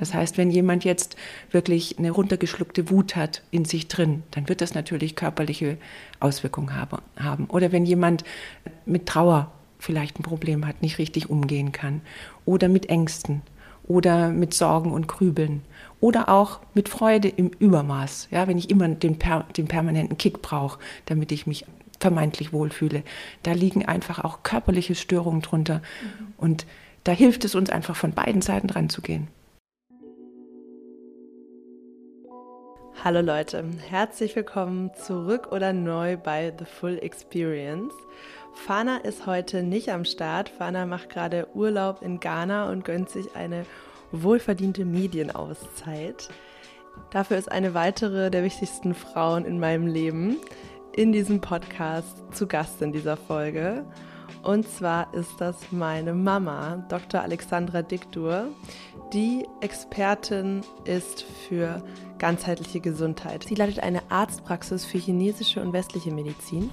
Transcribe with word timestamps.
Das 0.00 0.14
heißt, 0.14 0.38
wenn 0.38 0.50
jemand 0.50 0.84
jetzt 0.84 1.16
wirklich 1.50 1.98
eine 1.98 2.10
runtergeschluckte 2.10 2.90
Wut 2.90 3.16
hat 3.16 3.42
in 3.50 3.64
sich 3.64 3.88
drin, 3.88 4.22
dann 4.30 4.48
wird 4.48 4.60
das 4.60 4.74
natürlich 4.74 5.14
körperliche 5.14 5.76
Auswirkungen 6.20 6.74
haben. 6.74 7.44
Oder 7.46 7.72
wenn 7.72 7.84
jemand 7.84 8.24
mit 8.86 9.06
Trauer 9.06 9.52
vielleicht 9.78 10.18
ein 10.18 10.22
Problem 10.22 10.66
hat, 10.66 10.82
nicht 10.82 10.98
richtig 10.98 11.28
umgehen 11.28 11.72
kann. 11.72 12.00
Oder 12.44 12.68
mit 12.68 12.88
Ängsten. 12.88 13.42
Oder 13.86 14.30
mit 14.30 14.54
Sorgen 14.54 14.92
und 14.92 15.08
Grübeln. 15.08 15.62
Oder 16.00 16.30
auch 16.30 16.60
mit 16.72 16.88
Freude 16.88 17.28
im 17.28 17.48
Übermaß. 17.48 18.28
Ja, 18.30 18.48
wenn 18.48 18.56
ich 18.56 18.70
immer 18.70 18.88
den, 18.88 19.18
per, 19.18 19.44
den 19.56 19.68
permanenten 19.68 20.16
Kick 20.16 20.40
brauche, 20.40 20.78
damit 21.04 21.32
ich 21.32 21.46
mich 21.46 21.66
vermeintlich 22.00 22.52
wohlfühle. 22.52 23.02
Da 23.42 23.52
liegen 23.52 23.84
einfach 23.84 24.24
auch 24.24 24.42
körperliche 24.42 24.94
Störungen 24.94 25.42
drunter. 25.42 25.76
Mhm. 25.76 26.26
Und 26.38 26.66
da 27.04 27.12
hilft 27.12 27.44
es 27.44 27.54
uns 27.54 27.68
einfach 27.68 27.96
von 27.96 28.12
beiden 28.12 28.40
Seiten 28.40 28.68
dran 28.68 28.88
zu 28.88 29.02
gehen. 29.02 29.28
Hallo 33.04 33.20
Leute, 33.20 33.62
herzlich 33.90 34.34
willkommen 34.34 34.90
zurück 34.94 35.52
oder 35.52 35.74
neu 35.74 36.16
bei 36.16 36.54
The 36.58 36.64
Full 36.64 36.98
Experience. 37.02 37.92
Fana 38.54 38.96
ist 38.96 39.26
heute 39.26 39.62
nicht 39.62 39.90
am 39.90 40.06
Start. 40.06 40.48
Fana 40.48 40.86
macht 40.86 41.10
gerade 41.10 41.46
Urlaub 41.52 42.00
in 42.00 42.18
Ghana 42.18 42.70
und 42.70 42.82
gönnt 42.82 43.10
sich 43.10 43.36
eine 43.36 43.66
wohlverdiente 44.10 44.86
Medienauszeit. 44.86 46.30
Dafür 47.10 47.36
ist 47.36 47.52
eine 47.52 47.74
weitere 47.74 48.30
der 48.30 48.42
wichtigsten 48.42 48.94
Frauen 48.94 49.44
in 49.44 49.60
meinem 49.60 49.86
Leben 49.86 50.38
in 50.96 51.12
diesem 51.12 51.42
Podcast 51.42 52.22
zu 52.32 52.46
Gast 52.46 52.80
in 52.80 52.92
dieser 52.92 53.18
Folge. 53.18 53.84
Und 54.42 54.66
zwar 54.66 55.12
ist 55.12 55.38
das 55.40 55.56
meine 55.70 56.14
Mama, 56.14 56.86
Dr. 56.88 57.20
Alexandra 57.20 57.82
Diktur, 57.82 58.48
die 59.12 59.46
Expertin 59.60 60.62
ist 60.84 61.22
für 61.22 61.82
ganzheitliche 62.24 62.80
Gesundheit. 62.80 63.44
Sie 63.44 63.54
leitet 63.54 63.80
eine 63.80 64.00
Arztpraxis 64.10 64.86
für 64.86 64.96
chinesische 64.96 65.60
und 65.60 65.74
westliche 65.74 66.10
Medizin. 66.10 66.70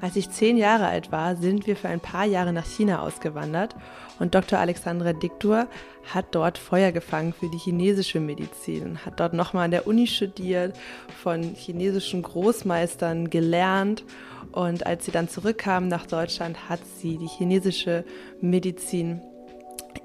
Als 0.00 0.16
ich 0.16 0.30
zehn 0.30 0.56
Jahre 0.56 0.86
alt 0.86 1.12
war, 1.12 1.36
sind 1.36 1.66
wir 1.66 1.76
für 1.76 1.90
ein 1.90 2.00
paar 2.00 2.24
Jahre 2.24 2.54
nach 2.54 2.64
China 2.64 3.02
ausgewandert 3.02 3.76
und 4.18 4.34
Dr. 4.34 4.58
Alexandra 4.58 5.12
Diktur 5.12 5.66
hat 6.14 6.34
dort 6.34 6.56
Feuer 6.56 6.90
gefangen 6.90 7.34
für 7.38 7.50
die 7.50 7.58
chinesische 7.58 8.18
Medizin, 8.18 9.04
hat 9.04 9.20
dort 9.20 9.34
nochmal 9.34 9.66
an 9.66 9.72
der 9.72 9.86
Uni 9.86 10.06
studiert, 10.06 10.74
von 11.22 11.54
chinesischen 11.54 12.22
Großmeistern 12.22 13.28
gelernt 13.28 14.04
und 14.52 14.86
als 14.86 15.04
sie 15.04 15.12
dann 15.12 15.28
zurückkam 15.28 15.86
nach 15.86 16.06
Deutschland, 16.06 16.70
hat 16.70 16.80
sie 16.98 17.18
die 17.18 17.28
chinesische 17.28 18.06
Medizin 18.40 19.20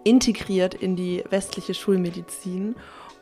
integriert 0.03 0.73
in 0.73 0.97
die 0.97 1.23
westliche 1.29 1.73
Schulmedizin 1.73 2.75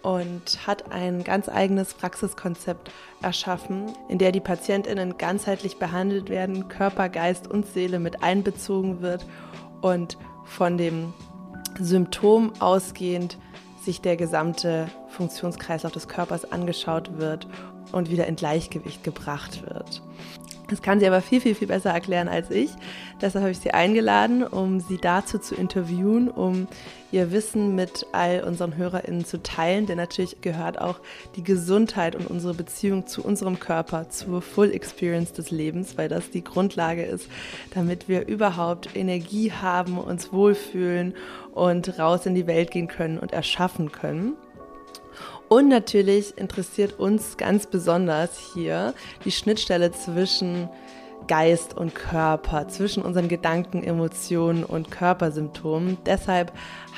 und 0.08 0.66
hat 0.66 0.94
ein 0.94 1.26
ganz 1.26 1.50
eigenes 1.50 1.94
Praxiskonzept 1.94 2.92
erschaffen, 3.22 3.92
in 4.08 4.18
der 4.18 4.32
die 4.32 4.40
Patientinnen 4.40 5.18
ganzheitlich 5.18 5.80
behandelt 5.80 6.30
werden, 6.30 6.70
Körper, 6.70 7.10
Geist 7.10 7.46
und 7.46 7.66
Seele 7.66 8.00
mit 8.00 8.24
einbezogen 8.24 9.02
wird 9.02 9.26
und 9.82 10.18
von 10.46 10.78
dem 10.78 11.14
Symptom 11.78 12.54
ausgehend 12.60 13.38
sich 13.84 14.00
der 14.00 14.16
gesamte 14.16 14.88
Funktionskreislauf 15.10 15.92
des 15.92 16.08
Körpers 16.08 16.50
angeschaut 16.54 17.18
wird 17.18 17.46
und 17.92 18.10
wieder 18.10 18.28
in 18.28 18.38
Gleichgewicht 18.38 19.04
gebracht 19.04 19.64
wird. 19.64 20.02
Das 20.68 20.82
kann 20.82 21.00
sie 21.00 21.08
aber 21.08 21.22
viel, 21.22 21.40
viel, 21.40 21.56
viel 21.56 21.68
besser 21.68 21.92
erklären 21.92 22.28
als 22.28 22.52
ich. 22.52 22.72
Deshalb 23.22 23.44
habe 23.44 23.52
ich 23.52 23.60
sie 23.60 23.72
eingeladen, 23.72 24.44
um 24.44 24.80
sie 24.80 24.98
dazu 24.98 25.40
zu 25.40 25.56
interviewen, 25.56 26.30
um 26.30 26.68
ihr 27.12 27.32
Wissen 27.32 27.74
mit 27.76 28.06
all 28.12 28.44
unseren 28.44 28.76
HörerInnen 28.76 29.24
zu 29.24 29.42
teilen. 29.42 29.86
Denn 29.86 29.98
natürlich 29.98 30.42
gehört 30.42 30.80
auch 30.82 31.00
die 31.36 31.44
Gesundheit 31.44 32.16
und 32.16 32.28
unsere 32.28 32.54
Beziehung 32.54 33.08
zu 33.08 33.24
unserem 33.24 33.60
Körper 33.60 34.10
zur 34.10 34.42
Full 34.42 34.72
Experience 34.72 35.32
des 35.32 35.52
Lebens, 35.52 35.98
weil 35.98 36.10
das 36.10 36.32
die 36.32 36.44
Grundlage 36.44 37.04
ist, 37.04 37.30
damit 37.74 38.10
wir 38.10 38.28
überhaupt 38.28 38.96
Energie 38.96 39.52
haben, 39.52 39.98
uns 39.98 40.34
wohlfühlen 40.34 41.14
und 41.54 41.98
raus 41.98 42.26
in 42.26 42.36
die 42.36 42.48
Welt 42.48 42.72
gehen 42.72 42.88
können 42.88 43.18
und 43.20 43.32
erschaffen 43.32 43.92
können. 43.92 44.34
Und 45.50 45.70
natürlich 45.70 46.38
interessiert 46.38 47.00
uns 47.00 47.38
ganz 47.38 47.68
besonders 47.68 48.38
hier 48.54 48.94
die 49.24 49.32
Schnittstelle 49.32 49.92
zwischen 49.92 50.70
Geist 51.28 51.76
und 51.76 51.94
Körper, 51.94 52.68
zwischen 52.68 53.04
unseren 53.04 53.28
Gedanken, 53.28 53.84
Emotionen 53.84 54.64
und 54.64 54.92
Körpersymptomen. 54.92 55.98
Deshalb 56.06 56.52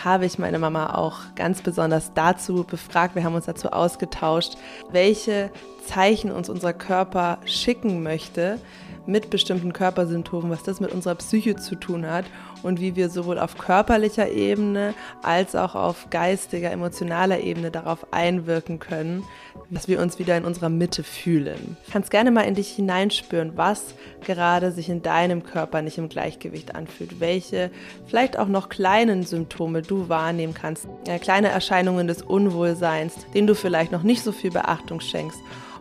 habe 0.04 0.26
ich 0.26 0.38
meine 0.38 0.60
Mama 0.60 0.96
auch 0.96 1.20
ganz 1.36 1.62
besonders 1.62 2.14
dazu 2.14 2.64
befragt. 2.64 3.16
Wir 3.16 3.24
haben 3.24 3.36
uns 3.36 3.46
dazu 3.46 3.70
ausgetauscht, 3.70 4.56
welche 4.92 5.52
Zeichen 5.86 6.32
uns 6.32 6.50
unser 6.50 6.74
Körper 6.74 7.40
schicken 7.46 8.04
möchte, 8.04 8.60
mit 9.06 9.32
bestimmten 9.32 9.74
Körpersymptomen, 9.74 10.52
was 10.52 10.64
das 10.64 10.80
mit 10.80 10.92
unserer 10.92 11.16
Psyche 11.16 11.56
zu 11.56 11.76
tun 11.76 12.06
hat 12.06 12.26
und 12.64 12.80
wie 12.80 12.96
wir 12.96 13.10
sowohl 13.10 13.40
auf 13.40 13.58
körperlicher 13.58 14.30
Ebene 14.30 14.94
als 15.22 15.56
auch 15.56 15.76
auf 15.76 16.10
geistiger, 16.10 16.72
emotionaler 16.72 17.40
Ebene 17.40 17.72
darauf 17.72 18.12
einwirken 18.12 18.80
können, 18.80 19.24
dass 19.70 19.88
wir 19.88 20.02
uns 20.02 20.20
wieder 20.20 20.38
in 20.38 20.46
unserer 20.46 20.70
Mitte 20.70 21.04
fühlen. 21.04 21.78
Du 21.86 21.92
kannst 21.92 22.12
gerne 22.12 22.32
mal 22.32 22.42
in 22.42 22.56
dich 22.56 22.70
hineinspüren, 22.70 23.54
was 23.56 23.94
gerade 24.26 24.72
sich 24.72 24.90
in 24.90 25.02
deinem 25.02 25.44
Körper 25.44 25.82
nicht 25.82 25.98
im 25.98 26.10
Gleichgewicht 26.10 26.76
anfühlt, 26.76 27.20
welche 27.20 27.72
vielleicht 28.08 28.38
auch 28.38 28.48
noch 28.48 28.70
kleinen 28.70 29.24
Symptome 29.24 29.82
du 29.82 30.10
wahrnehmen 30.10 30.54
kannst, 30.54 30.88
ja, 31.08 31.18
kleine 31.20 31.50
Erscheinungen 31.50 32.08
des 32.08 32.22
Unwohlseins, 32.22 33.14
denen 33.34 33.48
du 33.48 33.56
vielleicht 33.56 33.92
noch 33.92 34.04
nicht 34.04 34.24
so 34.24 34.32
viel 34.32 34.52
Beachtung 34.52 35.00
schenkst 35.02 35.40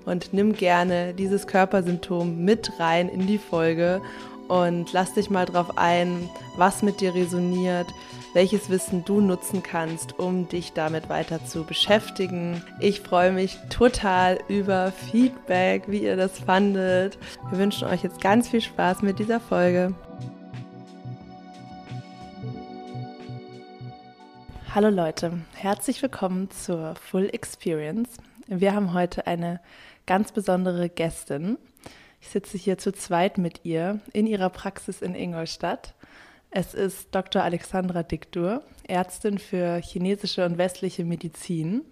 und 0.09 0.33
nimm 0.33 0.55
gerne 0.55 1.13
dieses 1.15 1.47
Körpersymptom 1.47 2.45
mit 2.45 2.81
rein 2.81 3.09
in 3.09 3.27
die 3.27 3.39
Folge 3.39 4.01
und 4.49 4.93
lass 4.93 5.15
dich 5.15 5.31
mal 5.31 5.47
drauf 5.47 5.77
ein, 5.77 6.29
was 6.57 6.83
mit 6.83 7.01
dir 7.01 7.15
resoniert, 7.15 7.87
welches 8.33 8.71
Wissen 8.71 9.05
du 9.05 9.21
nutzen 9.21 9.63
kannst, 9.63 10.19
um 10.19 10.49
dich 10.49 10.73
damit 10.73 11.09
weiter 11.09 11.45
zu 11.45 11.65
beschäftigen. 11.65 12.63
Ich 12.81 13.01
freue 13.01 13.33
mich 13.33 13.59
total 13.71 14.39
über 14.49 14.93
Feedback, 14.93 15.85
wie 15.87 16.03
ihr 16.03 16.17
das 16.17 16.39
fandet. 16.39 17.19
Wir 17.51 17.59
wünschen 17.59 17.89
euch 17.89 18.03
jetzt 18.03 18.21
ganz 18.21 18.49
viel 18.49 18.61
Spaß 18.61 19.03
mit 19.03 19.19
dieser 19.19 19.41
Folge. 19.41 19.95
Hallo 24.75 24.91
Leute, 24.91 25.33
herzlich 25.55 26.03
willkommen 26.03 26.51
zur 26.51 26.95
Full 26.95 27.31
Experience. 27.33 28.11
Wir 28.47 28.75
haben 28.75 28.93
heute 28.93 29.27
eine 29.27 29.61
ganz 30.07 30.33
besondere 30.33 30.89
Gästin. 30.89 31.59
Ich 32.21 32.29
sitze 32.29 32.59
hier 32.59 32.79
zu 32.79 32.93
zweit 32.93 33.39
mit 33.39 33.65
ihr 33.65 34.01
in 34.13 34.27
ihrer 34.27 34.51
Praxis 34.51 35.03
in 35.03 35.15
Ingolstadt. 35.15 35.95
Es 36.51 36.75
ist 36.75 37.15
Dr. 37.15 37.43
Alexandra 37.43 38.03
Diktur, 38.03 38.63
Ärztin 38.87 39.39
für 39.39 39.77
chinesische 39.77 40.45
und 40.45 40.59
westliche 40.59 41.05
Medizin. 41.05 41.83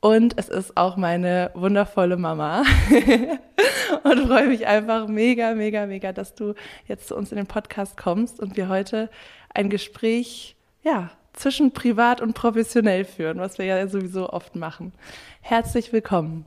Und 0.00 0.38
es 0.38 0.48
ist 0.48 0.76
auch 0.76 0.96
meine 0.96 1.50
wundervolle 1.54 2.16
Mama. 2.16 2.62
und 4.04 4.26
freue 4.26 4.48
mich 4.48 4.66
einfach 4.66 5.08
mega, 5.08 5.54
mega, 5.54 5.86
mega, 5.86 6.12
dass 6.12 6.34
du 6.34 6.54
jetzt 6.86 7.08
zu 7.08 7.16
uns 7.16 7.32
in 7.32 7.36
den 7.36 7.46
Podcast 7.46 7.96
kommst 7.96 8.40
und 8.40 8.56
wir 8.56 8.68
heute 8.68 9.10
ein 9.52 9.68
Gespräch, 9.68 10.56
ja, 10.82 11.10
zwischen 11.32 11.72
privat 11.72 12.20
und 12.20 12.34
professionell 12.34 13.04
führen, 13.04 13.38
was 13.38 13.58
wir 13.58 13.66
ja 13.66 13.86
sowieso 13.88 14.30
oft 14.30 14.56
machen. 14.56 14.92
Herzlich 15.40 15.92
willkommen. 15.92 16.44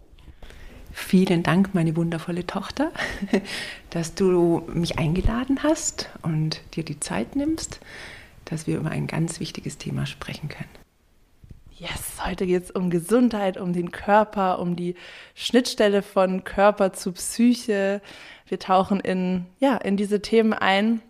Vielen 0.96 1.42
Dank, 1.42 1.74
meine 1.74 1.96
wundervolle 1.96 2.46
Tochter, 2.46 2.92
dass 3.90 4.14
du 4.14 4.62
mich 4.72 5.00
eingeladen 5.00 5.64
hast 5.64 6.10
und 6.22 6.62
dir 6.76 6.86
die 6.86 7.00
Zeit 7.00 7.36
nimmst, 7.36 7.80
dass 8.46 8.68
wir 8.68 8.78
über 8.78 8.92
ein 8.92 9.08
ganz 9.08 9.40
wichtiges 9.40 9.80
Thema 9.80 10.06
sprechen 10.06 10.50
können. 10.50 10.70
Yes, 11.72 12.24
heute 12.24 12.46
geht 12.46 12.66
es 12.66 12.72
um 12.72 12.92
Gesundheit, 12.92 13.58
um 13.58 13.74
den 13.74 13.90
Körper, 13.90 14.60
um 14.60 14.76
die 14.76 14.94
Schnittstelle 15.34 16.04
von 16.04 16.44
Körper 16.44 16.94
zu 16.94 17.12
Psyche. 17.14 18.00
Wir 18.48 18.60
tauchen 18.60 19.00
in, 19.00 19.48
ja, 19.60 19.78
in 19.78 19.98
diese 19.98 20.22
Themen 20.22 20.54
ein, 20.54 21.02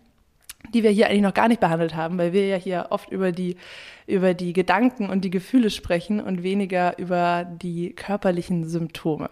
die 0.72 0.82
wir 0.82 0.90
hier 0.90 1.08
eigentlich 1.08 1.20
noch 1.20 1.34
gar 1.34 1.48
nicht 1.48 1.60
behandelt 1.60 1.94
haben, 1.94 2.16
weil 2.16 2.32
wir 2.32 2.46
ja 2.46 2.56
hier 2.56 2.86
oft 2.88 3.10
über 3.10 3.32
die, 3.32 3.56
über 4.06 4.32
die 4.32 4.54
Gedanken 4.54 5.10
und 5.10 5.26
die 5.26 5.30
Gefühle 5.30 5.68
sprechen 5.68 6.20
und 6.20 6.42
weniger 6.42 6.98
über 6.98 7.44
die 7.44 7.92
körperlichen 7.92 8.66
Symptome. 8.66 9.28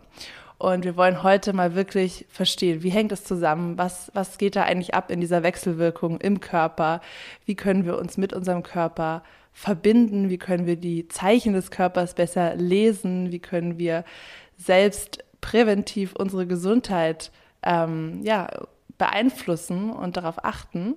Und 0.63 0.85
wir 0.85 0.97
wollen 0.97 1.25
heute 1.25 1.53
mal 1.55 1.75
wirklich 1.75 2.25
verstehen, 2.29 2.85
wie 2.85 2.91
hängt 2.91 3.11
es 3.11 3.25
zusammen? 3.25 3.79
Was, 3.79 4.13
was 4.15 4.39
geht 4.39 4.55
da 4.55 4.63
eigentlich 4.63 4.95
ab 4.95 5.11
in 5.11 5.21
dieser 5.21 5.43
Wechselwirkung 5.43 6.21
im 6.21 6.39
Körper? 6.39 7.01
Wie 7.45 7.57
können 7.57 7.85
wir 7.85 7.99
uns 7.99 8.17
mit 8.17 8.33
unserem 8.33 8.63
Körper 8.63 9.25
verbinden? 9.53 10.31
Wie 10.31 10.39
können 10.39 10.65
wir 10.65 10.77
die 10.77 11.09
Zeichen 11.09 11.55
des 11.55 11.73
Körpers 11.73 12.15
besser 12.15 12.55
lesen? 12.55 13.33
Wie 13.33 13.41
können 13.41 13.77
wir 13.81 14.05
selbst 14.57 15.25
präventiv 15.41 16.15
unsere 16.15 16.47
Gesundheit 16.47 17.33
ähm, 17.65 18.21
ja, 18.23 18.47
beeinflussen 18.99 19.91
und 19.91 20.17
darauf 20.17 20.45
achten? 20.45 20.95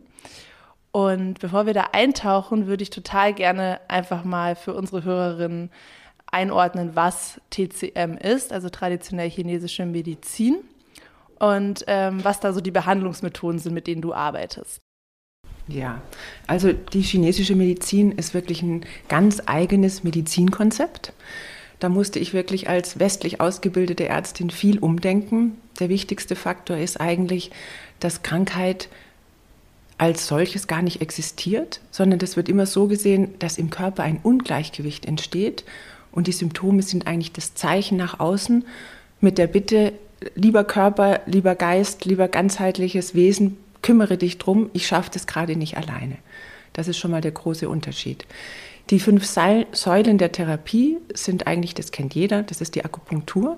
Und 0.91 1.39
bevor 1.39 1.65
wir 1.65 1.73
da 1.73 1.87
eintauchen, 1.91 2.67
würde 2.67 2.83
ich 2.83 2.91
total 2.91 3.33
gerne 3.33 3.79
einfach 3.87 4.25
mal 4.25 4.55
für 4.55 4.75
unsere 4.75 5.03
Hörerinnen 5.03 5.71
einordnen, 6.35 6.91
was 6.95 7.39
TCM 7.49 8.17
ist, 8.17 8.51
also 8.51 8.69
traditionell 8.69 9.29
chinesische 9.29 9.85
Medizin, 9.85 10.57
und 11.39 11.83
ähm, 11.87 12.23
was 12.23 12.39
da 12.39 12.53
so 12.53 12.61
die 12.61 12.71
Behandlungsmethoden 12.71 13.59
sind, 13.59 13.73
mit 13.73 13.87
denen 13.87 14.01
du 14.01 14.13
arbeitest. 14.13 14.79
Ja, 15.67 16.01
also 16.47 16.73
die 16.73 17.01
chinesische 17.01 17.55
Medizin 17.55 18.11
ist 18.11 18.33
wirklich 18.33 18.61
ein 18.61 18.85
ganz 19.09 19.41
eigenes 19.45 20.03
Medizinkonzept. 20.03 21.11
Da 21.79 21.89
musste 21.89 22.19
ich 22.19 22.33
wirklich 22.33 22.69
als 22.69 22.99
westlich 22.99 23.41
ausgebildete 23.41 24.07
Ärztin 24.07 24.49
viel 24.49 24.79
umdenken. 24.79 25.59
Der 25.79 25.89
wichtigste 25.89 26.35
Faktor 26.35 26.77
ist 26.77 27.01
eigentlich, 27.01 27.51
dass 27.99 28.23
Krankheit 28.23 28.87
als 29.97 30.27
solches 30.27 30.67
gar 30.67 30.81
nicht 30.81 31.01
existiert, 31.01 31.81
sondern 31.89 32.19
das 32.19 32.37
wird 32.37 32.47
immer 32.47 32.65
so 32.65 32.87
gesehen, 32.87 33.33
dass 33.39 33.57
im 33.57 33.69
Körper 33.69 34.03
ein 34.03 34.19
Ungleichgewicht 34.21 35.05
entsteht 35.05 35.63
und 36.15 36.27
die 36.27 36.31
Symptome 36.31 36.81
sind 36.81 37.05
eigentlich 37.05 37.33
das 37.33 37.53
Zeichen 37.53 37.97
nach 37.97 38.19
außen 38.19 38.65
mit 39.19 39.37
der 39.37 39.47
Bitte, 39.47 39.93
lieber 40.33 40.63
Körper, 40.63 41.19
lieber 41.25 41.55
Geist, 41.55 42.05
lieber 42.05 42.27
ganzheitliches 42.27 43.13
Wesen, 43.13 43.57
kümmere 43.81 44.17
dich 44.17 44.39
drum, 44.39 44.69
ich 44.73 44.87
schaffe 44.87 45.11
das 45.13 45.27
gerade 45.27 45.55
nicht 45.55 45.77
alleine. 45.77 46.17
Das 46.73 46.87
ist 46.87 46.97
schon 46.97 47.11
mal 47.11 47.21
der 47.21 47.31
große 47.31 47.69
Unterschied. 47.69 48.25
Die 48.89 48.99
fünf 48.99 49.25
Säulen 49.25 50.17
der 50.17 50.31
Therapie 50.31 50.97
sind 51.13 51.47
eigentlich, 51.47 51.73
das 51.73 51.91
kennt 51.91 52.15
jeder, 52.15 52.43
das 52.43 52.61
ist 52.61 52.75
die 52.75 52.85
Akupunktur. 52.85 53.57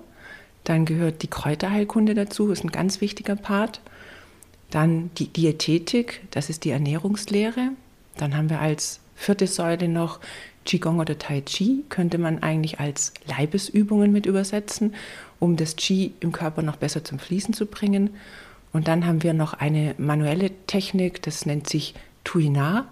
Dann 0.64 0.84
gehört 0.84 1.22
die 1.22 1.28
Kräuterheilkunde 1.28 2.14
dazu, 2.14 2.50
ist 2.50 2.64
ein 2.64 2.72
ganz 2.72 3.00
wichtiger 3.00 3.36
Part. 3.36 3.80
Dann 4.70 5.10
die 5.16 5.28
Diätetik, 5.28 6.20
das 6.30 6.50
ist 6.50 6.64
die 6.64 6.70
Ernährungslehre. 6.70 7.70
Dann 8.16 8.36
haben 8.36 8.50
wir 8.50 8.60
als 8.60 9.00
vierte 9.14 9.46
Säule 9.46 9.88
noch 9.88 10.20
Qigong 10.68 11.00
oder 11.00 11.18
Tai 11.18 11.40
Chi, 11.40 11.84
könnte 11.88 12.18
man 12.18 12.42
eigentlich 12.42 12.78
als 12.78 13.14
Leibesübungen 13.26 14.12
mit 14.12 14.26
übersetzen, 14.26 14.94
um 15.40 15.56
das 15.56 15.76
Qi 15.76 16.12
im 16.20 16.30
Körper 16.30 16.60
noch 16.60 16.76
besser 16.76 17.02
zum 17.02 17.18
Fließen 17.18 17.54
zu 17.54 17.64
bringen. 17.64 18.10
Und 18.74 18.86
dann 18.86 19.06
haben 19.06 19.22
wir 19.22 19.32
noch 19.32 19.54
eine 19.54 19.94
manuelle 19.96 20.50
Technik, 20.66 21.22
das 21.22 21.46
nennt 21.46 21.70
sich 21.70 21.94
Tuina. 22.22 22.86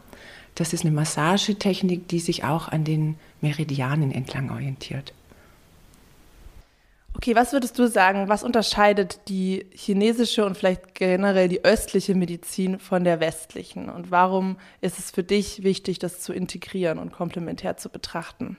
Das 0.55 0.73
ist 0.73 0.87
eine 0.87 0.95
Massagetechnik, 0.95 2.09
die 2.09 2.19
sich 2.19 2.45
auch 2.45 2.69
an 2.69 2.85
den 2.85 3.17
Meridianen 3.43 4.11
entlang 4.11 4.51
orientiert. 4.51 5.13
Okay, 7.17 7.35
was 7.35 7.55
würdest 7.55 7.79
du 7.79 7.89
sagen, 7.89 8.29
was 8.29 8.43
unterscheidet 8.43 9.21
die 9.29 9.65
chinesische 9.73 10.45
und 10.45 10.55
vielleicht 10.55 10.95
generell 10.95 11.49
die 11.49 11.65
östliche 11.65 12.15
Medizin 12.15 12.79
von 12.79 13.05
der 13.05 13.21
westlichen? 13.21 13.89
Und 13.89 14.11
warum 14.11 14.57
ist 14.83 14.99
es 14.99 15.13
für 15.13 15.23
dich 15.23 15.63
wichtig, 15.63 15.99
das 15.99 16.21
zu 16.21 16.35
integrieren 16.35 16.99
und 16.99 17.13
komplementär 17.13 17.79
zu 17.79 17.89
betrachten? 17.89 18.59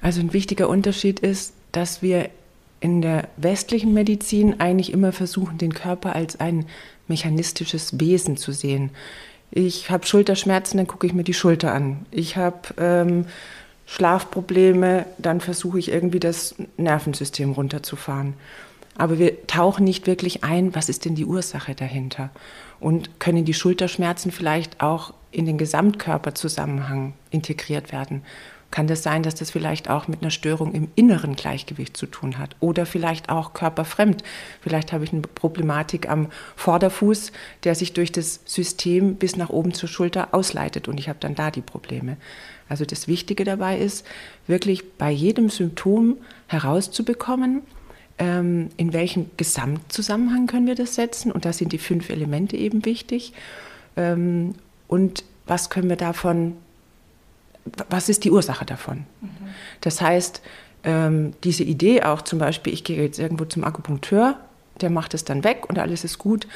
Also 0.00 0.20
ein 0.20 0.32
wichtiger 0.32 0.68
Unterschied 0.68 1.18
ist, 1.18 1.54
dass 1.72 2.02
wir 2.02 2.30
in 2.78 3.02
der 3.02 3.28
westlichen 3.36 3.92
Medizin 3.92 4.60
eigentlich 4.60 4.92
immer 4.92 5.10
versuchen, 5.10 5.58
den 5.58 5.74
Körper 5.74 6.14
als 6.14 6.38
ein 6.38 6.66
mechanistisches 7.08 7.98
Wesen 7.98 8.36
zu 8.36 8.52
sehen. 8.52 8.90
Ich 9.50 9.90
habe 9.90 10.06
Schulterschmerzen, 10.06 10.76
dann 10.76 10.86
gucke 10.86 11.08
ich 11.08 11.14
mir 11.14 11.24
die 11.24 11.34
Schulter 11.34 11.74
an. 11.74 12.06
Ich 12.12 12.36
habe 12.36 12.60
ähm, 12.78 13.26
Schlafprobleme, 13.92 15.04
dann 15.18 15.42
versuche 15.42 15.78
ich 15.78 15.90
irgendwie 15.90 16.18
das 16.18 16.54
Nervensystem 16.78 17.52
runterzufahren. 17.52 18.32
Aber 18.96 19.18
wir 19.18 19.46
tauchen 19.46 19.84
nicht 19.84 20.06
wirklich 20.06 20.44
ein, 20.44 20.74
was 20.74 20.88
ist 20.88 21.04
denn 21.04 21.14
die 21.14 21.26
Ursache 21.26 21.74
dahinter? 21.74 22.30
Und 22.80 23.20
können 23.20 23.44
die 23.44 23.52
Schulterschmerzen 23.52 24.32
vielleicht 24.32 24.80
auch 24.80 25.12
in 25.30 25.44
den 25.44 25.58
Gesamtkörperzusammenhang 25.58 27.12
integriert 27.28 27.92
werden? 27.92 28.22
Kann 28.70 28.86
das 28.86 29.02
sein, 29.02 29.22
dass 29.22 29.34
das 29.34 29.50
vielleicht 29.50 29.90
auch 29.90 30.08
mit 30.08 30.22
einer 30.22 30.30
Störung 30.30 30.72
im 30.72 30.88
inneren 30.94 31.36
Gleichgewicht 31.36 31.94
zu 31.94 32.06
tun 32.06 32.38
hat? 32.38 32.56
Oder 32.60 32.86
vielleicht 32.86 33.28
auch 33.28 33.52
körperfremd? 33.52 34.24
Vielleicht 34.62 34.94
habe 34.94 35.04
ich 35.04 35.12
eine 35.12 35.20
Problematik 35.20 36.08
am 36.08 36.28
Vorderfuß, 36.56 37.32
der 37.64 37.74
sich 37.74 37.92
durch 37.92 38.10
das 38.10 38.40
System 38.46 39.16
bis 39.16 39.36
nach 39.36 39.50
oben 39.50 39.74
zur 39.74 39.90
Schulter 39.90 40.32
ausleitet 40.32 40.88
und 40.88 40.98
ich 40.98 41.10
habe 41.10 41.18
dann 41.20 41.34
da 41.34 41.50
die 41.50 41.60
Probleme. 41.60 42.16
Also 42.72 42.86
das 42.86 43.06
Wichtige 43.06 43.44
dabei 43.44 43.76
ist, 43.76 44.06
wirklich 44.46 44.96
bei 44.96 45.10
jedem 45.10 45.50
Symptom 45.50 46.16
herauszubekommen, 46.46 47.60
ähm, 48.16 48.70
in 48.78 48.94
welchem 48.94 49.30
Gesamtzusammenhang 49.36 50.46
können 50.46 50.66
wir 50.66 50.74
das 50.74 50.94
setzen. 50.94 51.30
Und 51.32 51.44
da 51.44 51.52
sind 51.52 51.72
die 51.72 51.78
fünf 51.78 52.08
Elemente 52.08 52.56
eben 52.56 52.86
wichtig. 52.86 53.34
Ähm, 53.98 54.54
und 54.88 55.22
was 55.46 55.68
können 55.68 55.90
wir 55.90 55.96
davon, 55.96 56.56
was 57.90 58.08
ist 58.08 58.24
die 58.24 58.30
Ursache 58.30 58.64
davon? 58.64 59.04
Mhm. 59.20 59.28
Das 59.82 60.00
heißt, 60.00 60.40
ähm, 60.84 61.34
diese 61.44 61.64
Idee 61.64 62.04
auch 62.04 62.22
zum 62.22 62.38
Beispiel, 62.38 62.72
ich 62.72 62.84
gehe 62.84 63.02
jetzt 63.02 63.18
irgendwo 63.18 63.44
zum 63.44 63.64
Akupunkteur, 63.64 64.40
der 64.80 64.88
macht 64.88 65.12
es 65.12 65.24
dann 65.24 65.44
weg 65.44 65.68
und 65.68 65.78
alles 65.78 66.04
ist 66.04 66.16
gut. 66.16 66.46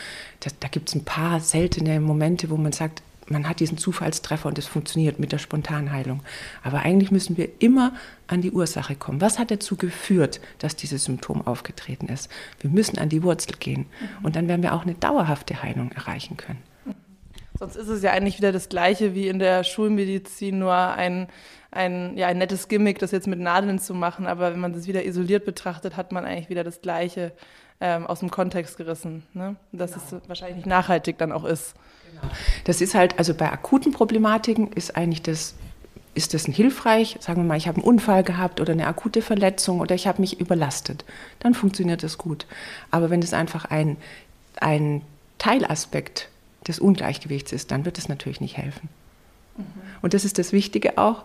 Das, 0.41 0.59
da 0.61 0.69
gibt 0.69 0.89
es 0.89 0.95
ein 0.95 1.05
paar 1.05 1.41
seltene 1.41 2.01
Momente, 2.01 2.49
wo 2.49 2.57
man 2.57 2.73
sagt, 2.73 3.03
man 3.29 3.49
hat 3.49 3.61
diesen 3.61 3.79
Zufallstreffer 3.79 4.49
und 4.49 4.59
es 4.59 4.67
funktioniert 4.67 5.19
mit 5.19 5.33
der 5.33 5.39
Spontanheilung. 5.39 6.23
Aber 6.63 6.81
eigentlich 6.81 7.11
müssen 7.11 7.37
wir 7.37 7.49
immer 7.59 7.93
an 8.27 8.41
die 8.41 8.53
Ursache 8.53 8.95
kommen. 8.95 9.21
Was 9.21 9.39
hat 9.39 9.51
dazu 9.51 9.77
geführt, 9.77 10.41
dass 10.59 10.77
dieses 10.77 11.05
Symptom 11.05 11.47
aufgetreten 11.47 12.09
ist? 12.09 12.31
Wir 12.61 12.71
müssen 12.71 12.99
an 12.99 13.09
die 13.09 13.23
Wurzel 13.23 13.57
gehen. 13.59 13.87
Mhm. 14.21 14.25
Und 14.25 14.37
dann 14.37 14.49
werden 14.49 14.63
wir 14.63 14.75
auch 14.75 14.83
eine 14.83 14.95
dauerhafte 14.95 15.63
Heilung 15.63 15.93
erreichen 15.93 16.37
können. 16.37 16.63
Sonst 17.59 17.77
ist 17.77 17.89
es 17.89 18.03
ja 18.03 18.13
eigentlich 18.13 18.39
wieder 18.39 18.53
das 18.53 18.69
Gleiche 18.69 19.15
wie 19.15 19.29
in 19.29 19.39
der 19.39 19.65
Schulmedizin, 19.65 20.59
nur 20.59 20.75
ein, 20.75 21.27
ein, 21.71 22.17
ja, 22.17 22.27
ein 22.27 22.39
nettes 22.39 22.69
Gimmick, 22.69 22.99
das 22.99 23.13
jetzt 23.13 23.27
mit 23.27 23.41
Nadeln 23.41 23.79
zu 23.79 23.95
machen. 23.95 24.27
Aber 24.27 24.53
wenn 24.53 24.61
man 24.61 24.73
das 24.73 24.87
wieder 24.87 25.05
isoliert 25.05 25.45
betrachtet, 25.45 25.97
hat 25.97 26.13
man 26.13 26.25
eigentlich 26.25 26.51
wieder 26.51 26.65
das 26.65 26.83
Gleiche 26.83 27.33
ähm, 27.81 28.07
aus 28.07 28.21
dem 28.21 28.31
Kontext 28.31 28.77
gerissen. 28.77 29.23
Ne? 29.33 29.57
Dass 29.73 29.93
genau. 29.93 30.21
es 30.23 30.29
wahrscheinlich 30.29 30.57
nicht 30.57 30.67
nachhaltig 30.67 31.19
dann 31.19 31.33
auch 31.33 31.45
ist. 31.45 31.75
Das 32.65 32.81
ist 32.81 32.95
halt, 32.95 33.19
also 33.19 33.35
bei 33.35 33.51
akuten 33.51 33.93
Problematiken 33.93 34.73
ist 34.73 34.97
eigentlich 34.97 35.23
das 35.23 35.55
ist 36.17 36.33
das 36.33 36.47
hilfreich? 36.47 37.19
Sagen 37.21 37.43
wir 37.43 37.47
mal, 37.47 37.59
ich 37.59 37.69
habe 37.69 37.77
einen 37.77 37.87
Unfall 37.87 38.25
gehabt 38.25 38.61
oder 38.63 38.73
eine 38.73 38.87
akute 38.87 39.21
Verletzung 39.21 39.81
oder 39.81 39.95
ich 39.95 40.07
habe 40.07 40.23
mich 40.23 40.41
überlastet. 40.41 41.05
Dann 41.41 41.53
funktioniert 41.53 42.03
das 42.03 42.17
gut. 42.17 42.47
Aber 42.91 43.11
wenn 43.11 43.21
es 43.21 43.35
einfach 43.35 43.67
ein, 43.67 43.99
ein 44.59 45.03
Teilaspekt 45.37 46.31
des 46.67 46.81
Ungleichgewichts 46.81 47.53
ist, 47.53 47.71
dann 47.71 47.85
wird 47.85 47.99
es 47.99 48.09
natürlich 48.09 48.41
nicht 48.41 48.57
helfen. 48.57 48.89
Mhm. 49.59 49.65
Und 50.01 50.15
das 50.15 50.25
ist 50.25 50.39
das 50.39 50.53
Wichtige 50.53 50.97
auch, 50.97 51.25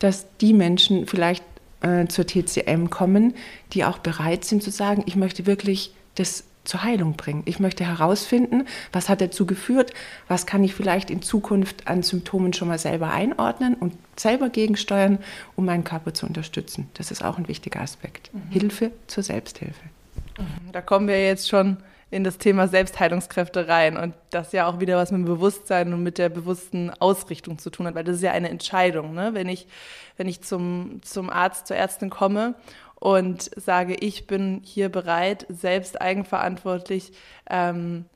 dass 0.00 0.26
die 0.40 0.52
Menschen 0.52 1.06
vielleicht 1.06 1.44
äh, 1.80 2.06
zur 2.08 2.26
TCM 2.26 2.90
kommen, 2.90 3.34
die 3.72 3.84
auch 3.84 3.98
bereit 3.98 4.44
sind 4.44 4.62
zu 4.62 4.70
sagen, 4.70 5.04
ich 5.06 5.14
möchte 5.14 5.46
wirklich 5.46 5.94
das 6.16 6.44
zur 6.66 6.82
Heilung 6.82 7.14
bringen. 7.14 7.42
Ich 7.46 7.60
möchte 7.60 7.84
herausfinden, 7.84 8.66
was 8.92 9.08
hat 9.08 9.20
dazu 9.20 9.46
geführt, 9.46 9.92
was 10.28 10.46
kann 10.46 10.62
ich 10.64 10.74
vielleicht 10.74 11.10
in 11.10 11.22
Zukunft 11.22 11.86
an 11.86 12.02
Symptomen 12.02 12.52
schon 12.52 12.68
mal 12.68 12.78
selber 12.78 13.10
einordnen 13.10 13.74
und 13.74 13.94
selber 14.16 14.48
gegensteuern, 14.48 15.18
um 15.54 15.64
meinen 15.64 15.84
Körper 15.84 16.14
zu 16.14 16.26
unterstützen. 16.26 16.88
Das 16.94 17.10
ist 17.10 17.24
auch 17.24 17.38
ein 17.38 17.48
wichtiger 17.48 17.80
Aspekt. 17.80 18.32
Mhm. 18.32 18.50
Hilfe 18.50 18.90
zur 19.06 19.22
Selbsthilfe. 19.22 19.82
Mhm. 20.38 20.72
Da 20.72 20.80
kommen 20.80 21.08
wir 21.08 21.24
jetzt 21.24 21.48
schon 21.48 21.78
in 22.10 22.22
das 22.22 22.38
Thema 22.38 22.68
Selbstheilungskräfte 22.68 23.66
rein 23.66 23.96
und 23.96 24.14
das 24.30 24.52
ja 24.52 24.66
auch 24.66 24.78
wieder 24.78 24.96
was 24.96 25.10
mit 25.10 25.18
dem 25.22 25.24
Bewusstsein 25.24 25.92
und 25.92 26.04
mit 26.04 26.18
der 26.18 26.28
bewussten 26.28 26.90
Ausrichtung 26.90 27.58
zu 27.58 27.68
tun 27.68 27.86
hat, 27.86 27.96
weil 27.96 28.04
das 28.04 28.16
ist 28.16 28.22
ja 28.22 28.30
eine 28.30 28.48
Entscheidung. 28.48 29.12
Ne? 29.12 29.30
Wenn 29.34 29.48
ich, 29.48 29.66
wenn 30.16 30.28
ich 30.28 30.40
zum, 30.40 31.00
zum 31.02 31.30
Arzt, 31.30 31.66
zur 31.66 31.76
Ärztin 31.76 32.08
komme 32.08 32.54
und 33.06 33.52
sage, 33.54 33.94
ich 33.94 34.26
bin 34.26 34.62
hier 34.64 34.88
bereit, 34.88 35.46
selbst 35.48 36.00
eigenverantwortlich 36.00 37.12
ähm, 37.48 38.06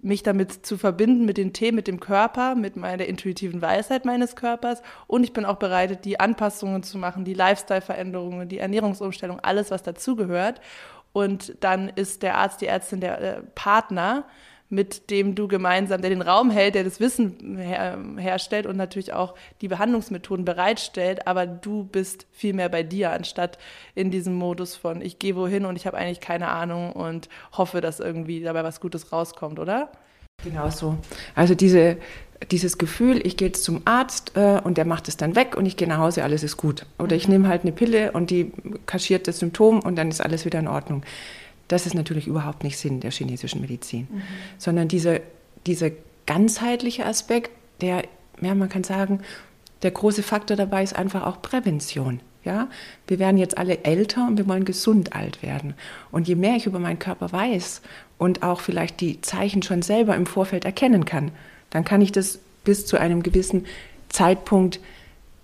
mich 0.00 0.24
damit 0.24 0.66
zu 0.66 0.76
verbinden, 0.76 1.24
mit 1.24 1.36
den 1.36 1.52
Themen, 1.52 1.76
mit 1.76 1.86
dem 1.86 2.00
Körper, 2.00 2.56
mit 2.56 2.74
meiner 2.74 3.06
intuitiven 3.06 3.62
Weisheit 3.62 4.04
meines 4.04 4.34
Körpers. 4.34 4.82
Und 5.06 5.22
ich 5.22 5.32
bin 5.32 5.44
auch 5.44 5.58
bereit, 5.58 6.04
die 6.04 6.18
Anpassungen 6.18 6.82
zu 6.82 6.98
machen, 6.98 7.24
die 7.24 7.34
Lifestyle-Veränderungen, 7.34 8.48
die 8.48 8.58
Ernährungsumstellung, 8.58 9.38
alles, 9.38 9.70
was 9.70 9.84
dazugehört. 9.84 10.60
Und 11.12 11.54
dann 11.60 11.88
ist 11.88 12.24
der 12.24 12.36
Arzt, 12.36 12.60
die 12.60 12.66
Ärztin 12.66 13.00
der 13.00 13.20
äh, 13.20 13.42
Partner, 13.54 14.24
mit 14.70 15.10
dem 15.10 15.34
du 15.34 15.48
gemeinsam, 15.48 16.02
der 16.02 16.10
den 16.10 16.22
Raum 16.22 16.50
hält, 16.50 16.74
der 16.74 16.84
das 16.84 17.00
Wissen 17.00 17.56
her, 17.56 17.98
herstellt 18.18 18.66
und 18.66 18.76
natürlich 18.76 19.12
auch 19.12 19.34
die 19.60 19.68
Behandlungsmethoden 19.68 20.44
bereitstellt, 20.44 21.26
aber 21.26 21.46
du 21.46 21.84
bist 21.84 22.26
viel 22.32 22.52
mehr 22.52 22.68
bei 22.68 22.82
dir, 22.82 23.12
anstatt 23.12 23.58
in 23.94 24.10
diesem 24.10 24.34
Modus 24.34 24.76
von 24.76 25.00
ich 25.00 25.18
gehe 25.18 25.36
wohin 25.36 25.64
und 25.64 25.76
ich 25.76 25.86
habe 25.86 25.96
eigentlich 25.96 26.20
keine 26.20 26.48
Ahnung 26.48 26.92
und 26.92 27.28
hoffe, 27.52 27.80
dass 27.80 28.00
irgendwie 28.00 28.42
dabei 28.42 28.62
was 28.62 28.80
Gutes 28.80 29.12
rauskommt, 29.12 29.58
oder? 29.58 29.90
Genau 30.44 30.70
so. 30.70 30.96
Also 31.34 31.54
diese, 31.56 31.96
dieses 32.50 32.78
Gefühl, 32.78 33.26
ich 33.26 33.36
gehe 33.36 33.48
jetzt 33.48 33.64
zum 33.64 33.82
Arzt 33.86 34.32
äh, 34.36 34.60
und 34.62 34.78
der 34.78 34.84
macht 34.84 35.08
es 35.08 35.16
dann 35.16 35.34
weg 35.34 35.56
und 35.56 35.66
ich 35.66 35.76
gehe 35.76 35.88
nach 35.88 35.98
Hause, 35.98 36.22
alles 36.22 36.44
ist 36.44 36.56
gut. 36.56 36.86
Oder 36.98 37.16
ich 37.16 37.26
nehme 37.26 37.48
halt 37.48 37.62
eine 37.62 37.72
Pille 37.72 38.12
und 38.12 38.30
die 38.30 38.52
kaschiert 38.86 39.26
das 39.26 39.40
Symptom 39.40 39.80
und 39.80 39.96
dann 39.96 40.10
ist 40.10 40.20
alles 40.20 40.44
wieder 40.44 40.60
in 40.60 40.68
Ordnung. 40.68 41.02
Das 41.68 41.86
ist 41.86 41.94
natürlich 41.94 42.26
überhaupt 42.26 42.64
nicht 42.64 42.78
Sinn 42.78 43.00
der 43.00 43.10
chinesischen 43.10 43.60
Medizin, 43.60 44.08
mhm. 44.10 44.22
sondern 44.56 44.88
diese, 44.88 45.20
diese 45.66 45.92
ganzheitliche 46.26 47.06
Aspekt, 47.06 47.50
der, 47.80 48.04
ja, 48.40 48.54
man 48.54 48.68
kann 48.68 48.84
sagen, 48.84 49.20
der 49.82 49.90
große 49.90 50.22
Faktor 50.22 50.56
dabei 50.56 50.82
ist 50.82 50.96
einfach 50.96 51.24
auch 51.24 51.40
Prävention. 51.42 52.20
Ja, 52.44 52.68
wir 53.06 53.18
werden 53.18 53.36
jetzt 53.36 53.58
alle 53.58 53.84
älter 53.84 54.26
und 54.26 54.38
wir 54.38 54.48
wollen 54.48 54.64
gesund 54.64 55.12
alt 55.14 55.42
werden. 55.42 55.74
Und 56.10 56.28
je 56.28 56.34
mehr 56.34 56.56
ich 56.56 56.66
über 56.66 56.78
meinen 56.78 56.98
Körper 56.98 57.30
weiß 57.30 57.82
und 58.16 58.42
auch 58.42 58.60
vielleicht 58.60 59.00
die 59.00 59.20
Zeichen 59.20 59.62
schon 59.62 59.82
selber 59.82 60.16
im 60.16 60.24
Vorfeld 60.24 60.64
erkennen 60.64 61.04
kann, 61.04 61.32
dann 61.68 61.84
kann 61.84 62.00
ich 62.00 62.10
das 62.10 62.38
bis 62.64 62.86
zu 62.86 62.96
einem 62.96 63.22
gewissen 63.22 63.66
Zeitpunkt 64.08 64.80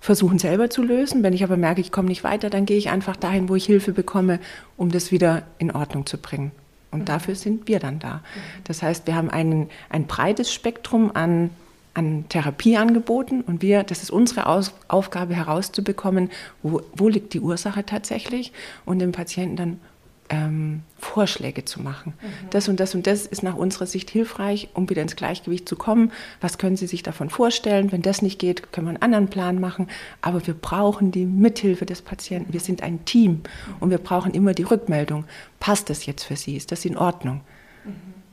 versuchen 0.05 0.39
selber 0.39 0.69
zu 0.69 0.83
lösen. 0.83 1.23
Wenn 1.23 1.33
ich 1.33 1.45
aber 1.45 1.57
merke, 1.57 1.81
ich 1.81 1.91
komme 1.91 2.09
nicht 2.09 2.25
weiter, 2.25 2.51
dann 2.51 2.67
gehe 2.67 2.77
ich 2.77 2.91
einfach 2.91 3.17
dahin, 3.17 3.49
wo 3.49 3.55
ich 3.55 3.65
Hilfe 3.65 3.93
bekomme, 3.93 4.39
um 4.77 4.91
das 4.91 5.11
wieder 5.11 5.45
in 5.57 5.71
Ordnung 5.71 6.05
zu 6.05 6.19
bringen. 6.19 6.53
Und 6.91 7.01
mhm. 7.01 7.05
dafür 7.07 7.35
sind 7.35 7.69
wir 7.69 7.79
dann 7.79 8.01
da. 8.01 8.17
Mhm. 8.17 8.21
Das 8.65 8.83
heißt, 8.83 9.07
wir 9.07 9.15
haben 9.15 9.31
einen, 9.31 9.71
ein 9.89 10.07
breites 10.07 10.53
Spektrum 10.53 11.11
an, 11.15 11.49
an 11.95 12.27
Therapieangeboten 12.29 13.41
und 13.41 13.63
wir, 13.63 13.83
das 13.83 14.03
ist 14.03 14.11
unsere 14.11 14.45
Aus 14.47 14.75
Aufgabe 14.89 15.35
herauszubekommen, 15.35 16.29
wo, 16.63 16.83
wo 16.95 17.09
liegt 17.09 17.33
die 17.33 17.41
Ursache 17.41 17.87
tatsächlich 17.87 18.53
und 18.85 18.99
dem 18.99 19.13
Patienten 19.13 19.57
dann 19.57 19.81
ähm, 20.29 20.83
Vorschläge 20.99 21.65
zu 21.65 21.83
machen. 21.83 22.15
Mhm. 22.21 22.51
Das 22.51 22.69
und 22.69 22.81
das 22.81 22.95
und 22.95 23.07
das 23.07 23.27
ist 23.27 23.43
nach 23.43 23.57
unserer 23.57 23.87
Sicht 23.87 24.11
hilfreich, 24.11 24.69
um 24.75 24.89
wieder 24.89 25.03
ins 25.03 25.17
Gleichgewicht 25.17 25.69
zu 25.69 25.77
kommen. 25.77 26.13
Was 26.41 26.59
können 26.59 26.77
Sie 26.77 26.87
sich 26.87 27.03
davon 27.03 27.31
vorstellen? 27.31 27.93
Wenn 27.93 28.03
das 28.03 28.23
nicht 28.23 28.39
geht, 28.39 28.73
können 28.73 28.87
wir 28.87 28.91
einen 28.91 29.03
anderen 29.03 29.29
Plan 29.29 29.61
machen. 29.61 29.89
Aber 30.23 30.47
wir 30.47 30.55
brauchen 30.55 31.11
die 31.11 31.27
Mithilfe 31.27 31.87
des 31.87 32.03
Patienten. 32.03 32.53
Wir 32.53 32.61
sind 32.61 32.83
ein 32.83 33.05
Team 33.05 33.43
und 33.81 33.91
wir 33.91 33.99
brauchen 33.99 34.33
immer 34.33 34.55
die 34.55 34.63
Rückmeldung. 34.63 35.25
Passt 35.61 35.91
das 35.91 36.07
jetzt 36.07 36.25
für 36.25 36.37
Sie? 36.37 36.57
Ist 36.57 36.73
das 36.73 36.85
in 36.85 36.97
Ordnung? 36.97 37.43
Mhm. 37.85 38.24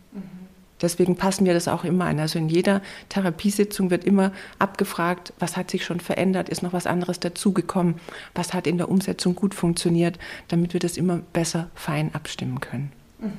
Deswegen 0.81 1.15
passen 1.15 1.45
wir 1.45 1.53
das 1.53 1.67
auch 1.67 1.83
immer 1.83 2.05
an. 2.05 2.19
Also 2.19 2.39
in 2.39 2.49
jeder 2.49 2.81
Therapiesitzung 3.09 3.89
wird 3.89 4.03
immer 4.03 4.31
abgefragt, 4.59 5.33
was 5.39 5.57
hat 5.57 5.71
sich 5.71 5.85
schon 5.85 5.99
verändert, 5.99 6.49
ist 6.49 6.63
noch 6.63 6.73
was 6.73 6.87
anderes 6.87 7.19
dazugekommen, 7.19 7.95
was 8.33 8.53
hat 8.53 8.67
in 8.67 8.77
der 8.77 8.89
Umsetzung 8.89 9.35
gut 9.35 9.53
funktioniert, 9.53 10.17
damit 10.47 10.73
wir 10.73 10.79
das 10.79 10.97
immer 10.97 11.21
besser 11.33 11.69
fein 11.75 12.13
abstimmen 12.13 12.59
können. 12.59 12.91
Mhm. 13.19 13.31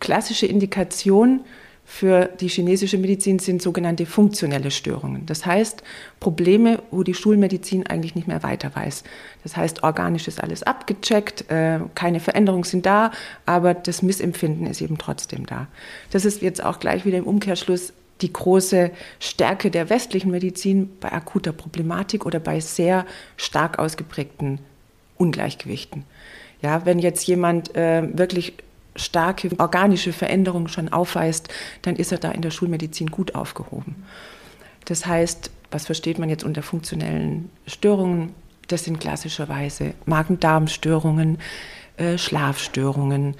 Klassische 0.00 0.46
Indikation 0.46 1.40
für 1.84 2.30
die 2.40 2.48
chinesische 2.48 2.96
Medizin 2.96 3.38
sind 3.38 3.60
sogenannte 3.60 4.06
funktionelle 4.06 4.70
Störungen. 4.70 5.26
Das 5.26 5.44
heißt 5.44 5.82
Probleme, 6.20 6.82
wo 6.90 7.02
die 7.02 7.14
Schulmedizin 7.14 7.86
eigentlich 7.86 8.14
nicht 8.14 8.28
mehr 8.28 8.42
weiter 8.42 8.70
weiß. 8.74 9.04
Das 9.42 9.56
heißt, 9.56 9.82
organisch 9.82 10.28
ist 10.28 10.42
alles 10.42 10.62
abgecheckt, 10.62 11.50
äh, 11.50 11.80
keine 11.94 12.20
Veränderungen 12.20 12.64
sind 12.64 12.86
da, 12.86 13.10
aber 13.46 13.74
das 13.74 14.02
Missempfinden 14.02 14.66
ist 14.66 14.80
eben 14.80 14.96
trotzdem 14.96 15.44
da. 15.44 15.66
Das 16.10 16.24
ist 16.24 16.40
jetzt 16.40 16.64
auch 16.64 16.80
gleich 16.80 17.04
wieder 17.04 17.18
im 17.18 17.26
Umkehrschluss 17.26 17.92
die 18.20 18.32
große 18.32 18.90
Stärke 19.18 19.70
der 19.70 19.90
westlichen 19.90 20.30
Medizin 20.30 20.90
bei 21.00 21.12
akuter 21.12 21.52
Problematik 21.52 22.24
oder 22.24 22.38
bei 22.38 22.60
sehr 22.60 23.04
stark 23.36 23.78
ausgeprägten 23.78 24.60
Ungleichgewichten. 25.18 26.04
Ja, 26.62 26.86
wenn 26.86 27.00
jetzt 27.00 27.26
jemand 27.26 27.74
äh, 27.74 28.02
wirklich 28.16 28.54
starke 28.96 29.50
organische 29.58 30.12
Veränderungen 30.12 30.68
schon 30.68 30.90
aufweist, 30.90 31.48
dann 31.82 31.96
ist 31.96 32.12
er 32.12 32.18
da 32.18 32.30
in 32.30 32.42
der 32.42 32.50
Schulmedizin 32.50 33.10
gut 33.10 33.34
aufgehoben. 33.34 34.04
Das 34.84 35.06
heißt, 35.06 35.50
was 35.70 35.86
versteht 35.86 36.18
man 36.18 36.28
jetzt 36.28 36.44
unter 36.44 36.62
funktionellen 36.62 37.50
Störungen? 37.66 38.34
Das 38.68 38.84
sind 38.84 39.00
klassischerweise 39.00 39.94
Magen-Darm-Störungen, 40.06 41.38
äh, 41.96 42.18
Schlafstörungen, 42.18 43.34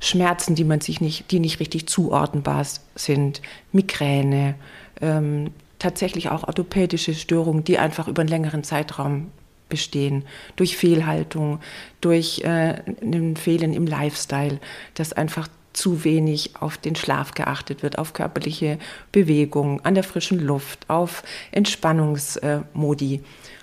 Schmerzen, 0.00 0.54
die 0.54 0.64
man 0.64 0.80
sich 0.80 1.00
nicht, 1.00 1.30
die 1.30 1.40
nicht 1.40 1.60
richtig 1.60 1.88
zuordnenbar 1.88 2.64
sind, 2.94 3.42
Migräne, 3.72 4.54
ähm, 5.00 5.50
tatsächlich 5.78 6.28
auch 6.30 6.44
orthopädische 6.44 7.14
Störungen, 7.14 7.64
die 7.64 7.78
einfach 7.78 8.08
über 8.08 8.20
einen 8.20 8.28
längeren 8.28 8.64
Zeitraum 8.64 9.30
bestehen, 9.68 10.24
durch 10.56 10.76
Fehlhaltung, 10.76 11.60
durch 12.00 12.40
äh, 12.44 12.82
ein 13.02 13.36
Fehlen 13.36 13.72
im 13.72 13.86
Lifestyle, 13.86 14.58
dass 14.94 15.12
einfach 15.12 15.48
zu 15.72 16.04
wenig 16.04 16.56
auf 16.58 16.76
den 16.76 16.96
Schlaf 16.96 17.32
geachtet 17.32 17.82
wird, 17.82 17.98
auf 17.98 18.12
körperliche 18.12 18.78
Bewegung, 19.12 19.80
an 19.84 19.94
der 19.94 20.02
frischen 20.04 20.40
Luft, 20.40 20.88
auf 20.88 21.22
Entspannungsmodi. 21.52 23.22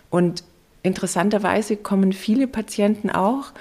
Und 0.10 0.44
interessanterweise 0.82 1.76
kommen 1.76 2.14
viele 2.14 2.48
Patienten 2.48 3.10
auch 3.10 3.52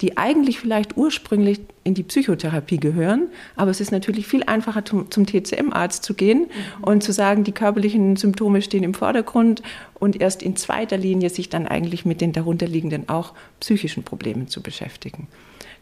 die 0.00 0.16
eigentlich 0.16 0.58
vielleicht 0.60 0.96
ursprünglich 0.96 1.60
in 1.84 1.94
die 1.94 2.02
Psychotherapie 2.02 2.78
gehören. 2.78 3.28
Aber 3.56 3.70
es 3.70 3.80
ist 3.80 3.92
natürlich 3.92 4.26
viel 4.26 4.42
einfacher, 4.44 4.84
zum, 4.84 5.10
zum 5.10 5.26
TCM-Arzt 5.26 6.02
zu 6.02 6.14
gehen 6.14 6.40
mhm. 6.40 6.84
und 6.84 7.02
zu 7.02 7.12
sagen, 7.12 7.44
die 7.44 7.52
körperlichen 7.52 8.16
Symptome 8.16 8.62
stehen 8.62 8.82
im 8.82 8.94
Vordergrund 8.94 9.62
und 9.98 10.20
erst 10.20 10.42
in 10.42 10.56
zweiter 10.56 10.96
Linie 10.96 11.30
sich 11.30 11.48
dann 11.48 11.66
eigentlich 11.66 12.04
mit 12.04 12.20
den 12.20 12.32
darunterliegenden 12.32 13.08
auch 13.08 13.34
psychischen 13.60 14.02
Problemen 14.02 14.48
zu 14.48 14.62
beschäftigen. 14.62 15.28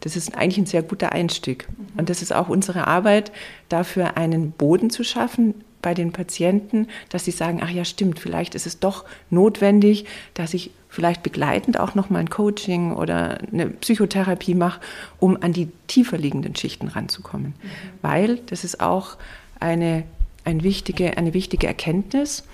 Das 0.00 0.16
ist 0.16 0.36
eigentlich 0.36 0.58
ein 0.58 0.66
sehr 0.66 0.82
guter 0.82 1.12
Einstieg. 1.12 1.68
Mhm. 1.68 1.98
Und 1.98 2.10
das 2.10 2.22
ist 2.22 2.32
auch 2.32 2.48
unsere 2.48 2.86
Arbeit, 2.86 3.32
dafür 3.68 4.16
einen 4.16 4.52
Boden 4.52 4.90
zu 4.90 5.04
schaffen, 5.04 5.54
bei 5.82 5.94
den 5.94 6.12
Patienten, 6.12 6.88
dass 7.08 7.24
sie 7.24 7.30
sagen, 7.30 7.60
ach 7.62 7.70
ja, 7.70 7.84
stimmt, 7.84 8.18
vielleicht 8.18 8.54
ist 8.54 8.66
es 8.66 8.80
doch 8.80 9.04
notwendig, 9.30 10.06
dass 10.34 10.54
ich 10.54 10.70
vielleicht 10.88 11.22
begleitend 11.22 11.78
auch 11.78 11.94
noch 11.94 12.10
mal 12.10 12.18
ein 12.18 12.30
Coaching 12.30 12.92
oder 12.92 13.38
eine 13.52 13.68
Psychotherapie 13.68 14.54
mache, 14.54 14.80
um 15.18 15.40
an 15.42 15.52
die 15.52 15.68
tiefer 15.86 16.18
liegenden 16.18 16.56
Schichten 16.56 16.88
ranzukommen. 16.88 17.54
Mhm. 17.62 17.68
Weil 18.02 18.36
das 18.46 18.64
ist 18.64 18.80
auch 18.80 19.16
eine, 19.60 20.04
eine, 20.44 20.62
wichtige, 20.62 21.16
eine 21.16 21.34
wichtige 21.34 21.66
Erkenntnis, 21.66 22.44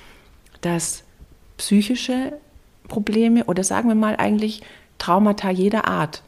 dass 0.60 1.04
psychische 1.56 2.32
Probleme 2.88 3.44
oder 3.44 3.64
sagen 3.64 3.88
wir 3.88 3.94
mal 3.94 4.16
eigentlich 4.16 4.62
Traumata 4.98 5.50
jeder 5.50 5.86
Art 5.86 6.22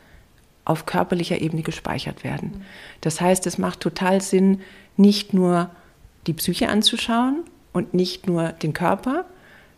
auf 0.65 0.87
körperlicher 0.87 1.41
Ebene 1.41 1.63
gespeichert 1.63 2.25
werden. 2.25 2.53
Mhm. 2.55 2.63
Das 3.01 3.21
heißt, 3.21 3.47
es 3.47 3.59
macht 3.59 3.81
total 3.81 4.21
Sinn, 4.21 4.61
nicht 4.97 5.35
nur 5.35 5.71
die 6.27 6.33
Psyche 6.33 6.69
anzuschauen 6.69 7.45
und 7.73 7.95
nicht 7.95 8.27
nur 8.27 8.49
den 8.49 8.73
Körper, 8.73 9.25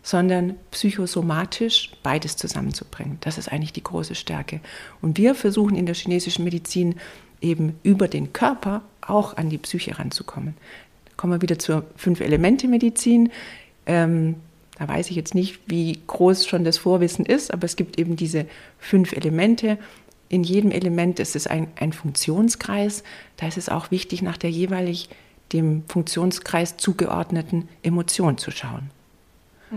sondern 0.02 0.54
psychosomatisch 0.70 1.92
beides 2.02 2.36
zusammenzubringen. 2.36 3.18
Das 3.20 3.36
ist 3.36 3.50
eigentlich 3.50 3.72
die 3.72 3.82
große 3.82 4.14
Stärke. 4.14 4.60
Und 5.02 5.18
wir 5.18 5.34
versuchen 5.34 5.76
in 5.76 5.86
der 5.86 5.94
chinesischen 5.94 6.44
Medizin 6.44 6.94
eben 7.40 7.78
über 7.82 8.08
den 8.08 8.32
Körper 8.32 8.82
auch 9.00 9.36
an 9.36 9.50
die 9.50 9.58
Psyche 9.58 9.98
ranzukommen. 9.98 10.54
Kommen 11.16 11.32
wir 11.34 11.42
wieder 11.42 11.58
zur 11.58 11.84
Fünf-Elemente-Medizin. 11.96 13.30
Ähm, 13.86 14.36
da 14.78 14.86
weiß 14.86 15.10
ich 15.10 15.16
jetzt 15.16 15.34
nicht, 15.34 15.58
wie 15.66 15.98
groß 16.06 16.46
schon 16.46 16.64
das 16.64 16.78
Vorwissen 16.78 17.26
ist, 17.26 17.52
aber 17.52 17.64
es 17.64 17.74
gibt 17.74 17.98
eben 17.98 18.16
diese 18.16 18.46
fünf 18.78 19.12
Elemente. 19.12 19.78
In 20.28 20.44
jedem 20.44 20.70
Element 20.70 21.18
ist 21.18 21.34
es 21.34 21.46
ein, 21.46 21.68
ein 21.76 21.92
Funktionskreis. 21.92 23.02
Da 23.36 23.48
ist 23.48 23.58
es 23.58 23.68
auch 23.68 23.90
wichtig, 23.90 24.22
nach 24.22 24.36
der 24.36 24.50
jeweilig 24.50 25.08
dem 25.52 25.84
Funktionskreis 25.88 26.76
zugeordneten 26.76 27.68
Emotion 27.82 28.38
zu 28.38 28.50
schauen. 28.50 28.90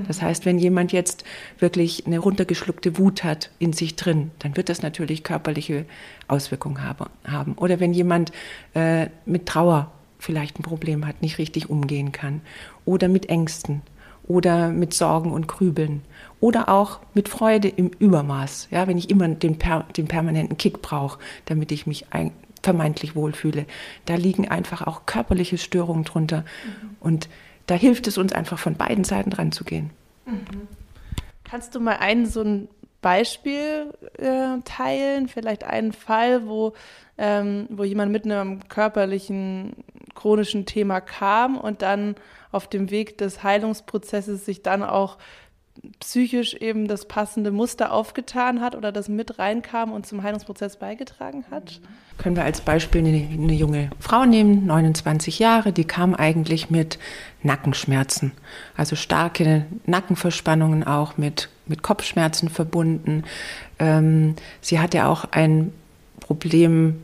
Das 0.08 0.22
heißt, 0.22 0.46
wenn 0.46 0.58
jemand 0.58 0.94
jetzt 0.94 1.26
wirklich 1.60 2.08
eine 2.08 2.20
runtergeschluckte 2.20 2.98
Wut 2.98 3.24
hat 3.24 3.52
in 3.60 3.74
sich 3.74 3.96
drin, 3.98 4.32
dann 4.40 4.56
wird 4.56 4.70
das 4.70 4.82
natürlich 4.82 5.24
körperliche 5.24 5.86
Auswirkungen 6.28 6.82
haben. 6.82 7.54
Oder 7.58 7.80
wenn 7.80 7.94
jemand 7.94 8.32
äh, 8.74 9.08
mit 9.26 9.48
Trauer 9.48 9.92
vielleicht 10.18 10.60
ein 10.60 10.64
Problem 10.64 11.06
hat, 11.06 11.22
nicht 11.22 11.40
richtig 11.40 11.70
umgehen 11.70 12.12
kann. 12.12 12.42
Oder 12.86 13.10
mit 13.10 13.28
Ängsten. 13.28 13.82
Oder 14.28 14.70
mit 14.70 14.94
Sorgen 14.94 15.32
und 15.32 15.48
Grübeln. 15.48 16.04
Oder 16.40 16.70
auch 16.70 17.00
mit 17.14 17.28
Freude 17.28 17.68
im 17.68 17.88
Übermaß. 17.88 18.70
Ja, 18.72 18.88
wenn 18.88 18.98
ich 18.98 19.10
immer 19.10 19.28
den, 19.28 19.58
per, 19.58 19.86
den 19.98 20.08
permanenten 20.08 20.58
Kick 20.58 20.82
brauche, 20.82 21.20
damit 21.46 21.72
ich 21.72 21.86
mich 21.86 22.06
ein, 22.12 22.32
vermeintlich 22.62 23.16
wohlfühle. 23.16 23.66
Da 24.06 24.16
liegen 24.16 24.48
einfach 24.48 24.86
auch 24.86 25.06
körperliche 25.06 25.58
Störungen 25.58 26.04
drunter. 26.04 26.42
Mhm. 26.42 26.96
Und 27.00 27.30
da 27.68 27.76
hilft 27.76 28.08
es 28.08 28.18
uns 28.18 28.34
einfach 28.34 28.60
von 28.60 28.76
beiden 28.76 29.04
Seiten 29.04 29.30
dran 29.30 29.52
zu 29.52 29.64
gehen. 29.64 29.92
Mhm. 30.26 30.68
Kannst 31.44 31.76
du 31.76 31.80
mal 31.80 31.98
ein 31.98 32.26
so 32.26 32.42
ein 32.42 32.68
Beispiel 33.02 33.94
äh, 34.18 34.62
teilen, 34.64 35.28
vielleicht 35.28 35.64
einen 35.64 35.92
Fall, 35.92 36.48
wo, 36.48 36.74
ähm, 37.18 37.68
wo 37.70 37.84
jemand 37.84 38.12
mit 38.12 38.26
einem 38.26 38.68
körperlichen 38.68 39.74
chronischen 40.14 40.66
Thema 40.66 41.02
kam 41.02 41.58
und 41.58 41.82
dann 41.82 42.16
auf 42.52 42.68
dem 42.68 42.92
Weg 42.92 43.18
des 43.18 43.44
Heilungsprozesses 43.44 44.46
sich 44.46 44.62
dann 44.62 44.84
auch 44.84 45.18
psychisch 46.00 46.54
eben 46.54 46.88
das 46.88 47.08
passende 47.08 47.52
Muster 47.52 47.92
aufgetan 47.92 48.62
hat 48.62 48.76
oder 48.76 48.92
das 48.92 49.10
mit 49.10 49.40
reinkam 49.40 49.92
und 49.92 50.06
zum 50.06 50.22
Heilungsprozess 50.22 50.78
beigetragen 50.78 51.46
hat? 51.50 51.80
Können 52.22 52.36
wir 52.36 52.44
als 52.44 52.62
Beispiel 52.62 53.02
eine, 53.02 53.28
eine, 53.32 53.54
junge 53.54 53.90
Frau 54.00 54.26
nehmen, 54.26 54.68
29 54.68 55.40
Jahre, 55.40 55.74
die 55.74 55.86
kam 55.86 56.14
eigentlich 56.14 56.70
mit 56.70 57.00
Nackenschmerzen, 57.42 58.32
also 58.78 58.96
starke 58.96 59.66
Nackenverspannungen 59.88 60.84
auch 60.84 61.18
mit, 61.18 61.50
mit 61.66 61.82
Kopfschmerzen 61.82 62.50
verbunden. 62.50 63.24
Ähm, 63.80 64.36
sie 64.62 64.80
hatte 64.80 65.08
auch 65.08 65.26
ein 65.32 65.74
Problem 66.20 67.02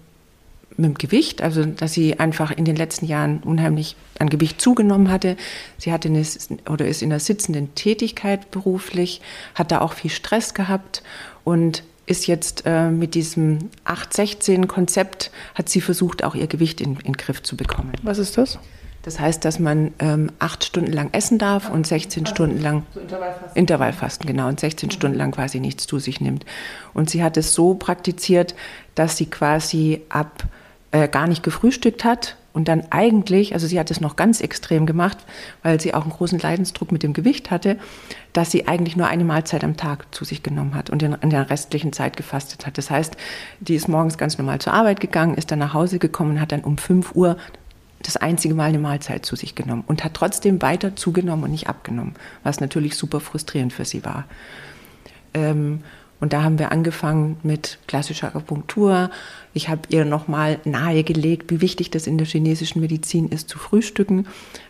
mit 0.78 0.86
dem 0.86 0.94
Gewicht, 0.94 1.42
also 1.42 1.66
dass 1.66 1.94
sie 1.94 2.20
einfach 2.20 2.52
in 2.52 2.66
den 2.66 2.76
letzten 2.76 3.08
Jahren 3.08 3.40
unheimlich 3.40 3.96
an 4.20 4.30
Gewicht 4.30 4.62
zugenommen 4.62 5.10
hatte. 5.10 5.36
Sie 5.80 5.92
hatte 5.92 6.10
eine, 6.10 6.24
oder 6.70 6.88
ist 6.88 7.02
in 7.02 7.10
der 7.10 7.20
sitzenden 7.20 7.74
Tätigkeit 7.74 8.52
beruflich, 8.52 9.22
hat 9.56 9.72
da 9.72 9.82
auch 9.82 9.94
viel 9.94 10.12
Stress 10.12 10.54
gehabt 10.54 11.02
und 11.44 11.82
ist 12.08 12.26
jetzt 12.26 12.64
äh, 12.66 12.90
mit 12.90 13.14
diesem 13.14 13.70
8-16-Konzept, 13.86 15.30
hat 15.54 15.70
sie 15.70 15.82
versucht, 15.82 16.24
auch 16.24 16.34
ihr 16.34 16.48
Gewicht 16.48 16.82
in, 16.82 16.96
in 16.96 17.04
den 17.04 17.14
Griff 17.14 17.44
zu 17.44 17.56
bekommen. 17.56 17.92
Was 18.02 18.18
ist 18.18 18.38
das? 18.38 18.58
Das 19.04 19.20
heißt, 19.20 19.46
dass 19.46 19.60
man 19.60 19.94
ähm, 20.00 20.32
acht 20.40 20.66
Stunden 20.66 20.92
lang 20.92 21.10
essen 21.14 21.38
darf 21.38 21.70
und 21.70 21.88
16 21.88 22.26
Stunden 22.26 22.62
lang 22.62 22.84
so 22.94 23.00
Intervallfasten. 23.00 23.56
Intervallfasten, 23.56 24.28
genau, 24.28 24.48
und 24.48 24.60
16 24.60 24.88
mhm. 24.88 24.92
Stunden 24.92 25.18
lang 25.18 25.32
quasi 25.32 25.60
nichts 25.60 25.88
zu 25.88 26.00
sich 26.00 26.20
nimmt. 26.20 26.46
Und 26.94 27.10
sie 27.10 27.24
hat 27.24 27.38
es 27.38 27.54
so 27.54 27.76
praktiziert, 27.76 28.56
dass 28.96 29.16
sie 29.16 29.28
quasi 29.28 30.02
ab 30.10 30.44
äh, 30.92 31.08
gar 31.08 31.28
nicht 31.28 31.44
gefrühstückt 31.44 32.04
hat 32.04 32.36
und 32.58 32.68
dann 32.68 32.82
eigentlich, 32.90 33.54
also 33.54 33.68
sie 33.68 33.80
hat 33.80 33.92
es 33.92 34.02
noch 34.02 34.16
ganz 34.16 34.42
extrem 34.42 34.88
gemacht, 34.88 35.20
weil 35.62 35.80
sie 35.80 35.94
auch 35.94 36.02
einen 36.02 36.12
großen 36.12 36.40
Leidensdruck 36.40 36.92
mit 36.92 37.04
dem 37.04 37.14
Gewicht 37.14 37.52
hatte, 37.52 37.78
dass 38.34 38.50
sie 38.50 38.68
eigentlich 38.68 38.98
nur 38.98 39.06
eine 39.06 39.24
Mahlzeit 39.24 39.64
am 39.64 39.78
Tag 39.78 40.08
zu 40.14 40.26
sich 40.26 40.42
genommen 40.42 40.74
hat 40.74 40.90
und 40.90 41.04
in, 41.04 41.30
der 41.30 41.52
restlichen 41.52 41.94
Zeit 41.94 42.18
gefastet 42.18 42.66
hat. 42.66 42.80
Das 42.80 42.90
heißt, 42.90 43.16
die 43.60 43.76
ist 43.76 43.88
morgens 43.88 44.18
ganz 44.18 44.40
normal 44.40 44.58
zur 44.58 44.74
Arbeit 44.74 45.00
gegangen, 45.00 45.36
ist 45.36 45.52
dann 45.52 45.60
nach 45.60 45.76
Hause 45.76 46.00
gekommen 46.00 46.32
und 46.32 46.42
hat 46.42 46.52
dann 46.52 46.62
um 46.64 46.80
5 46.80 47.14
Uhr 47.14 47.38
das 48.02 48.18
einzige 48.18 48.56
Mal 48.56 48.70
eine 48.70 48.80
Mahlzeit 48.80 49.24
zu 49.24 49.36
sich 49.36 49.54
genommen 49.54 49.84
und 49.86 50.04
hat 50.04 50.16
trotzdem 50.16 50.60
weiter 50.60 50.96
zugenommen 50.96 51.44
und 51.44 51.52
nicht 51.52 51.70
abgenommen, 51.70 52.16
was 52.42 52.60
natürlich 52.60 52.96
super 52.96 53.20
frustrierend 53.20 53.72
für 53.72 53.86
sie 53.86 54.04
war. 54.04 54.26
Ähm, 55.36 55.84
und 56.20 56.34
da 56.34 56.44
haben 56.44 56.58
wir 56.58 56.72
angefangen 56.72 57.38
mit 57.44 57.78
klassischer 57.88 58.28
Akupunktur. 58.28 59.12
Ich 59.54 59.70
habe 59.70 59.82
ihr 59.90 60.06
nochmal 60.06 60.60
nahegelegt, 60.66 61.52
wie 61.52 61.62
wichtig 61.62 61.92
das 61.92 62.08
in 62.08 62.18
der 62.18 62.28
chinesischen 62.28 62.82
Medizin 62.82 63.30
ist, 63.30 63.50
zu 63.50 63.60
frühstücken, 63.60 64.28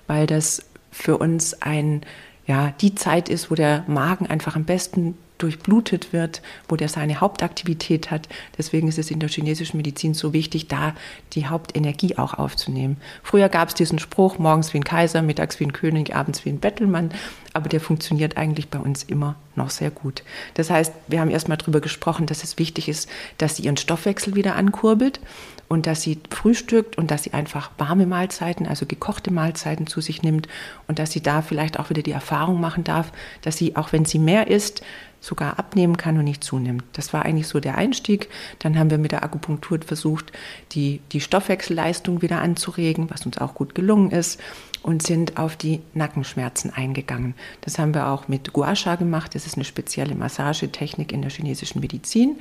weil 0.07 0.27
das 0.27 0.65
für 0.91 1.17
uns 1.17 1.61
ein, 1.61 2.01
ja, 2.47 2.73
die 2.81 2.95
Zeit 2.95 3.29
ist, 3.29 3.49
wo 3.49 3.55
der 3.55 3.85
Magen 3.87 4.27
einfach 4.27 4.55
am 4.55 4.65
besten 4.65 5.17
durchblutet 5.37 6.13
wird, 6.13 6.41
wo 6.67 6.75
der 6.75 6.89
seine 6.89 7.19
Hauptaktivität 7.19 8.11
hat. 8.11 8.27
Deswegen 8.57 8.87
ist 8.87 8.97
es 8.97 9.11
in 9.11 9.19
der 9.19 9.29
chinesischen 9.29 9.77
Medizin 9.77 10.13
so 10.13 10.33
wichtig, 10.33 10.67
da 10.67 10.95
die 11.33 11.47
Hauptenergie 11.47 12.17
auch 12.17 12.33
aufzunehmen. 12.33 12.97
Früher 13.23 13.49
gab 13.49 13.69
es 13.69 13.75
diesen 13.75 13.99
Spruch, 13.99 14.39
morgens 14.39 14.73
wie 14.73 14.79
ein 14.79 14.83
Kaiser, 14.83 15.21
mittags 15.21 15.59
wie 15.59 15.65
ein 15.65 15.73
König, 15.73 16.15
abends 16.15 16.45
wie 16.45 16.49
ein 16.49 16.59
Bettelmann, 16.59 17.11
aber 17.53 17.69
der 17.69 17.81
funktioniert 17.81 18.37
eigentlich 18.37 18.69
bei 18.69 18.79
uns 18.79 19.03
immer 19.03 19.35
noch 19.55 19.69
sehr 19.69 19.91
gut. 19.91 20.23
Das 20.53 20.69
heißt, 20.69 20.93
wir 21.07 21.19
haben 21.19 21.31
erstmal 21.31 21.57
darüber 21.57 21.81
gesprochen, 21.81 22.27
dass 22.27 22.43
es 22.43 22.59
wichtig 22.59 22.87
ist, 22.87 23.09
dass 23.37 23.55
sie 23.55 23.63
ihren 23.63 23.77
Stoffwechsel 23.77 24.35
wieder 24.35 24.55
ankurbelt 24.55 25.19
und 25.67 25.85
dass 25.85 26.01
sie 26.01 26.19
frühstückt 26.29 26.97
und 26.97 27.11
dass 27.11 27.23
sie 27.23 27.33
einfach 27.33 27.71
warme 27.77 28.05
Mahlzeiten, 28.05 28.67
also 28.67 28.85
gekochte 28.85 29.31
Mahlzeiten 29.31 29.87
zu 29.87 30.01
sich 30.01 30.21
nimmt 30.21 30.47
und 30.87 30.99
dass 30.99 31.11
sie 31.11 31.21
da 31.21 31.41
vielleicht 31.41 31.79
auch 31.79 31.89
wieder 31.89 32.01
die 32.01 32.11
Erfahrung 32.11 32.61
machen 32.61 32.83
darf, 32.83 33.11
dass 33.41 33.57
sie, 33.57 33.75
auch 33.75 33.91
wenn 33.91 34.05
sie 34.05 34.19
mehr 34.19 34.47
isst, 34.47 34.81
sogar 35.19 35.59
abnehmen 35.59 35.97
kann 35.97 36.17
und 36.17 36.23
nicht 36.23 36.43
zunimmt. 36.43 36.83
Das 36.93 37.13
war 37.13 37.25
eigentlich 37.25 37.47
so 37.47 37.59
der 37.59 37.77
Einstieg. 37.77 38.29
Dann 38.59 38.77
haben 38.77 38.89
wir 38.89 38.97
mit 38.97 39.11
der 39.11 39.23
Akupunktur 39.23 39.79
versucht, 39.85 40.31
die, 40.71 41.01
die 41.11 41.21
Stoffwechselleistung 41.21 42.21
wieder 42.21 42.41
anzuregen, 42.41 43.09
was 43.09 43.25
uns 43.25 43.37
auch 43.37 43.53
gut 43.53 43.75
gelungen 43.75 44.11
ist, 44.11 44.39
und 44.83 45.03
sind 45.03 45.37
auf 45.37 45.57
die 45.57 45.81
Nackenschmerzen 45.93 46.71
eingegangen. 46.71 47.33
Das 47.61 47.77
haben 47.77 47.93
wir 47.93 48.07
auch 48.07 48.27
mit 48.27 48.53
Gua 48.53 48.75
Sha 48.75 48.95
gemacht. 48.95 49.35
Das 49.35 49.45
ist 49.45 49.55
eine 49.55 49.65
spezielle 49.65 50.15
Massagetechnik 50.15 51.11
in 51.11 51.21
der 51.21 51.31
chinesischen 51.31 51.81
Medizin. 51.81 52.37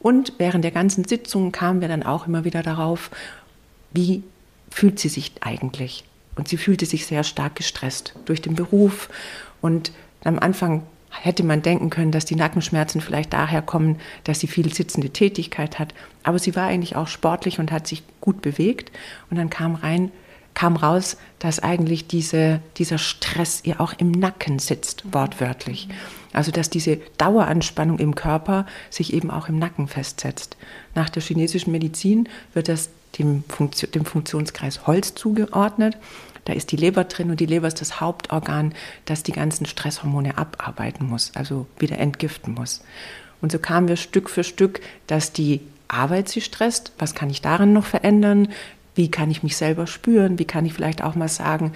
Und 0.00 0.32
während 0.38 0.64
der 0.64 0.70
ganzen 0.70 1.04
Sitzung 1.04 1.52
kamen 1.52 1.80
wir 1.80 1.88
dann 1.88 2.02
auch 2.02 2.26
immer 2.26 2.44
wieder 2.44 2.62
darauf, 2.62 3.10
wie 3.92 4.22
fühlt 4.70 4.98
sie 4.98 5.08
sich 5.08 5.32
eigentlich? 5.40 6.04
Und 6.36 6.48
sie 6.48 6.56
fühlte 6.56 6.86
sich 6.86 7.06
sehr 7.06 7.24
stark 7.24 7.56
gestresst 7.56 8.14
durch 8.24 8.40
den 8.40 8.54
Beruf. 8.54 9.08
Und 9.60 9.92
am 10.24 10.38
Anfang 10.38 10.84
hätte 11.10 11.42
man 11.42 11.62
denken 11.62 11.90
können, 11.90 12.12
dass 12.12 12.24
die 12.24 12.36
Nackenschmerzen 12.36 13.00
vielleicht 13.00 13.32
daher 13.32 13.62
kommen, 13.62 13.96
dass 14.24 14.40
sie 14.40 14.46
viel 14.46 14.72
sitzende 14.72 15.10
Tätigkeit 15.10 15.78
hat. 15.78 15.94
Aber 16.22 16.38
sie 16.38 16.54
war 16.54 16.66
eigentlich 16.66 16.96
auch 16.96 17.08
sportlich 17.08 17.58
und 17.58 17.72
hat 17.72 17.86
sich 17.86 18.02
gut 18.20 18.42
bewegt. 18.42 18.92
Und 19.30 19.36
dann 19.36 19.50
kam 19.50 19.74
rein, 19.74 20.12
kam 20.54 20.76
raus, 20.76 21.16
dass 21.38 21.60
eigentlich 21.60 22.08
diese, 22.08 22.60
dieser 22.76 22.98
Stress 22.98 23.60
ihr 23.64 23.80
auch 23.80 23.94
im 23.98 24.10
Nacken 24.10 24.58
sitzt, 24.58 25.04
wortwörtlich. 25.12 25.88
Also 26.32 26.50
dass 26.50 26.68
diese 26.68 26.98
Daueranspannung 27.16 27.98
im 27.98 28.14
Körper 28.14 28.66
sich 28.90 29.12
eben 29.12 29.30
auch 29.30 29.48
im 29.48 29.58
Nacken 29.58 29.88
festsetzt. 29.88 30.56
Nach 30.94 31.08
der 31.08 31.22
chinesischen 31.22 31.72
Medizin 31.72 32.28
wird 32.54 32.68
das 32.68 32.90
dem, 33.18 33.44
Funktion, 33.48 33.90
dem 33.92 34.04
Funktionskreis 34.04 34.86
Holz 34.86 35.14
zugeordnet. 35.14 35.96
Da 36.48 36.54
ist 36.54 36.72
die 36.72 36.76
Leber 36.76 37.04
drin 37.04 37.28
und 37.30 37.40
die 37.40 37.46
Leber 37.46 37.68
ist 37.68 37.82
das 37.82 38.00
Hauptorgan, 38.00 38.72
das 39.04 39.22
die 39.22 39.32
ganzen 39.32 39.66
Stresshormone 39.66 40.38
abarbeiten 40.38 41.06
muss, 41.06 41.30
also 41.34 41.66
wieder 41.78 41.98
entgiften 41.98 42.54
muss. 42.54 42.82
Und 43.42 43.52
so 43.52 43.58
kamen 43.58 43.86
wir 43.86 43.96
Stück 43.96 44.30
für 44.30 44.44
Stück, 44.44 44.80
dass 45.06 45.34
die 45.34 45.60
Arbeit 45.88 46.30
sie 46.30 46.40
stresst. 46.40 46.92
Was 46.98 47.14
kann 47.14 47.28
ich 47.28 47.42
daran 47.42 47.74
noch 47.74 47.84
verändern? 47.84 48.48
Wie 48.94 49.10
kann 49.10 49.30
ich 49.30 49.42
mich 49.42 49.58
selber 49.58 49.86
spüren? 49.86 50.38
Wie 50.38 50.46
kann 50.46 50.64
ich 50.64 50.72
vielleicht 50.72 51.04
auch 51.04 51.14
mal 51.14 51.28
sagen 51.28 51.72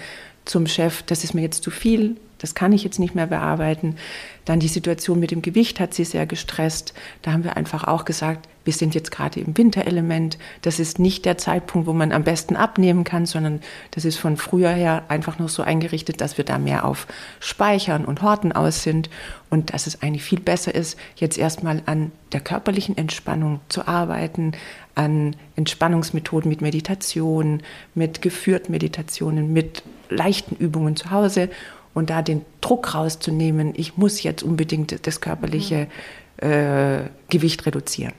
zum 0.47 0.67
Chef, 0.67 1.03
das 1.03 1.23
ist 1.23 1.35
mir 1.35 1.43
jetzt 1.43 1.63
zu 1.63 1.71
viel, 1.71 2.17
das 2.43 2.55
kann 2.55 2.73
ich 2.73 2.85
jetzt 2.85 2.99
nicht 2.99 3.15
mehr 3.15 3.29
bearbeiten. 3.29 3.97
Dann 4.45 4.61
die 4.61 4.69
Situation 4.69 5.21
mit 5.21 5.31
dem 5.31 5.41
Gewicht 5.41 5.81
hat 5.81 5.95
sie 5.95 6.05
sehr 6.05 6.27
gestresst. 6.27 6.93
Da 7.23 7.33
haben 7.33 7.45
wir 7.45 7.57
einfach 7.57 7.85
auch 7.85 8.05
gesagt, 8.05 8.49
wir 8.65 8.73
sind 8.73 8.95
jetzt 8.95 9.11
gerade 9.11 9.41
im 9.41 9.57
Winterelement. 9.57 10.39
Das 10.63 10.79
ist 10.79 10.99
nicht 10.99 11.25
der 11.25 11.39
Zeitpunkt, 11.39 11.87
wo 11.87 11.93
man 11.93 12.13
am 12.13 12.25
besten 12.25 12.57
abnehmen 12.57 13.05
kann, 13.05 13.27
sondern 13.27 13.61
das 13.93 14.05
ist 14.05 14.19
von 14.19 14.37
früher 14.37 14.71
her 14.71 15.05
einfach 15.09 15.39
nur 15.39 15.49
so 15.49 15.63
eingerichtet, 15.63 16.21
dass 16.21 16.37
wir 16.37 16.45
da 16.45 16.59
mehr 16.59 16.85
auf 16.85 17.07
Speichern 17.41 18.05
und 18.05 18.23
Horten 18.23 18.53
aus 18.53 18.83
sind 18.83 19.09
und 19.51 19.73
dass 19.73 19.87
es 19.87 20.03
eigentlich 20.03 20.25
viel 20.25 20.41
besser 20.41 20.75
ist, 20.75 20.99
jetzt 21.17 21.39
erstmal 21.39 21.83
an 21.87 22.13
der 22.33 22.41
körperlichen 22.41 22.97
Entspannung 22.97 23.61
zu 23.69 23.87
arbeiten, 23.87 24.53
an 24.95 25.37
Entspannungsmethoden 25.57 26.49
mit 26.49 26.61
Meditation, 26.61 27.63
mit 27.95 28.23
geführten 28.23 28.73
Meditationen, 28.73 29.53
mit 29.53 29.83
leichten 30.09 30.57
Übungen 30.57 30.97
zu 30.97 31.11
Hause 31.11 31.49
und 31.95 32.11
da 32.11 32.23
den 32.23 32.45
Druck 32.61 32.95
rauszunehmen, 32.95 33.73
ich 33.77 33.97
muss 33.97 34.23
jetzt 34.23 34.43
unbedingt 34.43 35.07
das 35.07 35.21
körperliche 35.21 35.89
äh, 36.39 37.01
Gewicht 37.29 37.67
reduzieren. 37.67 38.15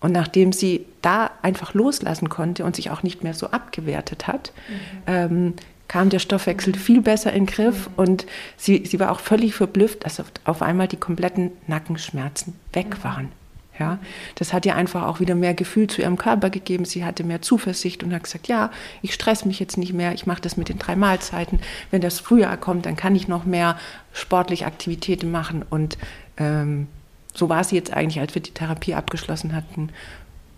Und 0.00 0.12
nachdem 0.12 0.52
sie 0.52 0.84
da 1.00 1.30
einfach 1.40 1.72
loslassen 1.72 2.28
konnte 2.28 2.64
und 2.64 2.76
sich 2.76 2.90
auch 2.90 3.02
nicht 3.02 3.24
mehr 3.24 3.34
so 3.34 3.48
abgewertet 3.48 4.26
hat, 4.26 4.52
mhm. 4.68 4.74
ähm, 5.06 5.54
kam 5.88 6.10
der 6.10 6.18
Stoffwechsel 6.18 6.74
viel 6.74 7.00
besser 7.00 7.32
in 7.32 7.46
den 7.46 7.54
Griff 7.54 7.88
mhm. 7.88 7.94
und 7.96 8.26
sie, 8.56 8.84
sie 8.84 9.00
war 9.00 9.12
auch 9.12 9.20
völlig 9.20 9.54
verblüfft, 9.54 10.04
dass 10.04 10.20
auf, 10.20 10.26
auf 10.44 10.60
einmal 10.62 10.88
die 10.88 10.96
kompletten 10.96 11.52
Nackenschmerzen 11.66 12.54
weg 12.72 12.98
mhm. 12.98 13.04
waren. 13.04 13.32
Ja, 13.78 13.98
das 14.36 14.52
hat 14.52 14.64
ihr 14.66 14.76
einfach 14.76 15.02
auch 15.02 15.18
wieder 15.18 15.34
mehr 15.34 15.52
Gefühl 15.52 15.88
zu 15.88 16.00
ihrem 16.00 16.16
Körper 16.16 16.48
gegeben. 16.48 16.84
Sie 16.84 17.04
hatte 17.04 17.24
mehr 17.24 17.42
Zuversicht 17.42 18.04
und 18.04 18.14
hat 18.14 18.22
gesagt, 18.22 18.46
ja, 18.46 18.70
ich 19.02 19.12
stress 19.12 19.44
mich 19.44 19.58
jetzt 19.58 19.76
nicht 19.76 19.92
mehr, 19.92 20.12
ich 20.14 20.26
mache 20.26 20.40
das 20.40 20.56
mit 20.56 20.68
den 20.68 20.78
drei 20.78 20.94
Mahlzeiten. 20.94 21.58
Wenn 21.90 22.00
das 22.00 22.20
Frühjahr 22.20 22.56
kommt, 22.56 22.86
dann 22.86 22.94
kann 22.94 23.16
ich 23.16 23.26
noch 23.26 23.44
mehr 23.44 23.76
sportliche 24.12 24.66
Aktivitäten 24.66 25.32
machen. 25.32 25.64
Und 25.68 25.98
ähm, 26.36 26.86
so 27.34 27.48
war 27.48 27.64
sie 27.64 27.74
jetzt 27.74 27.92
eigentlich, 27.92 28.20
als 28.20 28.36
wir 28.36 28.42
die 28.42 28.52
Therapie 28.52 28.94
abgeschlossen 28.94 29.56
hatten, 29.56 29.90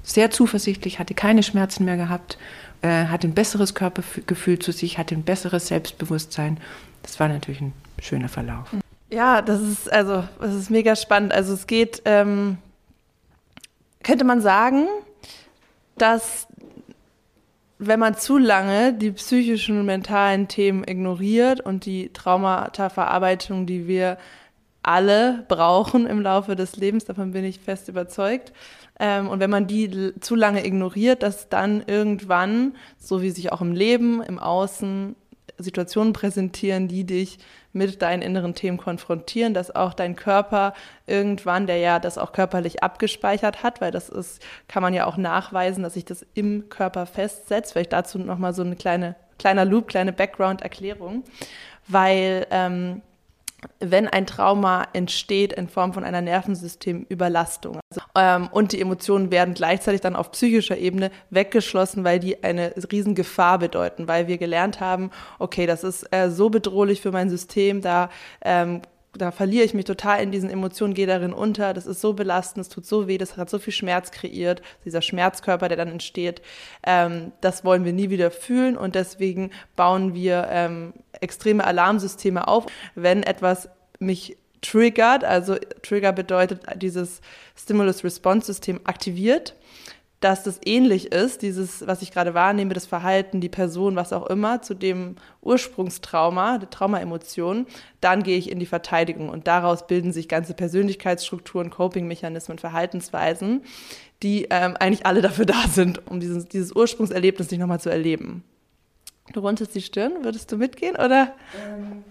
sehr 0.02 0.30
zuversichtlich, 0.30 0.98
hatte 0.98 1.14
keine 1.14 1.42
Schmerzen 1.42 1.86
mehr 1.86 1.96
gehabt, 1.96 2.36
äh, 2.82 3.06
hatte 3.06 3.28
ein 3.28 3.34
besseres 3.34 3.74
Körpergefühl 3.74 4.58
zu 4.58 4.72
sich, 4.72 4.98
hatte 4.98 5.14
ein 5.14 5.22
besseres 5.22 5.68
Selbstbewusstsein. 5.68 6.58
Das 7.02 7.18
war 7.18 7.28
natürlich 7.28 7.62
ein 7.62 7.72
schöner 7.98 8.28
Verlauf. 8.28 8.68
Ja, 9.08 9.40
das 9.40 9.62
ist 9.62 9.90
also, 9.90 10.24
das 10.38 10.54
ist 10.54 10.70
mega 10.70 10.94
spannend. 10.96 11.32
Also 11.32 11.54
es 11.54 11.66
geht 11.66 12.02
ähm 12.04 12.58
könnte 14.06 14.24
man 14.24 14.40
sagen, 14.40 14.86
dass 15.98 16.46
wenn 17.78 17.98
man 17.98 18.16
zu 18.16 18.38
lange 18.38 18.94
die 18.94 19.10
psychischen 19.10 19.80
und 19.80 19.86
mentalen 19.86 20.46
Themen 20.46 20.84
ignoriert 20.86 21.60
und 21.60 21.84
die 21.84 22.12
Traumata-Verarbeitung, 22.12 23.66
die 23.66 23.88
wir 23.88 24.16
alle 24.82 25.44
brauchen 25.48 26.06
im 26.06 26.20
Laufe 26.20 26.54
des 26.54 26.76
Lebens, 26.76 27.04
davon 27.04 27.32
bin 27.32 27.44
ich 27.44 27.58
fest 27.58 27.88
überzeugt, 27.88 28.52
ähm, 29.00 29.28
und 29.28 29.40
wenn 29.40 29.50
man 29.50 29.66
die 29.66 30.14
zu 30.20 30.36
lange 30.36 30.64
ignoriert, 30.64 31.24
dass 31.24 31.48
dann 31.48 31.82
irgendwann, 31.84 32.76
so 32.98 33.20
wie 33.22 33.30
sich 33.30 33.52
auch 33.52 33.60
im 33.60 33.72
Leben, 33.72 34.22
im 34.22 34.38
Außen, 34.38 35.16
Situationen 35.58 36.12
präsentieren, 36.12 36.86
die 36.86 37.04
dich 37.04 37.38
mit 37.76 38.02
deinen 38.02 38.22
inneren 38.22 38.54
Themen 38.54 38.78
konfrontieren, 38.78 39.54
dass 39.54 39.74
auch 39.74 39.94
dein 39.94 40.16
Körper 40.16 40.72
irgendwann, 41.06 41.66
der 41.66 41.76
ja 41.76 41.98
das 41.98 42.18
auch 42.18 42.32
körperlich 42.32 42.82
abgespeichert 42.82 43.62
hat, 43.62 43.80
weil 43.80 43.90
das 43.90 44.08
ist, 44.08 44.42
kann 44.66 44.82
man 44.82 44.94
ja 44.94 45.06
auch 45.06 45.16
nachweisen, 45.16 45.82
dass 45.82 45.94
sich 45.94 46.04
das 46.04 46.26
im 46.34 46.68
Körper 46.68 47.06
festsetzt. 47.06 47.72
Vielleicht 47.72 47.92
dazu 47.92 48.18
nochmal 48.18 48.54
so 48.54 48.62
eine 48.62 48.76
kleine, 48.76 49.14
kleiner 49.38 49.64
Loop, 49.64 49.88
kleine 49.88 50.12
Background-Erklärung, 50.12 51.24
weil 51.86 52.46
ähm, 52.50 53.02
wenn 53.80 54.08
ein 54.08 54.26
Trauma 54.26 54.86
entsteht 54.92 55.52
in 55.52 55.68
Form 55.68 55.92
von 55.92 56.04
einer 56.04 56.20
Nervensystemüberlastung. 56.20 57.80
Ähm, 58.14 58.48
und 58.52 58.72
die 58.72 58.80
Emotionen 58.80 59.30
werden 59.30 59.54
gleichzeitig 59.54 60.00
dann 60.00 60.16
auf 60.16 60.32
psychischer 60.32 60.76
Ebene 60.76 61.10
weggeschlossen, 61.30 62.04
weil 62.04 62.18
die 62.18 62.42
eine 62.42 62.74
riesen 62.92 63.14
Gefahr 63.14 63.58
bedeuten, 63.58 64.08
weil 64.08 64.28
wir 64.28 64.38
gelernt 64.38 64.80
haben, 64.80 65.10
okay, 65.38 65.66
das 65.66 65.84
ist 65.84 66.04
äh, 66.12 66.30
so 66.30 66.50
bedrohlich 66.50 67.00
für 67.00 67.12
mein 67.12 67.30
System, 67.30 67.80
da 67.80 68.10
ähm, 68.42 68.82
da 69.16 69.30
verliere 69.30 69.64
ich 69.64 69.74
mich 69.74 69.84
total 69.84 70.22
in 70.22 70.30
diesen 70.30 70.50
Emotionen, 70.50 70.94
gehe 70.94 71.06
darin 71.06 71.32
unter. 71.32 71.74
Das 71.74 71.86
ist 71.86 72.00
so 72.00 72.12
belastend, 72.12 72.66
es 72.66 72.72
tut 72.72 72.86
so 72.86 73.08
weh, 73.08 73.18
das 73.18 73.36
hat 73.36 73.50
so 73.50 73.58
viel 73.58 73.72
Schmerz 73.72 74.10
kreiert, 74.10 74.62
dieser 74.84 75.02
Schmerzkörper, 75.02 75.68
der 75.68 75.76
dann 75.76 75.88
entsteht. 75.88 76.42
Ähm, 76.84 77.32
das 77.40 77.64
wollen 77.64 77.84
wir 77.84 77.92
nie 77.92 78.10
wieder 78.10 78.30
fühlen 78.30 78.76
und 78.76 78.94
deswegen 78.94 79.50
bauen 79.74 80.14
wir 80.14 80.48
ähm, 80.50 80.92
extreme 81.20 81.64
Alarmsysteme 81.64 82.46
auf, 82.48 82.66
wenn 82.94 83.22
etwas 83.22 83.68
mich 83.98 84.36
triggert. 84.60 85.24
Also 85.24 85.56
Trigger 85.82 86.12
bedeutet 86.12 86.60
dieses 86.76 87.20
Stimulus-Response-System 87.56 88.80
aktiviert 88.84 89.54
dass 90.26 90.42
das 90.42 90.58
ähnlich 90.64 91.12
ist, 91.12 91.42
dieses, 91.42 91.86
was 91.86 92.02
ich 92.02 92.10
gerade 92.10 92.34
wahrnehme, 92.34 92.74
das 92.74 92.84
Verhalten, 92.84 93.40
die 93.40 93.48
Person, 93.48 93.94
was 93.94 94.12
auch 94.12 94.26
immer, 94.26 94.60
zu 94.60 94.74
dem 94.74 95.14
Ursprungstrauma, 95.40 96.58
der 96.58 96.68
Traumaemotion, 96.68 97.66
dann 98.00 98.24
gehe 98.24 98.36
ich 98.36 98.50
in 98.50 98.58
die 98.58 98.66
Verteidigung 98.66 99.28
und 99.28 99.46
daraus 99.46 99.86
bilden 99.86 100.12
sich 100.12 100.28
ganze 100.28 100.54
Persönlichkeitsstrukturen, 100.54 101.70
Coping-Mechanismen, 101.70 102.58
Verhaltensweisen, 102.58 103.62
die 104.24 104.48
ähm, 104.50 104.76
eigentlich 104.80 105.06
alle 105.06 105.22
dafür 105.22 105.46
da 105.46 105.68
sind, 105.68 106.04
um 106.10 106.18
dieses, 106.18 106.46
dieses 106.46 106.74
Ursprungserlebnis 106.74 107.52
nicht 107.52 107.60
nochmal 107.60 107.80
zu 107.80 107.90
erleben. 107.90 108.42
Du 109.32 109.38
runzelst 109.38 109.76
die 109.76 109.82
Stirn, 109.82 110.24
würdest 110.24 110.50
du 110.50 110.56
mitgehen 110.56 110.96
oder? 110.96 111.34
Ähm, 111.56 112.02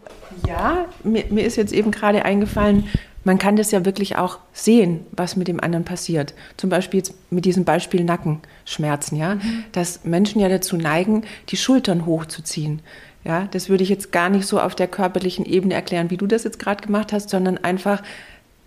ja, 0.48 0.86
mir, 1.04 1.26
mir 1.32 1.44
ist 1.44 1.58
jetzt 1.58 1.74
eben 1.74 1.92
gerade 1.92 2.24
eingefallen, 2.24 2.88
man 3.26 3.40
kann 3.40 3.58
das 3.58 3.72
ja 3.72 3.84
wirklich 3.84 4.16
auch 4.16 4.38
sehen, 4.54 5.02
was 5.12 5.36
mit 5.36 5.50
dem 5.50 5.60
anderen 5.60 5.84
passiert. 5.84 6.34
Zum 6.58 6.70
Beispiel 6.70 7.00
jetzt 7.00 7.14
mit 7.32 7.44
diesem 7.44 7.66
Beispiel 7.66 8.04
Nackenschmerzen, 8.04 9.18
ja, 9.18 9.36
mhm. 9.36 9.66
dass 9.74 10.06
Menschen 10.06 10.40
ja 10.40 10.48
dazu 10.48 10.78
neigen, 10.78 11.24
die 11.50 11.58
Schultern 11.58 12.06
hochzuziehen. 12.06 12.82
Ja, 13.24 13.48
das 13.50 13.68
würde 13.68 13.84
ich 13.84 13.90
jetzt 13.90 14.12
gar 14.12 14.30
nicht 14.30 14.46
so 14.46 14.62
auf 14.62 14.76
der 14.76 14.88
körperlichen 14.88 15.46
Ebene 15.46 15.74
erklären, 15.74 16.12
wie 16.12 16.18
du 16.18 16.28
das 16.28 16.44
jetzt 16.44 16.60
gerade 16.60 16.86
gemacht 16.86 17.12
hast, 17.12 17.32
sondern 17.32 17.58
einfach, 17.58 18.04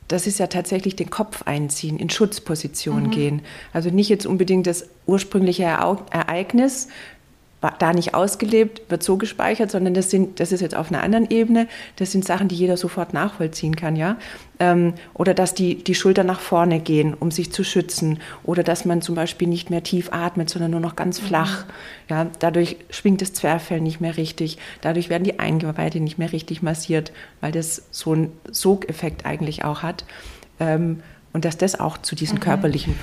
das 0.09 0.27
ist 0.27 0.41
ja 0.41 0.49
tatsächlich 0.49 0.97
den 0.97 1.11
Kopf 1.11 1.43
einziehen, 1.43 1.97
in 1.97 2.11
Schutzposition 2.11 3.05
mhm. 3.05 3.11
gehen. 3.13 3.43
Also 3.73 3.91
nicht 3.91 4.09
jetzt 4.09 4.27
unbedingt 4.27 4.67
das 4.67 4.89
ursprüngliche 5.07 5.63
Ereignis 5.63 6.89
da 7.61 7.93
nicht 7.93 8.15
ausgelebt, 8.15 8.83
wird 8.89 9.03
so 9.03 9.17
gespeichert, 9.17 9.71
sondern 9.71 9.93
das 9.93 10.11
sind, 10.11 10.39
das 10.39 10.53
ist 10.53 10.61
jetzt 10.61 10.77
auf 10.77 10.91
einer 10.93 11.03
anderen 11.03 11.29
Ebene, 11.29 11.67
das 11.97 12.13
sind 12.13 12.25
Sachen, 12.25 12.47
die 12.47 12.55
jeder 12.55 12.77
sofort 12.77 13.13
nachvollziehen 13.13 13.75
kann, 13.75 13.97
ja. 13.97 14.17
Ähm, 14.61 14.95
oder 15.15 15.35
dass 15.35 15.55
die, 15.55 15.83
die 15.83 15.95
Schultern 15.95 16.27
nach 16.27 16.41
vorne 16.41 16.79
gehen, 16.79 17.15
um 17.15 17.31
sich 17.31 17.53
zu 17.53 17.65
schützen. 17.65 18.21
Oder 18.45 18.63
dass 18.63 18.85
man 18.85 19.03
zum 19.03 19.15
Beispiel 19.15 19.49
nicht 19.49 19.71
mehr 19.71 19.83
tief 19.83 20.13
atmet, 20.13 20.51
sondern 20.51 20.73
nur 20.73 20.81
noch 20.81 20.97
ganz 20.97 21.21
mhm. 21.21 21.27
flach. 21.27 21.67
Mhm. 21.67 21.71
Ja, 22.09 22.27
dadurch 22.39 22.77
schwingt 22.91 23.23
das 23.23 23.33
Zwerchfell 23.33 23.81
nicht 23.81 24.01
mehr 24.01 24.17
richtig. 24.17 24.59
Dadurch 24.81 25.11
werden 25.11 25.25
die 25.25 25.39
Eingeweide 25.39 26.01
nicht 26.01 26.19
mehr 26.19 26.33
richtig 26.33 26.63
massiert, 26.63 27.13
weil 27.41 27.53
das 27.53 27.85
so 27.91 28.13
einen 28.13 28.33
Sogeffekt 28.51 29.27
eigentlich 29.27 29.65
auch 29.65 29.83
hat. 29.83 30.05
Ähm, 30.61 31.03
und 31.33 31.45
dass 31.45 31.57
das 31.57 31.79
auch 31.79 31.99
zu 31.99 32.17
diesen 32.17 32.37
mhm. 32.37 32.43
körperlichen 32.43 32.95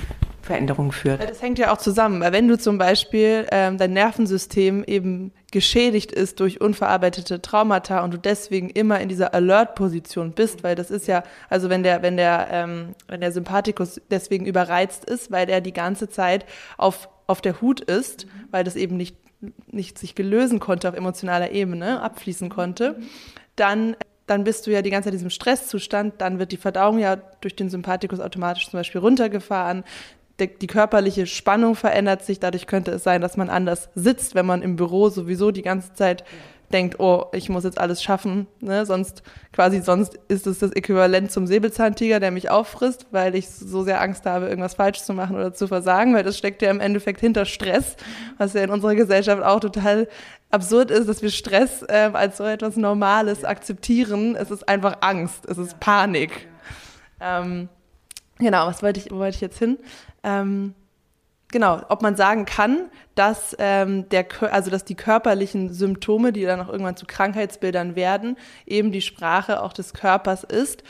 Veränderungen 0.46 0.92
führt. 0.92 1.28
Das 1.28 1.42
hängt 1.42 1.58
ja 1.58 1.74
auch 1.74 1.78
zusammen, 1.78 2.22
weil 2.22 2.32
wenn 2.32 2.48
du 2.48 2.58
zum 2.58 2.78
Beispiel 2.78 3.48
ähm, 3.52 3.78
dein 3.78 3.94
Nervensystem 3.94 4.84
eben 4.86 5.32
geschädigt 5.52 6.12
ist 6.12 6.40
durch 6.40 6.62
unverarbeitete 6.62 7.42
Traumata 7.42 8.04
und 8.04 8.14
du 8.14 8.20
deswegen 8.20 8.70
immer 8.70 9.00
in 9.00 9.10
dieser 9.10 9.34
Alert-Position 9.34 10.34
bist, 10.34 10.64
weil 10.64 10.76
das 10.76 10.92
ist 10.92 11.08
ja, 11.08 11.24
also 11.50 11.70
wenn 11.70 11.82
der, 11.82 12.04
wenn 12.04 12.16
der, 12.16 12.48
ähm, 12.52 12.96
wenn 13.08 13.22
der 13.22 13.32
Sympathikus 13.32 14.00
deswegen 14.12 14.46
überreizt 14.46 15.06
ist, 15.06 15.32
weil 15.32 15.50
er 15.50 15.62
die 15.62 15.74
ganze 15.74 16.10
Zeit 16.10 16.46
auf, 16.78 17.10
auf 17.26 17.42
der 17.42 17.60
Hut 17.62 17.82
ist, 17.82 18.26
mhm. 18.26 18.30
weil 18.52 18.64
das 18.64 18.76
eben 18.76 18.98
nicht, 18.98 19.18
nicht 19.72 19.98
sich 19.98 20.14
gelösen 20.14 20.60
konnte 20.60 20.88
auf 20.88 20.96
emotionaler 20.96 21.52
Ebene, 21.52 22.02
abfließen 22.02 22.50
konnte, 22.50 22.98
dann 23.56 23.96
dann 24.28 24.44
bist 24.44 24.66
du 24.66 24.72
ja 24.72 24.82
die 24.82 24.90
ganze 24.90 25.06
Zeit 25.06 25.14
in 25.14 25.20
diesem 25.20 25.30
Stresszustand, 25.30 26.16
dann 26.20 26.40
wird 26.40 26.52
die 26.52 26.58
Verdauung 26.58 26.98
ja 26.98 27.16
durch 27.16 27.56
den 27.56 27.70
Sympathikus 27.70 28.20
automatisch 28.20 28.68
zum 28.68 28.80
Beispiel 28.80 29.00
runtergefahren, 29.00 29.84
die 30.40 30.68
körperliche 30.68 31.28
Spannung 31.28 31.76
verändert 31.76 32.24
sich. 32.24 32.40
Dadurch 32.40 32.68
könnte 32.68 32.92
es 32.92 33.04
sein, 33.04 33.22
dass 33.22 33.38
man 33.38 33.50
anders 33.50 33.90
sitzt, 33.96 34.36
wenn 34.36 34.46
man 34.46 34.62
im 34.62 34.76
Büro 34.76 35.10
sowieso 35.10 35.52
die 35.52 35.62
ganze 35.62 35.94
Zeit 35.94 36.22
ja. 36.22 36.28
denkt, 36.74 37.00
oh, 37.00 37.28
ich 37.32 37.48
muss 37.48 37.64
jetzt 37.64 37.80
alles 37.80 38.04
schaffen. 38.04 38.48
Ne? 38.60 38.86
Sonst 38.86 39.24
quasi 39.54 39.82
sonst 39.82 40.20
ist 40.28 40.46
es 40.46 40.60
das 40.60 40.72
Äquivalent 40.74 41.32
zum 41.32 41.48
Säbelzahntiger, 41.48 42.20
der 42.20 42.32
mich 42.32 42.50
auffrisst, 42.50 43.08
weil 43.12 43.34
ich 43.34 43.48
so 43.50 43.84
sehr 43.84 44.02
Angst 44.02 44.26
habe, 44.26 44.48
irgendwas 44.48 44.76
falsch 44.76 45.04
zu 45.04 45.14
machen 45.14 45.38
oder 45.38 45.54
zu 45.54 45.68
versagen, 45.68 46.14
weil 46.14 46.24
das 46.24 46.38
steckt 46.38 46.62
ja 46.62 46.70
im 46.70 46.82
Endeffekt 46.82 47.22
hinter 47.22 47.46
Stress, 47.46 47.96
was 48.38 48.54
ja 48.54 48.64
in 48.64 48.72
unserer 48.72 48.96
Gesellschaft 48.96 49.42
auch 49.42 49.62
total 49.62 50.10
absurd 50.52 50.92
ist, 50.92 51.08
dass 51.08 51.22
wir 51.22 51.32
Stress 51.32 51.82
äh, 51.84 52.10
als 52.12 52.38
so 52.38 52.44
etwas 52.44 52.76
Normales 52.76 53.46
akzeptieren. 53.46 54.36
Es 54.36 54.52
ist 54.52 54.68
einfach 54.68 54.98
Angst, 55.00 55.46
es 55.48 55.58
ist 55.58 55.80
Panik. 55.80 56.50
Ähm, 57.22 57.70
genau, 58.38 58.68
was 58.68 58.84
wollte 58.84 59.00
ich, 59.00 59.12
wo 59.12 59.18
wollte 59.18 59.36
ich 59.36 59.42
jetzt 59.42 59.60
hin? 59.60 59.78
Ähm, 60.24 60.74
genau, 61.52 61.82
ob 61.90 62.02
man 62.02 62.16
sagen 62.16 62.46
kann, 62.46 62.90
dass, 63.16 63.56
ähm, 63.60 64.10
der, 64.10 64.26
also 64.52 64.70
dass 64.70 64.86
die 64.86 64.96
körperlichen 64.96 65.74
Symptome, 65.74 66.34
die 66.34 66.44
dann 66.44 66.60
auch 66.60 66.70
irgendwann 66.70 66.98
zu 66.98 67.06
Krankheitsbildern 67.06 67.96
werden, 67.96 68.38
eben 68.66 68.92
die 68.92 69.02
Sprache 69.02 69.62
auch 69.62 69.74
des 69.74 69.94
Körpers 69.94 70.44
ist. 70.44 70.84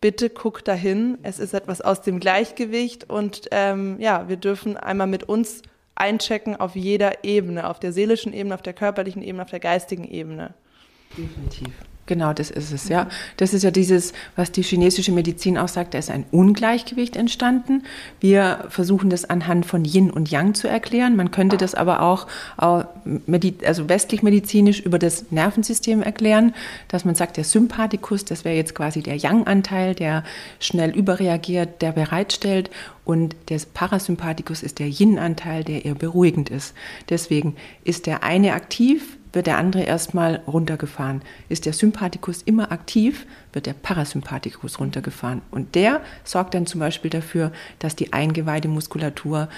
Bitte 0.00 0.30
guck 0.30 0.64
dahin, 0.64 1.18
es 1.22 1.38
ist 1.40 1.54
etwas 1.54 1.80
aus 1.80 2.02
dem 2.02 2.20
Gleichgewicht 2.20 3.10
und 3.10 3.48
ähm, 3.50 3.96
ja, 3.98 4.28
wir 4.28 4.36
dürfen 4.36 4.76
einmal 4.76 5.08
mit 5.08 5.24
uns 5.24 5.62
einchecken 5.96 6.54
auf 6.54 6.76
jeder 6.76 7.24
Ebene, 7.24 7.68
auf 7.68 7.80
der 7.80 7.92
seelischen 7.92 8.32
Ebene, 8.32 8.54
auf 8.54 8.62
der 8.62 8.74
körperlichen 8.74 9.22
Ebene, 9.22 9.42
auf 9.42 9.50
der 9.50 9.58
geistigen 9.58 10.04
Ebene. 10.04 10.54
Definitiv. 11.16 11.72
Genau, 12.08 12.32
das 12.32 12.50
ist 12.50 12.72
es, 12.72 12.88
ja. 12.88 13.06
Das 13.36 13.52
ist 13.52 13.64
ja 13.64 13.70
dieses, 13.70 14.14
was 14.34 14.50
die 14.50 14.62
chinesische 14.62 15.12
Medizin 15.12 15.58
auch 15.58 15.68
sagt, 15.68 15.92
da 15.92 15.98
ist 15.98 16.10
ein 16.10 16.24
Ungleichgewicht 16.30 17.16
entstanden. 17.16 17.82
Wir 18.18 18.64
versuchen 18.70 19.10
das 19.10 19.26
anhand 19.26 19.66
von 19.66 19.84
Yin 19.84 20.10
und 20.10 20.30
Yang 20.30 20.54
zu 20.54 20.68
erklären. 20.68 21.16
Man 21.16 21.30
könnte 21.30 21.58
das 21.58 21.74
aber 21.74 22.00
auch, 22.00 22.26
also 22.56 22.86
westlich 23.04 24.22
medizinisch 24.22 24.80
über 24.80 24.98
das 24.98 25.30
Nervensystem 25.30 26.02
erklären, 26.02 26.54
dass 26.88 27.04
man 27.04 27.14
sagt, 27.14 27.36
der 27.36 27.44
Sympathikus, 27.44 28.24
das 28.24 28.46
wäre 28.46 28.56
jetzt 28.56 28.74
quasi 28.74 29.02
der 29.02 29.16
Yang-Anteil, 29.16 29.94
der 29.94 30.24
schnell 30.60 30.96
überreagiert, 30.96 31.82
der 31.82 31.92
bereitstellt. 31.92 32.70
Und 33.04 33.36
der 33.50 33.60
Parasympathikus 33.74 34.62
ist 34.62 34.78
der 34.78 34.88
Yin-Anteil, 34.88 35.62
der 35.62 35.84
eher 35.84 35.94
beruhigend 35.94 36.48
ist. 36.48 36.72
Deswegen 37.10 37.54
ist 37.84 38.06
der 38.06 38.22
eine 38.22 38.54
aktiv, 38.54 39.17
wird 39.32 39.46
der 39.46 39.58
andere 39.58 39.82
erstmal 39.82 40.42
runtergefahren. 40.46 41.22
Ist 41.48 41.66
der 41.66 41.72
Sympathikus 41.72 42.42
immer 42.42 42.72
aktiv, 42.72 43.26
wird 43.52 43.66
der 43.66 43.74
Parasympathikus 43.74 44.80
runtergefahren. 44.80 45.42
Und 45.50 45.74
der 45.74 46.00
sorgt 46.24 46.54
dann 46.54 46.66
zum 46.66 46.80
Beispiel 46.80 47.10
dafür, 47.10 47.52
dass 47.78 47.96
die 47.96 48.12
Eingeweidemuskulatur 48.12 49.48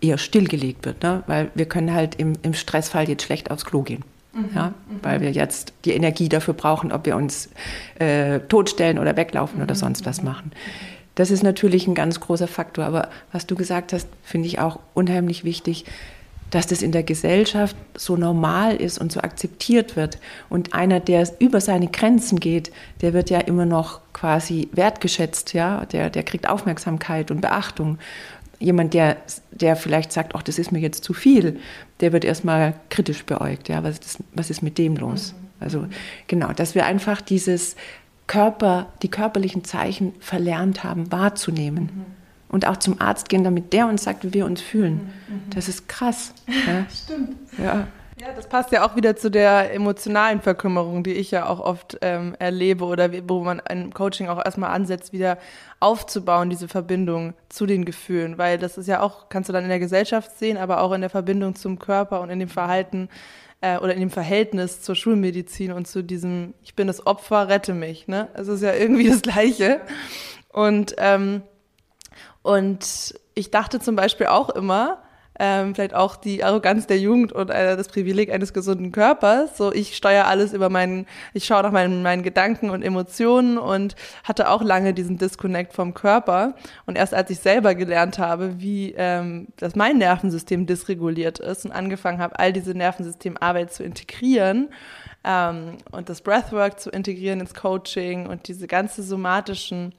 eher 0.00 0.18
stillgelegt 0.18 0.86
wird, 0.86 1.02
ne? 1.02 1.22
weil 1.26 1.50
wir 1.54 1.66
können 1.66 1.92
halt 1.92 2.14
im, 2.14 2.32
im 2.42 2.54
Stressfall 2.54 3.08
jetzt 3.08 3.22
schlecht 3.22 3.50
aufs 3.50 3.64
Klo 3.64 3.82
gehen. 3.82 4.02
Mhm, 4.32 4.48
ja, 4.54 4.68
mhm. 4.68 4.72
weil 5.02 5.20
wir 5.20 5.32
jetzt 5.32 5.72
die 5.84 5.90
Energie 5.90 6.28
dafür 6.28 6.54
brauchen, 6.54 6.92
ob 6.92 7.04
wir 7.04 7.16
uns 7.16 7.50
äh, 7.98 8.40
totstellen 8.40 8.98
oder 8.98 9.16
weglaufen 9.16 9.58
mhm, 9.58 9.64
oder 9.64 9.74
sonst 9.74 10.06
was 10.06 10.22
machen. 10.22 10.52
Das 11.16 11.30
ist 11.30 11.42
natürlich 11.42 11.86
ein 11.86 11.94
ganz 11.94 12.20
großer 12.20 12.48
Faktor. 12.48 12.84
Aber 12.84 13.10
was 13.32 13.46
du 13.46 13.56
gesagt 13.56 13.92
hast, 13.92 14.08
finde 14.22 14.46
ich 14.46 14.58
auch 14.58 14.78
unheimlich 14.94 15.44
wichtig 15.44 15.84
dass 16.50 16.66
das 16.66 16.82
in 16.82 16.92
der 16.92 17.02
Gesellschaft 17.02 17.76
so 17.94 18.16
normal 18.16 18.76
ist 18.76 18.98
und 18.98 19.12
so 19.12 19.20
akzeptiert 19.20 19.96
wird. 19.96 20.18
Und 20.48 20.74
einer, 20.74 21.00
der 21.00 21.28
über 21.38 21.60
seine 21.60 21.88
Grenzen 21.88 22.40
geht, 22.40 22.72
der 23.00 23.12
wird 23.12 23.30
ja 23.30 23.38
immer 23.38 23.66
noch 23.66 24.00
quasi 24.12 24.68
wertgeschätzt, 24.72 25.54
ja, 25.54 25.86
der, 25.86 26.10
der 26.10 26.24
kriegt 26.24 26.48
Aufmerksamkeit 26.48 27.30
und 27.30 27.40
Beachtung. 27.40 27.98
Jemand, 28.58 28.92
der, 28.94 29.16
der 29.52 29.76
vielleicht 29.76 30.12
sagt, 30.12 30.34
ach, 30.34 30.42
das 30.42 30.58
ist 30.58 30.72
mir 30.72 30.80
jetzt 30.80 31.04
zu 31.04 31.14
viel, 31.14 31.60
der 32.00 32.12
wird 32.12 32.24
erstmal 32.24 32.74
kritisch 32.90 33.24
beäugt, 33.24 33.68
ja, 33.68 33.82
was 33.82 33.98
ist, 33.98 34.18
was 34.34 34.50
ist 34.50 34.62
mit 34.62 34.76
dem 34.76 34.96
los? 34.96 35.32
Mhm. 35.32 35.48
Also 35.60 35.86
genau, 36.26 36.52
dass 36.52 36.74
wir 36.74 36.84
einfach 36.84 37.20
dieses 37.20 37.76
Körper, 38.26 38.86
die 39.02 39.08
körperlichen 39.08 39.64
Zeichen 39.64 40.14
verlernt 40.20 40.84
haben 40.84 41.10
wahrzunehmen. 41.12 41.84
Mhm 41.84 42.19
und 42.50 42.66
auch 42.66 42.76
zum 42.76 43.00
Arzt 43.00 43.28
gehen, 43.28 43.44
damit 43.44 43.72
der 43.72 43.86
uns 43.86 44.04
sagt, 44.04 44.24
wie 44.24 44.34
wir 44.34 44.46
uns 44.46 44.60
fühlen. 44.60 45.12
Mhm. 45.28 45.50
Das 45.54 45.68
ist 45.68 45.88
krass. 45.88 46.34
Ja? 46.46 46.86
Stimmt. 47.04 47.36
Ja. 47.58 47.86
Ja, 48.20 48.34
das 48.36 48.48
passt 48.48 48.70
ja 48.70 48.84
auch 48.84 48.96
wieder 48.96 49.16
zu 49.16 49.30
der 49.30 49.72
emotionalen 49.72 50.42
Verkümmerung, 50.42 51.02
die 51.02 51.14
ich 51.14 51.30
ja 51.30 51.46
auch 51.46 51.58
oft 51.58 51.96
ähm, 52.02 52.36
erlebe 52.38 52.84
oder 52.84 53.08
wo 53.26 53.42
man 53.42 53.60
ein 53.60 53.94
Coaching 53.94 54.28
auch 54.28 54.44
erstmal 54.44 54.72
ansetzt, 54.72 55.14
wieder 55.14 55.38
aufzubauen, 55.78 56.50
diese 56.50 56.68
Verbindung 56.68 57.32
zu 57.48 57.64
den 57.64 57.86
Gefühlen. 57.86 58.36
Weil 58.36 58.58
das 58.58 58.76
ist 58.76 58.88
ja 58.88 59.00
auch, 59.00 59.30
kannst 59.30 59.48
du 59.48 59.54
dann 59.54 59.62
in 59.62 59.70
der 59.70 59.78
Gesellschaft 59.78 60.38
sehen, 60.38 60.58
aber 60.58 60.82
auch 60.82 60.92
in 60.92 61.00
der 61.00 61.08
Verbindung 61.08 61.54
zum 61.54 61.78
Körper 61.78 62.20
und 62.20 62.28
in 62.28 62.40
dem 62.40 62.50
Verhalten 62.50 63.08
äh, 63.62 63.78
oder 63.78 63.94
in 63.94 64.00
dem 64.00 64.10
Verhältnis 64.10 64.82
zur 64.82 64.96
Schulmedizin 64.96 65.72
und 65.72 65.88
zu 65.88 66.02
diesem, 66.02 66.52
ich 66.62 66.74
bin 66.74 66.88
das 66.88 67.06
Opfer, 67.06 67.48
rette 67.48 67.72
mich. 67.72 68.06
Ne? 68.06 68.28
Es 68.34 68.48
ist 68.48 68.62
ja 68.62 68.74
irgendwie 68.74 69.08
das 69.08 69.22
Gleiche. 69.22 69.80
Und 70.52 70.94
ähm, 70.98 71.40
Und 72.42 73.14
ich 73.34 73.50
dachte 73.50 73.80
zum 73.80 73.96
Beispiel 73.96 74.26
auch 74.26 74.50
immer, 74.50 75.02
ähm, 75.42 75.74
vielleicht 75.74 75.94
auch 75.94 76.16
die 76.16 76.44
Arroganz 76.44 76.86
der 76.86 76.98
Jugend 76.98 77.32
und 77.32 77.48
äh, 77.48 77.74
das 77.74 77.88
Privileg 77.88 78.30
eines 78.30 78.52
gesunden 78.52 78.92
Körpers. 78.92 79.56
So, 79.56 79.72
ich 79.72 79.96
steuere 79.96 80.26
alles 80.26 80.52
über 80.52 80.68
meinen, 80.68 81.06
ich 81.32 81.46
schaue 81.46 81.62
nach 81.62 81.72
meinen, 81.72 82.02
meinen 82.02 82.22
Gedanken 82.22 82.68
und 82.68 82.82
Emotionen 82.82 83.56
und 83.56 83.96
hatte 84.22 84.50
auch 84.50 84.62
lange 84.62 84.92
diesen 84.92 85.16
Disconnect 85.16 85.72
vom 85.72 85.94
Körper. 85.94 86.54
Und 86.84 86.98
erst 86.98 87.14
als 87.14 87.30
ich 87.30 87.38
selber 87.38 87.74
gelernt 87.74 88.18
habe, 88.18 88.60
wie 88.60 88.94
ähm, 88.98 89.46
dass 89.56 89.74
mein 89.74 89.96
Nervensystem 89.96 90.66
dysreguliert 90.66 91.38
ist 91.38 91.64
und 91.64 91.72
angefangen 91.72 92.18
habe, 92.18 92.38
all 92.38 92.52
diese 92.52 92.74
Nervensystemarbeit 92.74 93.72
zu 93.72 93.82
integrieren, 93.82 94.68
ähm, 95.24 95.78
und 95.90 96.08
das 96.08 96.22
Breathwork 96.22 96.80
zu 96.80 96.90
integrieren 96.90 97.40
ins 97.40 97.54
Coaching 97.54 98.26
und 98.26 98.48
diese 98.48 98.66
ganze 98.66 99.02
somatischen 99.02 99.94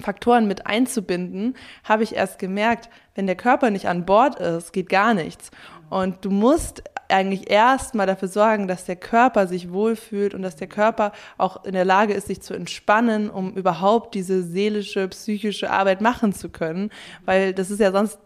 Faktoren 0.00 0.46
mit 0.46 0.66
einzubinden, 0.66 1.56
habe 1.84 2.02
ich 2.02 2.14
erst 2.14 2.38
gemerkt, 2.38 2.88
wenn 3.14 3.26
der 3.26 3.36
Körper 3.36 3.70
nicht 3.70 3.88
an 3.88 4.04
Bord 4.04 4.38
ist, 4.38 4.72
geht 4.72 4.88
gar 4.88 5.14
nichts. 5.14 5.50
Und 5.90 6.24
du 6.24 6.30
musst 6.30 6.82
eigentlich 7.08 7.50
erst 7.50 7.94
mal 7.94 8.06
dafür 8.06 8.28
sorgen, 8.28 8.68
dass 8.68 8.84
der 8.84 8.96
Körper 8.96 9.46
sich 9.46 9.72
wohlfühlt 9.72 10.34
und 10.34 10.42
dass 10.42 10.56
der 10.56 10.68
Körper 10.68 11.12
auch 11.38 11.64
in 11.64 11.72
der 11.72 11.84
Lage 11.84 12.12
ist, 12.12 12.26
sich 12.26 12.42
zu 12.42 12.54
entspannen, 12.54 13.30
um 13.30 13.54
überhaupt 13.54 14.14
diese 14.14 14.42
seelische, 14.42 15.08
psychische 15.08 15.70
Arbeit 15.70 16.00
machen 16.00 16.32
zu 16.32 16.50
können. 16.50 16.90
Weil 17.24 17.54
das 17.54 17.70
ist 17.70 17.80
ja 17.80 17.92
sonst, 17.92 18.18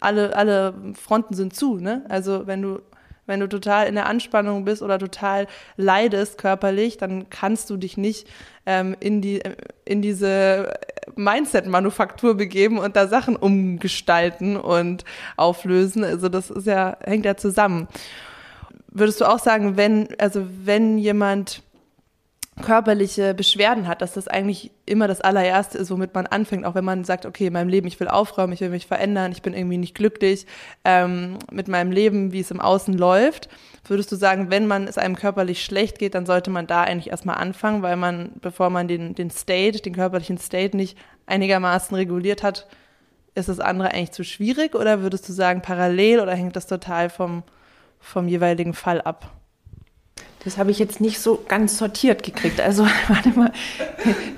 alle, 0.00 0.36
alle 0.36 0.74
Fronten 0.94 1.34
sind 1.34 1.54
zu, 1.54 1.76
ne? 1.76 2.04
Also 2.08 2.46
wenn 2.46 2.60
du 2.60 2.80
wenn 3.26 3.40
du 3.40 3.48
total 3.48 3.86
in 3.86 3.94
der 3.94 4.06
Anspannung 4.06 4.64
bist 4.64 4.82
oder 4.82 4.98
total 4.98 5.46
leidest 5.76 6.38
körperlich, 6.38 6.96
dann 6.96 7.28
kannst 7.30 7.70
du 7.70 7.76
dich 7.76 7.96
nicht 7.96 8.28
ähm, 8.66 8.96
in, 9.00 9.20
die, 9.20 9.42
in 9.84 10.02
diese 10.02 10.74
Mindset-Manufaktur 11.14 12.36
begeben 12.36 12.78
und 12.78 12.96
da 12.96 13.06
Sachen 13.06 13.36
umgestalten 13.36 14.56
und 14.56 15.04
auflösen. 15.36 16.04
Also 16.04 16.28
das 16.28 16.50
ist 16.50 16.66
ja, 16.66 16.96
hängt 17.02 17.24
ja 17.24 17.36
zusammen. 17.36 17.88
Würdest 18.88 19.20
du 19.20 19.26
auch 19.26 19.38
sagen, 19.38 19.76
wenn, 19.76 20.08
also 20.18 20.46
wenn 20.64 20.98
jemand 20.98 21.62
körperliche 22.62 23.34
Beschwerden 23.34 23.86
hat, 23.86 24.00
dass 24.00 24.14
das 24.14 24.28
eigentlich 24.28 24.70
immer 24.86 25.08
das 25.08 25.20
allererste 25.20 25.76
ist, 25.76 25.90
womit 25.90 26.14
man 26.14 26.26
anfängt, 26.26 26.64
auch 26.64 26.74
wenn 26.74 26.84
man 26.84 27.04
sagt, 27.04 27.26
okay, 27.26 27.48
in 27.48 27.52
meinem 27.52 27.68
Leben, 27.68 27.86
ich 27.86 28.00
will 28.00 28.08
aufräumen, 28.08 28.54
ich 28.54 28.60
will 28.60 28.70
mich 28.70 28.86
verändern, 28.86 29.30
ich 29.32 29.42
bin 29.42 29.52
irgendwie 29.52 29.76
nicht 29.76 29.94
glücklich 29.94 30.46
ähm, 30.84 31.38
mit 31.50 31.68
meinem 31.68 31.92
Leben, 31.92 32.32
wie 32.32 32.40
es 32.40 32.50
im 32.50 32.60
Außen 32.60 32.96
läuft. 32.96 33.50
Würdest 33.86 34.10
du 34.10 34.16
sagen, 34.16 34.50
wenn 34.50 34.66
man 34.66 34.88
es 34.88 34.96
einem 34.96 35.16
körperlich 35.16 35.62
schlecht 35.62 35.98
geht, 35.98 36.14
dann 36.14 36.24
sollte 36.24 36.50
man 36.50 36.66
da 36.66 36.82
eigentlich 36.82 37.10
erstmal 37.10 37.36
anfangen, 37.36 37.82
weil 37.82 37.96
man, 37.96 38.32
bevor 38.40 38.70
man 38.70 38.88
den, 38.88 39.14
den 39.14 39.30
State, 39.30 39.82
den 39.82 39.94
körperlichen 39.94 40.38
State 40.38 40.76
nicht 40.76 40.96
einigermaßen 41.26 41.94
reguliert 41.94 42.42
hat, 42.42 42.66
ist 43.34 43.50
das 43.50 43.60
andere 43.60 43.92
eigentlich 43.92 44.12
zu 44.12 44.24
schwierig 44.24 44.74
oder 44.74 45.02
würdest 45.02 45.28
du 45.28 45.32
sagen 45.34 45.60
parallel 45.60 46.20
oder 46.20 46.34
hängt 46.34 46.56
das 46.56 46.66
total 46.66 47.10
vom, 47.10 47.42
vom 48.00 48.28
jeweiligen 48.28 48.72
Fall 48.72 49.02
ab? 49.02 49.35
Das 50.46 50.58
habe 50.58 50.70
ich 50.70 50.78
jetzt 50.78 51.00
nicht 51.00 51.18
so 51.18 51.42
ganz 51.48 51.76
sortiert 51.76 52.22
gekriegt. 52.22 52.60
Also, 52.60 52.86
warte 53.08 53.30
mal. 53.30 53.52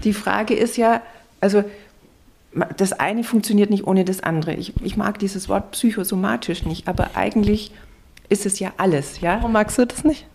Die 0.05 0.15
Frage 0.15 0.55
ist 0.55 0.79
ja, 0.79 1.03
also 1.39 1.63
das 2.79 2.95
eine 2.95 3.25
funktioniert 3.25 3.69
nicht 3.69 3.87
ohne 3.87 4.07
das 4.07 4.23
andere. 4.23 4.55
Ich, 4.55 4.73
ich 4.83 4.97
mag 4.97 5.19
dieses 5.19 5.51
Wort 5.51 5.73
psychosomatisch 5.73 6.65
nicht, 6.65 6.89
aber 6.89 7.11
eigentlich 7.13 7.73
ist 8.31 8.47
es 8.47 8.59
ja 8.59 8.73
alles. 8.79 9.21
Ja? 9.21 9.37
Warum 9.37 9.53
magst 9.53 9.77
du 9.77 9.87
das 9.87 10.03
nicht? 10.03 10.27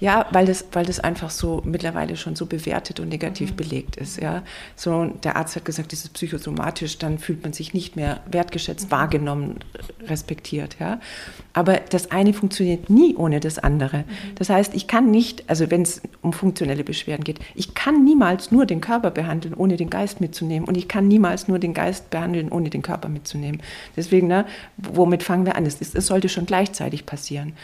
Ja, 0.00 0.26
weil 0.30 0.46
das, 0.46 0.64
weil 0.72 0.86
das 0.86 1.00
einfach 1.00 1.30
so 1.30 1.60
mittlerweile 1.64 2.16
schon 2.16 2.36
so 2.36 2.46
bewertet 2.46 3.00
und 3.00 3.08
negativ 3.08 3.50
mhm. 3.50 3.56
belegt 3.56 3.96
ist. 3.96 4.20
Ja, 4.20 4.42
so 4.76 5.06
der 5.24 5.36
Arzt 5.36 5.56
hat 5.56 5.64
gesagt, 5.64 5.92
das 5.92 6.04
ist 6.04 6.12
psychosomatisch, 6.12 6.98
dann 6.98 7.18
fühlt 7.18 7.42
man 7.42 7.52
sich 7.52 7.74
nicht 7.74 7.96
mehr 7.96 8.20
wertgeschätzt, 8.30 8.86
mhm. 8.86 8.90
wahrgenommen, 8.92 9.58
respektiert. 10.06 10.76
Ja, 10.78 11.00
aber 11.52 11.80
das 11.90 12.12
eine 12.12 12.32
funktioniert 12.32 12.90
nie 12.90 13.16
ohne 13.16 13.40
das 13.40 13.58
andere. 13.58 13.98
Mhm. 13.98 14.34
Das 14.36 14.50
heißt, 14.50 14.74
ich 14.74 14.86
kann 14.86 15.10
nicht, 15.10 15.48
also 15.50 15.70
wenn 15.70 15.82
es 15.82 16.00
um 16.22 16.32
funktionelle 16.32 16.84
Beschwerden 16.84 17.24
geht, 17.24 17.40
ich 17.56 17.74
kann 17.74 18.04
niemals 18.04 18.52
nur 18.52 18.66
den 18.66 18.80
Körper 18.80 19.10
behandeln, 19.10 19.54
ohne 19.54 19.76
den 19.76 19.90
Geist 19.90 20.20
mitzunehmen, 20.20 20.68
und 20.68 20.76
ich 20.76 20.86
kann 20.86 21.08
niemals 21.08 21.48
nur 21.48 21.58
den 21.58 21.74
Geist 21.74 22.10
behandeln, 22.10 22.50
ohne 22.50 22.70
den 22.70 22.82
Körper 22.82 23.08
mitzunehmen. 23.08 23.62
Deswegen, 23.96 24.28
ne, 24.28 24.46
womit 24.76 25.24
fangen 25.24 25.44
wir 25.44 25.56
an? 25.56 25.66
Es, 25.66 25.80
es 25.80 26.06
sollte 26.06 26.28
schon 26.28 26.46
gleichzeitig 26.46 27.04
passieren. 27.04 27.54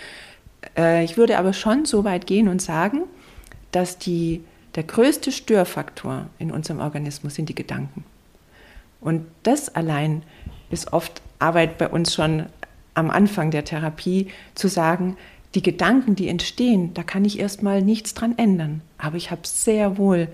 Äh, 0.76 1.04
ich 1.04 1.16
würde 1.16 1.38
aber 1.38 1.52
schon 1.52 1.84
so 1.84 2.04
weit 2.04 2.26
gehen 2.26 2.48
und 2.48 2.60
sagen, 2.60 3.02
dass 3.72 3.98
die, 3.98 4.42
der 4.74 4.84
größte 4.84 5.32
Störfaktor 5.32 6.26
in 6.38 6.50
unserem 6.50 6.80
Organismus 6.80 7.34
sind 7.34 7.48
die 7.48 7.54
Gedanken. 7.54 8.04
Und 9.00 9.26
das 9.42 9.74
allein 9.74 10.22
ist 10.70 10.92
oft 10.92 11.20
Arbeit 11.38 11.78
bei 11.78 11.88
uns 11.88 12.14
schon 12.14 12.46
am 12.94 13.10
Anfang 13.10 13.50
der 13.50 13.64
Therapie, 13.64 14.28
zu 14.54 14.68
sagen, 14.68 15.16
die 15.54 15.62
Gedanken, 15.62 16.16
die 16.16 16.28
entstehen, 16.28 16.94
da 16.94 17.02
kann 17.02 17.24
ich 17.24 17.38
erstmal 17.38 17.82
nichts 17.82 18.14
dran 18.14 18.38
ändern. 18.38 18.80
Aber 18.98 19.16
ich 19.16 19.30
habe 19.30 19.42
sehr 19.44 19.98
wohl 19.98 20.28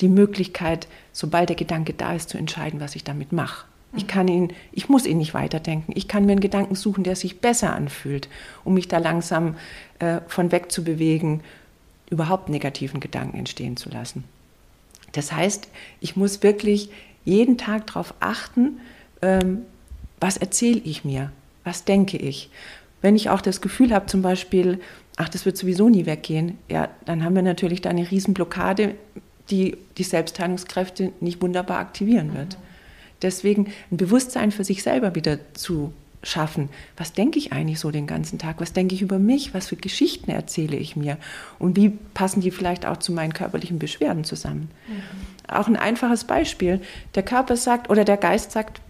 die 0.00 0.08
Möglichkeit, 0.08 0.88
sobald 1.12 1.48
der 1.48 1.56
Gedanke 1.56 1.94
da 1.94 2.14
ist, 2.14 2.28
zu 2.28 2.38
entscheiden, 2.38 2.80
was 2.80 2.96
ich 2.96 3.04
damit 3.04 3.32
mache. 3.32 3.66
Ich 3.94 4.06
kann 4.06 4.26
ihn, 4.28 4.52
ich 4.72 4.88
muss 4.88 5.04
ihn 5.04 5.18
nicht 5.18 5.34
weiterdenken. 5.34 5.92
Ich 5.94 6.08
kann 6.08 6.24
mir 6.24 6.32
einen 6.32 6.40
Gedanken 6.40 6.74
suchen, 6.74 7.04
der 7.04 7.14
sich 7.14 7.40
besser 7.40 7.74
anfühlt, 7.74 8.28
um 8.64 8.74
mich 8.74 8.88
da 8.88 8.98
langsam 8.98 9.56
äh, 9.98 10.20
von 10.28 10.50
weg 10.50 10.72
zu 10.72 10.82
bewegen, 10.82 11.42
überhaupt 12.08 12.48
negativen 12.48 13.00
Gedanken 13.00 13.38
entstehen 13.38 13.76
zu 13.76 13.90
lassen. 13.90 14.24
Das 15.12 15.32
heißt, 15.32 15.68
ich 16.00 16.16
muss 16.16 16.42
wirklich 16.42 16.90
jeden 17.24 17.58
Tag 17.58 17.86
darauf 17.86 18.14
achten, 18.20 18.80
ähm, 19.20 19.62
was 20.20 20.36
erzähle 20.36 20.80
ich 20.84 21.04
mir, 21.04 21.30
was 21.64 21.84
denke 21.84 22.16
ich. 22.16 22.50
Wenn 23.02 23.16
ich 23.16 23.28
auch 23.28 23.40
das 23.40 23.60
Gefühl 23.60 23.92
habe, 23.92 24.06
zum 24.06 24.22
Beispiel, 24.22 24.80
ach, 25.16 25.28
das 25.28 25.44
wird 25.44 25.56
sowieso 25.56 25.88
nie 25.88 26.06
weggehen, 26.06 26.56
ja, 26.68 26.88
dann 27.04 27.24
haben 27.24 27.34
wir 27.34 27.42
natürlich 27.42 27.82
da 27.82 27.90
eine 27.90 28.10
Riesenblockade, 28.10 28.94
die 29.50 29.76
die 29.98 30.04
Selbstheilungskräfte 30.04 31.12
nicht 31.20 31.42
wunderbar 31.42 31.78
aktivieren 31.78 32.34
wird. 32.34 32.56
Mhm. 32.56 32.71
Deswegen 33.22 33.72
ein 33.90 33.96
Bewusstsein 33.96 34.52
für 34.52 34.64
sich 34.64 34.82
selber 34.82 35.14
wieder 35.14 35.38
zu 35.54 35.92
schaffen. 36.22 36.68
Was 36.96 37.12
denke 37.12 37.38
ich 37.38 37.52
eigentlich 37.52 37.80
so 37.80 37.90
den 37.90 38.06
ganzen 38.06 38.38
Tag? 38.38 38.60
Was 38.60 38.72
denke 38.72 38.94
ich 38.94 39.02
über 39.02 39.18
mich? 39.18 39.54
Was 39.54 39.68
für 39.68 39.76
Geschichten 39.76 40.30
erzähle 40.30 40.76
ich 40.76 40.94
mir? 40.94 41.16
Und 41.58 41.76
wie 41.76 41.90
passen 42.14 42.40
die 42.40 42.50
vielleicht 42.50 42.86
auch 42.86 42.98
zu 42.98 43.12
meinen 43.12 43.32
körperlichen 43.32 43.78
Beschwerden 43.78 44.24
zusammen? 44.24 44.70
Mhm. 44.86 45.54
Auch 45.54 45.66
ein 45.66 45.76
einfaches 45.76 46.24
Beispiel. 46.24 46.80
Der 47.14 47.24
Körper 47.24 47.56
sagt 47.56 47.90
oder 47.90 48.04
der 48.04 48.16
Geist 48.16 48.52
sagt, 48.52 48.80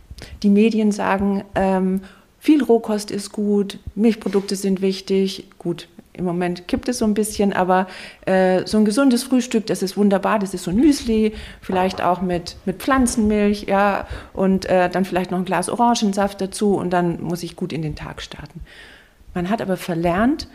die 0.42 0.51
Medien 0.51 0.92
sagen, 0.92 1.45
ähm, 1.55 2.03
viel 2.38 2.62
Rohkost 2.62 3.11
ist 3.11 3.33
gut, 3.33 3.79
Milchprodukte 3.95 4.57
sind 4.57 4.83
wichtig. 4.83 5.45
Gut, 5.59 5.88
im 6.14 6.25
Moment 6.25 6.68
kippt 6.68 6.88
es 6.88 6.98
so 6.98 7.07
ein 7.07 7.14
bisschen, 7.14 7.53
aber 7.53 7.87
äh, 8.27 8.66
so 8.66 8.77
ein 8.77 8.85
gesundes 8.85 9.22
Frühstück, 9.22 9.66
das 9.66 9.83
ist 9.83 9.96
wunderbar. 9.96 10.38
Das 10.38 10.53
ist 10.53 10.64
so 10.64 10.70
ein 10.70 10.77
Müsli, 10.77 11.33
vielleicht 11.61 12.03
auch 12.03 12.20
mit, 12.20 12.57
mit 12.66 12.83
Pflanzenmilch, 12.83 13.64
ja, 13.68 14.07
und 14.35 14.66
äh, 14.66 14.90
dann 14.90 15.05
vielleicht 15.05 15.31
noch 15.31 15.38
ein 15.38 15.44
Glas 15.44 15.68
Orangensaft 15.68 16.40
dazu 16.40 16.75
und 16.75 16.90
dann 16.90 17.22
muss 17.22 17.42
ich 17.42 17.57
gut 17.57 17.72
in 17.72 17.83
den 17.83 17.96
Tag 17.96 18.20
starten. 18.20 18.61
Man 19.35 19.48
hat 19.48 19.62
aber 19.62 19.79
verlernt, 19.79 20.48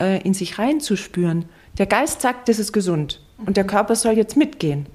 äh, 0.00 0.22
in 0.22 0.32
sich 0.32 0.58
reinzuspüren. 0.58 1.44
Der 1.76 1.86
Geist 1.86 2.22
sagt, 2.22 2.48
das 2.48 2.58
ist 2.58 2.72
gesund 2.72 3.20
und 3.44 3.56
der 3.56 3.64
Körper 3.64 3.94
soll 3.94 4.14
jetzt 4.14 4.36
mitgehen. 4.36 4.86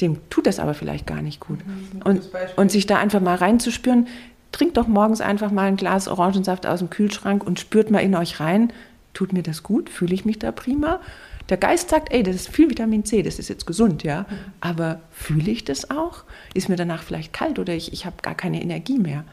Dem 0.00 0.18
tut 0.30 0.46
das 0.46 0.58
aber 0.60 0.74
vielleicht 0.74 1.06
gar 1.06 1.22
nicht 1.22 1.40
gut. 1.40 1.58
Mhm, 1.66 2.02
und, 2.04 2.30
und 2.56 2.70
sich 2.70 2.86
da 2.86 2.98
einfach 2.98 3.20
mal 3.20 3.34
reinzuspüren, 3.34 4.06
trinkt 4.52 4.76
doch 4.76 4.86
morgens 4.86 5.20
einfach 5.20 5.50
mal 5.50 5.66
ein 5.66 5.76
Glas 5.76 6.08
Orangensaft 6.08 6.66
aus 6.66 6.78
dem 6.78 6.90
Kühlschrank 6.90 7.44
und 7.44 7.60
spürt 7.60 7.90
mal 7.90 8.00
in 8.00 8.14
euch 8.14 8.40
rein, 8.40 8.72
Tut 9.14 9.32
mir 9.32 9.42
das 9.42 9.62
gut? 9.62 9.90
Fühle 9.90 10.14
ich 10.14 10.24
mich 10.24 10.38
da 10.38 10.52
prima? 10.52 11.00
Der 11.48 11.56
Geist 11.56 11.90
sagt, 11.90 12.12
ey, 12.12 12.22
das 12.22 12.36
ist 12.36 12.48
viel 12.48 12.70
Vitamin 12.70 13.04
C, 13.04 13.22
das 13.22 13.38
ist 13.38 13.48
jetzt 13.48 13.66
gesund, 13.66 14.04
ja. 14.04 14.24
Aber 14.60 15.00
fühle 15.10 15.50
ich 15.50 15.64
das 15.64 15.90
auch? 15.90 16.22
Ist 16.54 16.68
mir 16.68 16.76
danach 16.76 17.02
vielleicht 17.02 17.32
kalt 17.32 17.58
oder 17.58 17.74
ich, 17.74 17.92
ich 17.92 18.06
habe 18.06 18.16
gar 18.22 18.36
keine 18.36 18.62
Energie 18.62 18.98
mehr? 18.98 19.24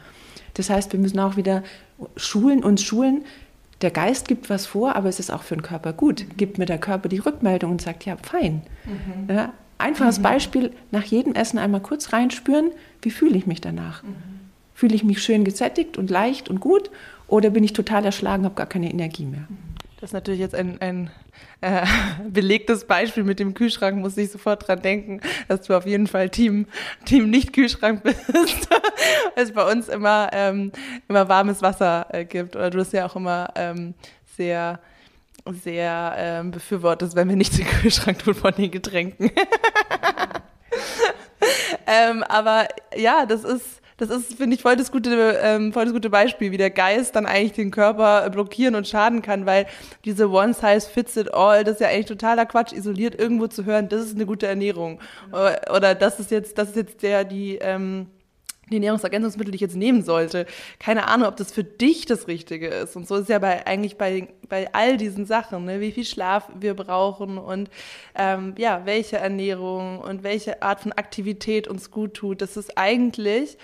Das 0.54 0.68
heißt, 0.68 0.92
wir 0.92 0.98
müssen 0.98 1.20
auch 1.20 1.36
wieder 1.36 1.62
schulen, 2.16 2.64
uns 2.64 2.82
schulen. 2.82 3.24
Der 3.80 3.92
Geist 3.92 4.26
gibt 4.26 4.50
was 4.50 4.66
vor, 4.66 4.96
aber 4.96 5.08
es 5.08 5.20
ist 5.20 5.30
auch 5.30 5.42
für 5.42 5.54
den 5.54 5.62
Körper 5.62 5.92
gut. 5.92 6.26
Gibt 6.36 6.58
mir 6.58 6.66
der 6.66 6.78
Körper 6.78 7.08
die 7.08 7.18
Rückmeldung 7.18 7.70
und 7.70 7.80
sagt, 7.80 8.04
ja, 8.04 8.16
fein. 8.16 8.62
Mhm. 8.84 9.32
Ja, 9.32 9.52
einfaches 9.78 10.18
mhm. 10.18 10.22
Beispiel, 10.22 10.72
nach 10.90 11.04
jedem 11.04 11.34
Essen 11.34 11.58
einmal 11.58 11.80
kurz 11.80 12.12
reinspüren, 12.12 12.72
wie 13.02 13.12
fühle 13.12 13.36
ich 13.36 13.46
mich 13.46 13.60
danach? 13.60 14.02
Mhm. 14.02 14.16
Fühle 14.74 14.96
ich 14.96 15.04
mich 15.04 15.22
schön 15.22 15.44
gesättigt 15.44 15.96
und 15.96 16.10
leicht 16.10 16.48
und 16.48 16.58
gut 16.58 16.90
oder 17.28 17.50
bin 17.50 17.62
ich 17.62 17.72
total 17.74 18.04
erschlagen, 18.04 18.44
habe 18.44 18.54
gar 18.54 18.66
keine 18.66 18.90
Energie 18.90 19.26
mehr? 19.26 19.46
Das 20.00 20.10
ist 20.10 20.14
natürlich 20.14 20.40
jetzt 20.40 20.54
ein, 20.54 20.80
ein 20.80 21.10
äh, 21.60 21.84
belegtes 22.28 22.84
Beispiel 22.84 23.24
mit 23.24 23.40
dem 23.40 23.54
Kühlschrank, 23.54 23.98
muss 23.98 24.16
ich 24.16 24.30
sofort 24.30 24.68
dran 24.68 24.80
denken, 24.80 25.20
dass 25.48 25.62
du 25.62 25.76
auf 25.76 25.86
jeden 25.86 26.06
Fall 26.06 26.30
Team, 26.30 26.66
Team 27.04 27.30
Nicht-Kühlschrank 27.30 28.02
bist. 28.04 28.20
es 29.34 29.52
bei 29.52 29.70
uns 29.70 29.88
immer, 29.88 30.30
ähm, 30.32 30.70
immer 31.08 31.28
warmes 31.28 31.62
Wasser 31.62 32.06
äh, 32.10 32.24
gibt. 32.24 32.54
Oder 32.54 32.70
du 32.70 32.78
hast 32.78 32.92
ja 32.92 33.06
auch 33.06 33.16
immer 33.16 33.52
ähm, 33.56 33.94
sehr, 34.36 34.78
sehr 35.46 36.14
ähm, 36.16 36.52
befürwortest, 36.52 37.16
wenn 37.16 37.28
wir 37.28 37.36
nichts 37.36 37.56
den 37.56 37.66
Kühlschrank 37.66 38.20
tun 38.20 38.34
von 38.34 38.54
den 38.54 38.70
Getränken. 38.70 39.32
ähm, 41.88 42.22
aber 42.22 42.68
ja, 42.96 43.26
das 43.26 43.42
ist 43.42 43.82
Das 43.98 44.10
ist, 44.10 44.34
finde 44.34 44.54
ich, 44.54 44.62
voll 44.62 44.76
das, 44.76 44.92
gute, 44.92 45.38
ähm, 45.42 45.72
voll 45.72 45.84
das 45.84 45.92
gute 45.92 46.08
Beispiel, 46.08 46.52
wie 46.52 46.56
der 46.56 46.70
Geist 46.70 47.16
dann 47.16 47.26
eigentlich 47.26 47.52
den 47.52 47.72
Körper 47.72 48.30
blockieren 48.30 48.76
und 48.76 48.86
schaden 48.86 49.22
kann, 49.22 49.44
weil 49.44 49.66
diese 50.04 50.30
One 50.30 50.54
Size 50.54 50.88
Fits 50.88 51.16
It 51.16 51.34
All, 51.34 51.64
das 51.64 51.74
ist 51.74 51.80
ja 51.80 51.88
eigentlich 51.88 52.06
totaler 52.06 52.46
Quatsch, 52.46 52.72
isoliert 52.72 53.18
irgendwo 53.18 53.48
zu 53.48 53.64
hören, 53.64 53.88
das 53.88 54.06
ist 54.06 54.14
eine 54.14 54.24
gute 54.24 54.46
Ernährung. 54.46 55.00
Oder, 55.30 55.60
oder 55.74 55.94
das 55.96 56.20
ist 56.20 56.30
jetzt, 56.30 56.58
das 56.58 56.70
ist 56.70 56.76
jetzt 56.76 57.02
der, 57.02 57.24
die, 57.24 57.56
ähm, 57.56 58.06
die 58.70 58.80
Nahrungsergänzungsmittel, 58.80 59.50
die 59.50 59.56
ich 59.56 59.62
jetzt 59.62 59.76
nehmen 59.76 60.02
sollte. 60.02 60.46
Keine 60.78 61.08
Ahnung, 61.08 61.28
ob 61.28 61.36
das 61.36 61.52
für 61.52 61.64
dich 61.64 62.06
das 62.06 62.28
Richtige 62.28 62.68
ist. 62.68 62.96
Und 62.96 63.08
so 63.08 63.16
ist 63.16 63.28
ja 63.28 63.38
bei 63.38 63.66
eigentlich 63.66 63.96
bei, 63.96 64.28
bei 64.48 64.72
all 64.74 64.96
diesen 64.96 65.26
Sachen, 65.26 65.64
ne? 65.64 65.80
wie 65.80 65.92
viel 65.92 66.04
Schlaf 66.04 66.48
wir 66.58 66.74
brauchen 66.74 67.38
und 67.38 67.70
ähm, 68.14 68.54
ja, 68.58 68.82
welche 68.84 69.16
Ernährung 69.16 70.00
und 70.00 70.22
welche 70.22 70.62
Art 70.62 70.80
von 70.80 70.92
Aktivität 70.92 71.68
uns 71.68 71.90
gut 71.90 72.14
tut. 72.14 72.42
Das 72.42 72.56
ist 72.56 72.76
eigentlich 72.76 73.58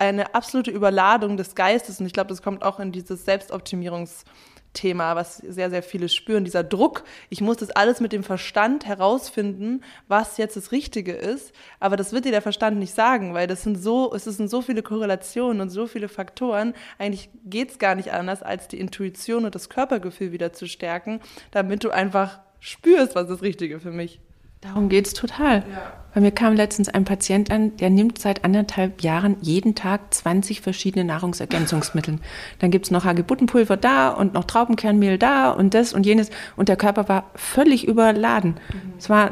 eine 0.00 0.34
absolute 0.34 0.70
Überladung 0.70 1.36
des 1.36 1.54
Geistes. 1.54 2.00
Und 2.00 2.06
ich 2.06 2.12
glaube, 2.12 2.28
das 2.28 2.42
kommt 2.42 2.62
auch 2.62 2.80
in 2.80 2.92
dieses 2.92 3.26
Selbstoptimierungs- 3.26 4.24
Thema, 4.72 5.16
was 5.16 5.38
sehr, 5.38 5.70
sehr 5.70 5.82
viele 5.82 6.08
spüren, 6.08 6.44
dieser 6.44 6.62
Druck. 6.62 7.02
Ich 7.28 7.40
muss 7.40 7.56
das 7.56 7.70
alles 7.70 8.00
mit 8.00 8.12
dem 8.12 8.22
Verstand 8.22 8.86
herausfinden, 8.86 9.82
was 10.06 10.36
jetzt 10.36 10.56
das 10.56 10.70
Richtige 10.70 11.12
ist. 11.12 11.52
Aber 11.80 11.96
das 11.96 12.12
wird 12.12 12.24
dir 12.24 12.30
der 12.30 12.42
Verstand 12.42 12.78
nicht 12.78 12.94
sagen, 12.94 13.34
weil 13.34 13.46
das 13.46 13.62
sind 13.62 13.82
so, 13.82 14.12
es 14.14 14.24
sind 14.24 14.48
so 14.48 14.62
viele 14.62 14.82
Korrelationen 14.82 15.60
und 15.60 15.70
so 15.70 15.86
viele 15.86 16.08
Faktoren. 16.08 16.74
Eigentlich 16.98 17.30
geht 17.44 17.70
es 17.70 17.78
gar 17.78 17.94
nicht 17.94 18.12
anders, 18.12 18.42
als 18.42 18.68
die 18.68 18.78
Intuition 18.78 19.44
und 19.44 19.54
das 19.54 19.68
Körpergefühl 19.68 20.32
wieder 20.32 20.52
zu 20.52 20.68
stärken, 20.68 21.20
damit 21.50 21.82
du 21.82 21.90
einfach 21.90 22.40
spürst, 22.60 23.14
was 23.14 23.26
das 23.26 23.42
Richtige 23.42 23.80
für 23.80 23.90
mich 23.90 24.20
Darum 24.60 24.88
geht 24.88 25.06
es 25.06 25.14
total. 25.14 25.64
Ja. 25.70 25.92
Bei 26.12 26.20
mir 26.20 26.32
kam 26.32 26.54
letztens 26.54 26.88
ein 26.88 27.04
Patient 27.04 27.50
an, 27.52 27.76
der 27.76 27.88
nimmt 27.88 28.18
seit 28.18 28.44
anderthalb 28.44 29.02
Jahren 29.02 29.36
jeden 29.40 29.76
Tag 29.76 30.12
20 30.12 30.60
verschiedene 30.60 31.04
Nahrungsergänzungsmittel. 31.04 32.18
Dann 32.58 32.70
gibt 32.70 32.86
es 32.86 32.90
noch 32.90 33.04
Hagebuttenpulver 33.04 33.76
da 33.76 34.10
und 34.10 34.34
noch 34.34 34.44
Traubenkernmehl 34.44 35.18
da 35.18 35.52
und 35.52 35.72
das 35.72 35.92
und 35.92 36.04
jenes. 36.04 36.30
Und 36.56 36.68
der 36.68 36.76
Körper 36.76 37.08
war 37.08 37.30
völlig 37.36 37.86
überladen. 37.86 38.56
Mhm. 38.72 38.92
Es 38.98 39.08
war 39.08 39.30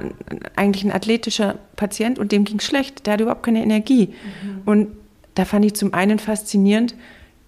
eigentlich 0.55 0.85
ein 0.85 0.93
athletischer 0.93 1.57
Patient 1.75 2.19
und 2.19 2.31
dem 2.31 2.45
ging 2.45 2.61
schlecht. 2.61 3.07
Der 3.07 3.14
hatte 3.14 3.25
überhaupt 3.25 3.43
keine 3.43 3.62
Energie. 3.62 4.14
Mhm. 4.43 4.62
Und 4.64 4.88
da 5.35 5.45
fand 5.45 5.64
ich 5.64 5.75
zum 5.75 5.95
einen 5.95 6.21
faszinierend, 6.21 6.95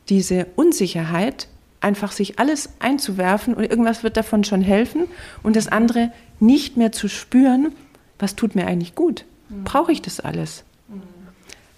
diese 0.08 0.46
Unsicherheit, 0.56 1.46
einfach 1.80 2.12
sich 2.12 2.38
alles 2.38 2.70
einzuwerfen 2.78 3.54
und 3.54 3.64
irgendwas 3.64 4.02
wird 4.02 4.16
davon 4.16 4.44
schon 4.44 4.62
helfen. 4.62 5.06
Und 5.42 5.56
das 5.56 5.68
andere, 5.68 6.12
nicht 6.38 6.76
mehr 6.76 6.92
zu 6.92 7.08
spüren, 7.08 7.72
was 8.18 8.36
tut 8.36 8.54
mir 8.54 8.66
eigentlich 8.66 8.94
gut? 8.94 9.24
Mhm. 9.48 9.64
Brauche 9.64 9.92
ich 9.92 10.02
das 10.02 10.20
alles? 10.20 10.64
Mhm. 10.88 11.02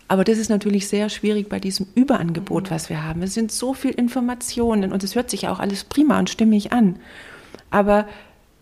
Aber 0.08 0.24
das 0.24 0.38
ist 0.38 0.50
natürlich 0.50 0.88
sehr 0.88 1.08
schwierig 1.08 1.48
bei 1.48 1.58
diesem 1.60 1.86
Überangebot, 1.94 2.70
was 2.70 2.90
wir 2.90 3.04
haben. 3.04 3.22
Es 3.22 3.34
sind 3.34 3.52
so 3.52 3.74
viele 3.74 3.94
Informationen 3.94 4.92
und 4.92 5.02
es 5.04 5.14
hört 5.14 5.30
sich 5.30 5.48
auch 5.48 5.58
alles 5.58 5.84
prima 5.84 6.18
und 6.18 6.30
stimmig 6.30 6.72
an. 6.72 6.96
Aber 7.70 8.06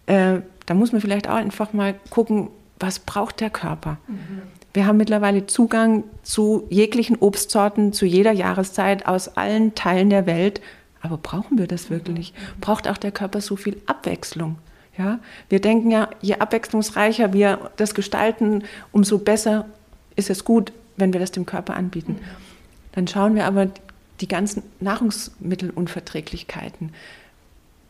äh, 0.06 0.40
da 0.66 0.74
muss 0.74 0.92
man 0.92 1.00
vielleicht 1.00 1.28
auch 1.28 1.34
einfach 1.34 1.72
mal 1.72 1.94
gucken, 2.10 2.48
was 2.78 2.98
braucht 2.98 3.40
der 3.40 3.50
Körper? 3.50 3.98
Mhm. 4.06 4.42
Wir 4.72 4.86
haben 4.86 4.98
mittlerweile 4.98 5.46
Zugang 5.46 6.04
zu 6.22 6.66
jeglichen 6.70 7.16
Obstsorten 7.16 7.92
zu 7.92 8.06
jeder 8.06 8.30
Jahreszeit 8.32 9.06
aus 9.06 9.36
allen 9.36 9.74
Teilen 9.74 10.10
der 10.10 10.26
Welt. 10.26 10.60
Aber 11.00 11.16
brauchen 11.16 11.58
wir 11.58 11.66
das 11.66 11.90
wirklich? 11.90 12.32
Braucht 12.60 12.88
auch 12.88 12.98
der 12.98 13.12
Körper 13.12 13.40
so 13.40 13.56
viel 13.56 13.80
Abwechslung? 13.86 14.58
Ja, 14.98 15.20
wir 15.48 15.60
denken 15.60 15.90
ja, 15.90 16.10
je 16.20 16.34
abwechslungsreicher 16.34 17.32
wir 17.32 17.70
das 17.76 17.94
gestalten, 17.94 18.64
umso 18.92 19.18
besser 19.18 19.66
ist 20.16 20.30
es 20.30 20.44
gut, 20.44 20.72
wenn 20.96 21.12
wir 21.12 21.20
das 21.20 21.32
dem 21.32 21.46
Körper 21.46 21.74
anbieten. 21.74 22.18
Dann 22.92 23.08
schauen 23.08 23.34
wir 23.34 23.46
aber 23.46 23.68
die 24.20 24.28
ganzen 24.28 24.62
Nahrungsmittelunverträglichkeiten, 24.80 26.92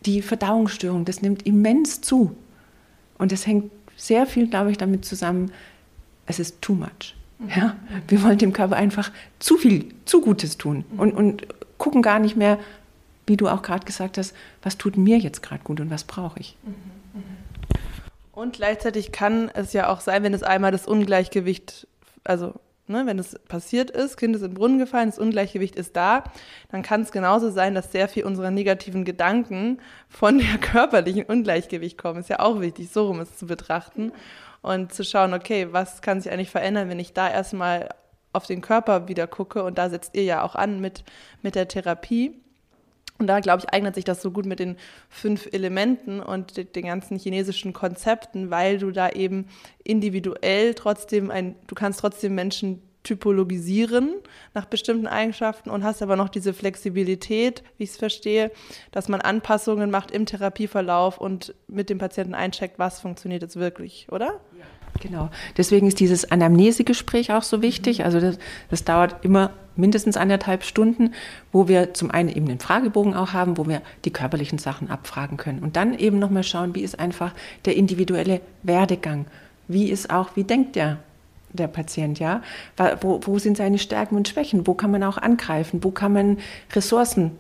die 0.07 0.23
Verdauungsstörung, 0.23 1.05
das 1.05 1.23
nimmt 1.23 1.47
immens 1.47 2.01
zu. 2.01 2.37
Und 3.19 3.33
das 3.33 3.47
hängt 3.47 3.71
sehr 3.97 4.27
viel, 4.27 4.49
glaube 4.49 4.71
ich, 4.71 4.79
damit 4.79 5.05
zusammen, 5.05 5.53
es 6.27 6.39
ist 6.39 6.63
too 6.63 6.75
much. 6.75 7.17
Ja? 7.55 7.77
Wir 8.09 8.23
wollen 8.23 8.39
dem 8.39 8.53
Körper 8.53 8.77
einfach 8.77 9.11
zu 9.39 9.57
viel, 9.57 9.87
zu 10.05 10.21
Gutes 10.21 10.59
tun 10.59 10.85
und, 10.97 11.13
und 11.13 11.47
gucken 11.79 12.03
gar 12.03 12.19
nicht 12.19 12.37
mehr, 12.37 12.59
wie 13.27 13.37
du 13.37 13.49
auch 13.49 13.63
gerade 13.63 13.87
gesagt 13.87 14.19
hast, 14.19 14.35
was 14.63 14.79
tut 14.79 14.97
mir 14.97 15.19
jetzt 15.19 15.43
gerade 15.43 15.63
gut 15.63 15.81
und 15.81 15.91
was 15.91 16.05
brauche 16.05 16.41
ich. 16.41 16.57
Und 18.33 18.55
gleichzeitig 18.55 19.13
kann 19.13 19.51
es 19.55 19.73
ja 19.73 19.89
auch 19.89 20.01
sein, 20.01 20.23
wenn 20.23 20.35
es 20.35 20.43
einmal 20.43 20.73
das 20.73 20.87
Ungleichgewicht, 20.87 21.87
also 22.25 22.55
ne, 22.91 23.07
wenn 23.07 23.19
es 23.19 23.39
passiert 23.49 23.91
ist, 23.91 24.17
Kind 24.17 24.37
ist 24.37 24.43
in 24.43 24.51
den 24.51 24.55
Brunnen 24.55 24.79
gefallen, 24.79 25.09
das 25.09 25.19
Ungleichgewicht 25.19 25.77
ist 25.77 25.97
da, 25.97 26.25
dann 26.71 26.83
kann 26.83 27.03
es 27.03 27.13
genauso 27.13 27.51
sein, 27.51 27.75
dass 27.75 27.93
sehr 27.93 28.09
viel 28.09 28.25
unserer 28.25 28.51
negativen 28.51 29.05
Gedanken 29.05 29.79
von 30.09 30.39
der 30.39 30.59
körperlichen 30.61 31.25
Ungleichgewicht 31.25 31.97
kommen. 31.97 32.21
Ist 32.21 32.29
ja 32.29 32.41
auch 32.41 32.61
wichtig, 32.61 32.91
so 32.91 33.07
rum 33.07 33.21
es 33.21 33.37
zu 33.37 33.47
betrachten 33.47 34.13
und 34.61 34.93
zu 34.93 35.05
schauen, 35.05 35.33
okay, 35.33 35.69
was 35.71 36.03
kann 36.03 36.21
sich 36.21 36.31
eigentlich 36.31 36.51
verändern, 36.51 36.89
wenn 36.89 36.99
ich 36.99 37.13
da 37.13 37.31
erstmal 37.31 37.89
auf 38.33 38.47
den 38.47 38.61
Körper 38.61 39.09
wieder 39.09 39.27
gucke 39.27 39.65
und 39.65 39.79
da 39.79 39.91
setzt 39.91 40.15
ihr 40.15 40.25
ja 40.25 40.43
auch 40.43 40.55
an 40.55 40.81
mit, 40.81 41.05
mit 41.43 41.55
der 41.55 41.69
Therapie. 41.69 42.39
Und 43.21 43.27
da, 43.27 43.41
glaube 43.41 43.63
ich, 43.63 43.73
eignet 43.73 43.95
sich 43.95 44.05
das 44.05 44.23
so 44.23 44.31
gut 44.31 44.47
mit 44.47 44.59
den 44.59 44.77
fünf 45.11 45.47
Elementen 45.53 46.21
und 46.21 46.75
den 46.75 46.87
ganzen 46.87 47.19
chinesischen 47.19 47.73
Konzepten, 47.73 48.51
weil 48.51 48.79
du 48.79 48.91
da 48.91 49.11
eben 49.11 49.47
individuell 49.85 50.75
trotzdem 50.75 51.31
ein, 51.31 51.55
du 51.67 51.75
kannst 51.75 52.01
trotzdem 52.01 52.35
Menschen 52.35 52.83
typologisieren 53.03 54.15
nach 54.55 54.67
bestimmten 54.67 55.07
Eigenschaften 55.07 55.71
und 55.71 55.85
hast 55.85 56.03
aber 56.03 56.17
noch 56.17 56.29
diese 56.29 56.53
Flexibilität, 56.53 57.63
wie 57.77 57.85
ich 57.85 57.91
es 57.91 57.97
verstehe, 57.97 58.51
dass 58.91 59.09
man 59.09 59.21
Anpassungen 59.21 59.91
macht 59.91 60.11
im 60.11 60.27
Therapieverlauf 60.27 61.19
und 61.19 61.55
mit 61.67 61.89
dem 61.91 61.99
Patienten 61.99 62.35
eincheckt, 62.35 62.79
was 62.79 63.01
funktioniert 63.01 63.43
jetzt 63.43 63.57
wirklich, 63.57 64.07
oder? 64.11 64.41
Ja. 64.59 64.65
Genau. 64.99 65.31
Deswegen 65.57 65.87
ist 65.87 66.01
dieses 66.01 66.31
Anamnesegespräch 66.31 67.33
auch 67.33 67.45
so 67.45 67.63
wichtig. 67.63 68.05
Also 68.05 68.21
das, 68.21 68.39
das 68.71 68.85
dauert 68.85 69.25
immer 69.25 69.53
mindestens 69.81 70.17
anderthalb 70.17 70.65
Stunden, 70.65 71.13
wo 71.53 71.69
wir 71.69 71.95
zum 71.95 72.11
einen 72.11 72.29
eben 72.29 72.47
den 72.47 72.61
Fragebogen 72.61 73.15
auch 73.15 73.33
haben, 73.33 73.59
wo 73.59 73.67
wir 73.67 73.83
die 74.05 74.13
körperlichen 74.13 74.59
Sachen 74.59 74.91
abfragen 74.91 75.37
können. 75.37 75.61
Und 75.61 75.77
dann 75.77 75.99
eben 75.99 76.19
nochmal 76.19 76.45
schauen, 76.45 76.75
wie 76.75 76.83
ist 76.83 76.99
einfach 76.99 77.33
der 77.65 77.77
individuelle 77.77 78.41
Werdegang? 78.63 79.27
Wie 79.69 79.91
ist 79.91 80.11
auch, 80.11 80.37
wie 80.37 80.45
denkt 80.45 80.77
der, 80.77 80.99
der 81.53 81.69
Patient, 81.69 82.19
ja? 82.19 82.43
Wo, 83.01 83.21
wo 83.25 83.39
sind 83.39 83.57
seine 83.57 83.79
Stärken 83.79 84.17
und 84.17 84.29
Schwächen? 84.29 84.67
Wo 84.67 84.75
kann 84.75 84.91
man 84.91 85.03
auch 85.03 85.19
angreifen? 85.19 85.83
Wo 85.83 85.91
kann 85.91 86.13
man 86.13 86.39
Ressourcen 86.73 87.33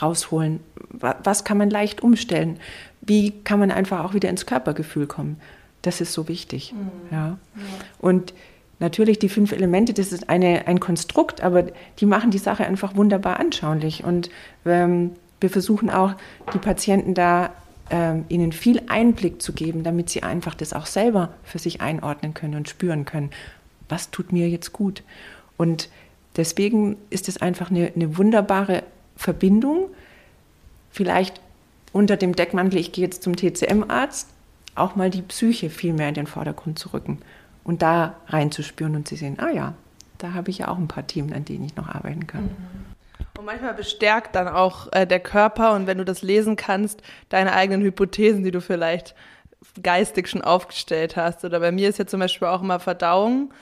rausholen? 0.00 0.60
Was 0.90 1.44
kann 1.44 1.58
man 1.58 1.70
leicht 1.70 2.02
umstellen? 2.02 2.58
Wie 3.00 3.30
kann 3.30 3.60
man 3.60 3.70
einfach 3.70 4.04
auch 4.04 4.14
wieder 4.14 4.28
ins 4.28 4.46
Körpergefühl 4.46 5.06
kommen? 5.06 5.40
Das 5.82 6.00
ist 6.00 6.12
so 6.12 6.28
wichtig. 6.28 6.72
Mhm. 6.72 6.90
Ja. 7.10 7.26
ja. 7.26 7.38
Und 7.98 8.32
natürlich 8.80 9.18
die 9.18 9.28
fünf 9.28 9.52
Elemente, 9.52 9.92
das 9.94 10.12
ist 10.12 10.28
eine, 10.28 10.66
ein 10.66 10.80
Konstrukt, 10.80 11.42
aber 11.42 11.64
die 11.98 12.06
machen 12.06 12.30
die 12.30 12.38
Sache 12.38 12.66
einfach 12.66 12.96
wunderbar 12.96 13.40
anschaulich. 13.40 14.04
Und 14.04 14.30
ähm, 14.66 15.12
wir 15.40 15.50
versuchen 15.50 15.90
auch, 15.90 16.14
die 16.52 16.58
Patienten 16.58 17.14
da 17.14 17.52
ähm, 17.90 18.24
ihnen 18.28 18.52
viel 18.52 18.82
Einblick 18.88 19.42
zu 19.42 19.52
geben, 19.52 19.82
damit 19.82 20.10
sie 20.10 20.22
einfach 20.22 20.54
das 20.54 20.72
auch 20.72 20.86
selber 20.86 21.34
für 21.44 21.58
sich 21.58 21.80
einordnen 21.80 22.34
können 22.34 22.54
und 22.54 22.68
spüren 22.68 23.04
können. 23.04 23.30
Was 23.88 24.10
tut 24.10 24.32
mir 24.32 24.48
jetzt 24.48 24.72
gut? 24.72 25.02
Und 25.56 25.88
deswegen 26.36 26.96
ist 27.10 27.28
es 27.28 27.40
einfach 27.40 27.70
eine, 27.70 27.92
eine 27.94 28.16
wunderbare 28.16 28.82
Verbindung. 29.16 29.88
Vielleicht 30.90 31.40
unter 31.92 32.16
dem 32.16 32.34
Deckmantel, 32.34 32.80
ich 32.80 32.92
gehe 32.92 33.04
jetzt 33.04 33.22
zum 33.22 33.36
TCM-Arzt, 33.36 34.28
auch 34.74 34.96
mal 34.96 35.10
die 35.10 35.22
Psyche 35.22 35.70
viel 35.70 35.92
mehr 35.92 36.08
in 36.08 36.14
den 36.14 36.26
Vordergrund 36.26 36.78
zu 36.78 36.88
rücken 36.92 37.18
und 37.64 37.82
da 37.82 38.16
reinzuspüren 38.28 38.94
und 38.94 39.08
zu 39.08 39.16
sehen, 39.16 39.38
ah 39.40 39.50
ja, 39.50 39.74
da 40.18 40.32
habe 40.32 40.50
ich 40.50 40.58
ja 40.58 40.68
auch 40.68 40.78
ein 40.78 40.88
paar 40.88 41.06
Themen, 41.06 41.32
an 41.32 41.44
denen 41.44 41.64
ich 41.64 41.76
noch 41.76 41.88
arbeiten 41.88 42.26
kann. 42.26 42.44
Mhm. 42.44 42.84
Und 43.38 43.46
manchmal 43.46 43.74
bestärkt 43.74 44.36
dann 44.36 44.46
auch 44.46 44.92
äh, 44.92 45.06
der 45.06 45.20
Körper 45.20 45.74
und 45.74 45.86
wenn 45.86 45.98
du 45.98 46.04
das 46.04 46.22
lesen 46.22 46.56
kannst, 46.56 47.02
deine 47.30 47.52
eigenen 47.52 47.82
Hypothesen, 47.82 48.44
die 48.44 48.52
du 48.52 48.60
vielleicht 48.60 49.14
geistig 49.82 50.28
schon 50.28 50.42
aufgestellt 50.42 51.16
hast. 51.16 51.44
Oder 51.44 51.58
bei 51.60 51.72
mir 51.72 51.88
ist 51.88 51.98
ja 51.98 52.06
zum 52.06 52.20
Beispiel 52.20 52.48
auch 52.48 52.62
immer 52.62 52.78
Verdauung. 52.78 53.52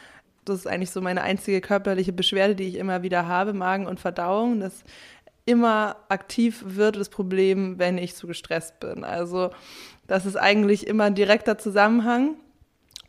Das 0.44 0.58
ist 0.58 0.66
eigentlich 0.66 0.90
so 0.90 1.00
meine 1.00 1.22
einzige 1.22 1.60
körperliche 1.60 2.12
Beschwerde, 2.12 2.54
die 2.54 2.68
ich 2.68 2.74
immer 2.74 3.02
wieder 3.02 3.26
habe, 3.28 3.54
Magen 3.54 3.86
und 3.86 4.00
Verdauung. 4.00 4.60
Das 4.60 4.84
immer 5.44 5.96
aktiv 6.08 6.62
wird 6.66 6.96
das 6.96 7.08
Problem, 7.08 7.78
wenn 7.78 7.98
ich 7.98 8.14
zu 8.14 8.26
gestresst 8.26 8.78
bin. 8.80 9.04
Also 9.04 9.50
das 10.06 10.26
ist 10.26 10.36
eigentlich 10.36 10.86
immer 10.86 11.04
ein 11.04 11.14
direkter 11.14 11.58
Zusammenhang. 11.58 12.36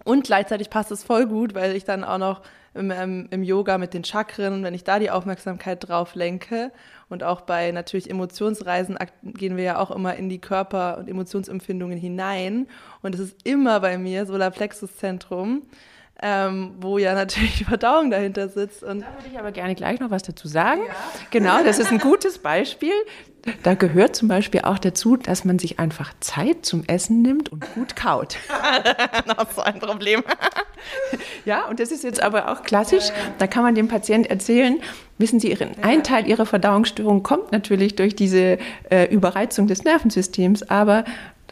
Und 0.03 0.25
gleichzeitig 0.25 0.69
passt 0.69 0.91
es 0.91 1.03
voll 1.03 1.27
gut, 1.27 1.55
weil 1.55 1.75
ich 1.75 1.85
dann 1.85 2.03
auch 2.03 2.17
noch 2.17 2.41
im, 2.73 2.91
im, 2.91 3.27
im, 3.29 3.43
Yoga 3.43 3.77
mit 3.77 3.93
den 3.93 4.03
Chakren, 4.03 4.63
wenn 4.63 4.73
ich 4.73 4.83
da 4.83 4.99
die 4.99 5.11
Aufmerksamkeit 5.11 5.87
drauf 5.87 6.15
lenke 6.15 6.71
und 7.09 7.23
auch 7.23 7.41
bei 7.41 7.71
natürlich 7.71 8.09
Emotionsreisen 8.09 8.97
gehen 9.23 9.57
wir 9.57 9.63
ja 9.63 9.79
auch 9.79 9.91
immer 9.91 10.15
in 10.15 10.29
die 10.29 10.39
Körper- 10.39 10.97
und 10.97 11.07
Emotionsempfindungen 11.07 11.97
hinein. 11.97 12.67
Und 13.01 13.13
es 13.13 13.21
ist 13.21 13.37
immer 13.43 13.79
bei 13.79 13.97
mir 13.97 14.25
Solarplexuszentrum 14.25 15.63
ähm, 16.21 16.75
wo 16.79 16.97
ja 16.97 17.13
natürlich 17.13 17.57
die 17.57 17.65
Verdauung 17.65 18.11
dahinter 18.11 18.47
sitzt. 18.47 18.83
Und 18.83 19.01
da 19.01 19.07
würde 19.07 19.27
ich 19.31 19.39
aber 19.39 19.51
gerne 19.51 19.75
gleich 19.75 19.99
noch 19.99 20.11
was 20.11 20.23
dazu 20.23 20.47
sagen. 20.47 20.81
Ja. 20.87 20.93
Genau, 21.31 21.63
das 21.63 21.79
ist 21.79 21.91
ein 21.91 21.99
gutes 21.99 22.37
Beispiel. 22.39 22.93
Da 23.63 23.73
gehört 23.73 24.15
zum 24.15 24.29
Beispiel 24.29 24.61
auch 24.61 24.79
dazu, 24.79 25.17
dass 25.17 25.43
man 25.43 25.59
sich 25.59 25.77
einfach 25.77 26.13
Zeit 26.21 26.65
zum 26.65 26.85
Essen 26.87 27.21
nimmt 27.21 27.51
und 27.51 27.73
gut 27.73 27.97
kaut. 27.97 28.37
noch 29.27 29.51
so 29.51 29.61
ein 29.61 29.79
Problem. 29.79 30.23
ja, 31.43 31.65
und 31.65 31.81
das 31.81 31.91
ist 31.91 32.05
jetzt 32.05 32.23
aber 32.23 32.49
auch 32.49 32.63
klassisch. 32.63 33.09
Da 33.39 33.47
kann 33.47 33.63
man 33.63 33.75
dem 33.75 33.89
Patienten 33.89 34.29
erzählen, 34.29 34.79
wissen 35.17 35.41
Sie, 35.41 35.57
ein 35.81 36.03
Teil 36.03 36.25
Ihrer 36.25 36.45
Verdauungsstörung 36.45 37.21
kommt 37.21 37.51
natürlich 37.51 37.95
durch 37.95 38.15
diese 38.15 38.59
äh, 38.89 39.13
Überreizung 39.13 39.67
des 39.67 39.83
Nervensystems, 39.83 40.63
aber 40.63 41.03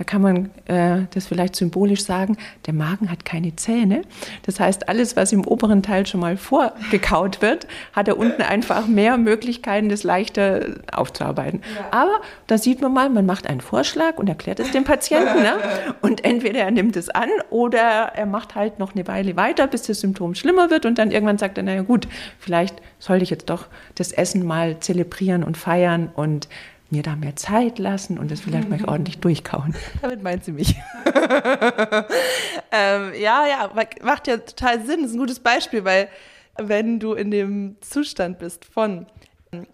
da 0.01 0.05
kann 0.05 0.23
man 0.23 0.49
äh, 0.65 1.05
das 1.13 1.27
vielleicht 1.27 1.55
symbolisch 1.55 2.03
sagen, 2.03 2.35
der 2.65 2.73
Magen 2.73 3.11
hat 3.11 3.23
keine 3.23 3.55
Zähne. 3.55 4.01
Das 4.47 4.59
heißt, 4.59 4.89
alles, 4.89 5.15
was 5.15 5.31
im 5.31 5.45
oberen 5.45 5.83
Teil 5.83 6.07
schon 6.07 6.21
mal 6.21 6.37
vorgekaut 6.37 7.43
wird, 7.43 7.67
hat 7.93 8.07
er 8.07 8.17
unten 8.17 8.41
einfach 8.41 8.87
mehr 8.87 9.17
Möglichkeiten, 9.17 9.89
das 9.89 10.01
leichter 10.01 10.65
aufzuarbeiten. 10.91 11.61
Ja. 11.75 11.85
Aber 11.91 12.21
da 12.47 12.57
sieht 12.57 12.81
man 12.81 12.91
mal, 12.91 13.11
man 13.11 13.27
macht 13.27 13.45
einen 13.45 13.61
Vorschlag 13.61 14.17
und 14.17 14.27
erklärt 14.27 14.59
es 14.59 14.71
dem 14.71 14.85
Patienten. 14.85 15.43
Ne? 15.43 15.53
Und 16.01 16.25
entweder 16.25 16.61
er 16.61 16.71
nimmt 16.71 16.95
es 16.95 17.09
an 17.09 17.29
oder 17.51 17.79
er 17.79 18.25
macht 18.25 18.55
halt 18.55 18.79
noch 18.79 18.95
eine 18.95 19.07
Weile 19.07 19.35
weiter, 19.35 19.67
bis 19.67 19.83
das 19.83 19.99
Symptom 19.99 20.33
schlimmer 20.33 20.71
wird 20.71 20.87
und 20.87 20.97
dann 20.97 21.11
irgendwann 21.11 21.37
sagt 21.37 21.59
er, 21.59 21.63
naja 21.63 21.83
gut, 21.83 22.07
vielleicht 22.39 22.81
sollte 22.97 23.23
ich 23.23 23.29
jetzt 23.29 23.51
doch 23.51 23.67
das 23.93 24.13
Essen 24.13 24.47
mal 24.47 24.79
zelebrieren 24.79 25.43
und 25.43 25.57
feiern 25.57 26.09
und 26.15 26.47
mir 26.91 27.03
da 27.03 27.15
mehr 27.15 27.35
Zeit 27.35 27.79
lassen 27.79 28.17
und 28.17 28.31
das 28.31 28.41
vielleicht 28.41 28.69
mal 28.69 28.83
ordentlich 28.87 29.19
durchkauen. 29.19 29.75
Damit 30.01 30.21
meint 30.21 30.43
sie 30.43 30.51
mich. 30.51 30.75
ähm, 32.71 33.13
ja, 33.19 33.45
ja, 33.47 33.71
macht 34.03 34.27
ja 34.27 34.37
total 34.37 34.85
Sinn. 34.85 35.01
Das 35.01 35.11
ist 35.11 35.15
ein 35.15 35.19
gutes 35.19 35.39
Beispiel, 35.39 35.85
weil 35.85 36.09
wenn 36.57 36.99
du 36.99 37.13
in 37.13 37.31
dem 37.31 37.77
Zustand 37.81 38.39
bist 38.39 38.65
von 38.65 39.05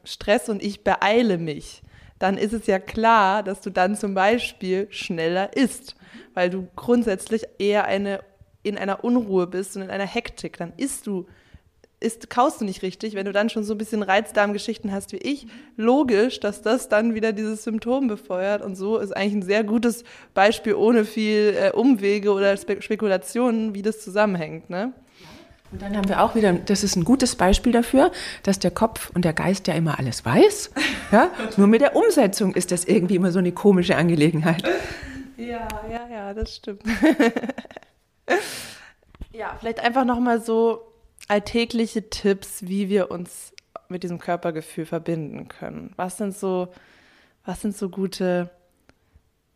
Stress 0.04 0.50
und 0.50 0.64
ich 0.64 0.84
beeile 0.84 1.38
mich, 1.38 1.82
dann 2.20 2.38
ist 2.38 2.54
es 2.54 2.68
ja 2.68 2.80
klar, 2.80 3.44
dass 3.44 3.62
du 3.62 3.70
dann 3.70 3.96
zum 3.96 4.14
Beispiel 4.14 4.88
schneller 4.90 5.56
isst, 5.56 5.96
weil 6.34 6.50
du 6.50 6.68
grundsätzlich 6.76 7.44
eher 7.60 7.86
eine, 7.86 8.22
in 8.64 8.78
einer 8.78 9.04
Unruhe 9.04 9.48
bist 9.48 9.76
und 9.76 9.84
in 9.84 9.90
einer 9.90 10.08
Hektik. 10.08 10.58
Dann 10.58 10.74
isst 10.78 11.08
du 11.08 11.28
ist, 12.00 12.30
kaust 12.30 12.62
du 12.62 12.66
nicht 12.66 12.84
richtig, 12.84 13.16
wenn 13.16 13.26
du 13.26 13.32
dann 13.32 13.50
schon 13.50 13.64
so 13.64 13.74
ein 13.74 13.78
bisschen 13.78 14.04
Reizdarmgeschichten 14.04 14.92
hast 14.92 15.12
wie 15.14 15.18
ich, 15.18 15.48
logisch, 15.78 16.40
dass 16.40 16.62
das 16.62 16.90
dann 16.90 17.16
wieder 17.16 17.34
dieses 17.34 17.64
Symptom 17.64 18.08
befeuert. 18.08 18.62
Und 18.62 18.76
so 18.76 18.98
ist 18.98 19.16
eigentlich 19.16 19.34
ein 19.34 19.42
sehr 19.42 19.64
gutes 19.64 20.04
Beispiel 20.34 20.76
ohne 20.76 21.06
viel 21.06 21.56
äh, 21.60 21.72
Umwege 21.72 22.32
oder 22.32 22.56
Spe 22.56 22.82
Spekulationen, 22.82 23.74
wie 23.74 23.82
das 23.82 24.02
zusammenhängt. 24.02 24.70
Ne? 24.70 24.94
Und 25.72 25.82
dann 25.82 25.98
haben 25.98 26.08
wir 26.08 26.22
auch 26.22 26.36
wieder, 26.36 26.54
das 26.54 26.84
ist 26.84 26.96
ein 26.96 27.04
gutes 27.04 27.36
Beispiel 27.36 27.72
dafür, 27.72 28.12
dass 28.44 28.60
der 28.60 28.72
Kopf 28.72 29.10
und 29.14 29.26
der 29.26 29.34
Geist 29.34 29.68
ja 29.68 29.74
immer 29.74 30.00
alles 30.00 30.24
weiß. 30.26 30.72
Ja? 31.10 31.32
Nur 31.56 31.68
mit 31.68 31.80
der 31.80 31.96
Umsetzung 31.96 32.54
ist 32.54 32.70
das 32.70 32.84
irgendwie 32.84 33.16
immer 33.16 33.32
so 33.32 33.40
eine 33.40 33.54
komische 33.54 33.96
Angelegenheit. 33.96 34.62
Ja, 35.38 35.66
ja, 35.90 36.06
ja, 36.12 36.34
das 36.34 36.58
stimmt. 36.58 36.82
ja, 39.32 39.56
vielleicht 39.58 39.80
einfach 39.80 40.04
nochmal 40.04 40.42
so 40.42 40.82
alltägliche 41.28 42.10
Tipps, 42.10 42.64
wie 42.68 42.90
wir 42.90 43.12
uns 43.12 43.54
mit 43.90 44.04
diesem 44.04 44.20
Körpergefühl 44.20 44.86
verbinden 44.86 45.48
können? 45.48 45.94
Was 45.96 46.18
sind 46.18 46.36
so, 46.36 46.70
was 47.46 47.62
sind 47.62 47.76
so 47.76 47.90
gute, 47.90 48.50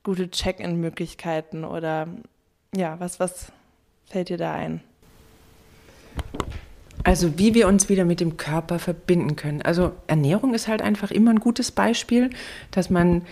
gute 0.03 0.29
Check-in-Möglichkeiten 0.29 1.63
oder 1.63 2.07
ja, 2.75 2.99
was, 2.99 3.19
was 3.19 3.51
fällt 4.05 4.29
dir 4.29 4.37
da 4.37 4.53
ein? 4.53 4.81
Also 7.03 7.39
wie 7.39 7.53
wir 7.53 7.67
uns 7.67 7.89
wieder 7.89 8.05
mit 8.05 8.19
dem 8.19 8.37
Körper 8.37 8.77
verbinden 8.77 9.35
können. 9.35 9.61
Also 9.61 9.93
Ernährung 10.07 10.53
ist 10.53 10.67
halt 10.67 10.81
einfach 10.81 11.09
immer 11.09 11.31
ein 11.31 11.39
gutes 11.39 11.71
Beispiel, 11.71 12.29
dass 12.69 12.89
man 12.89 13.23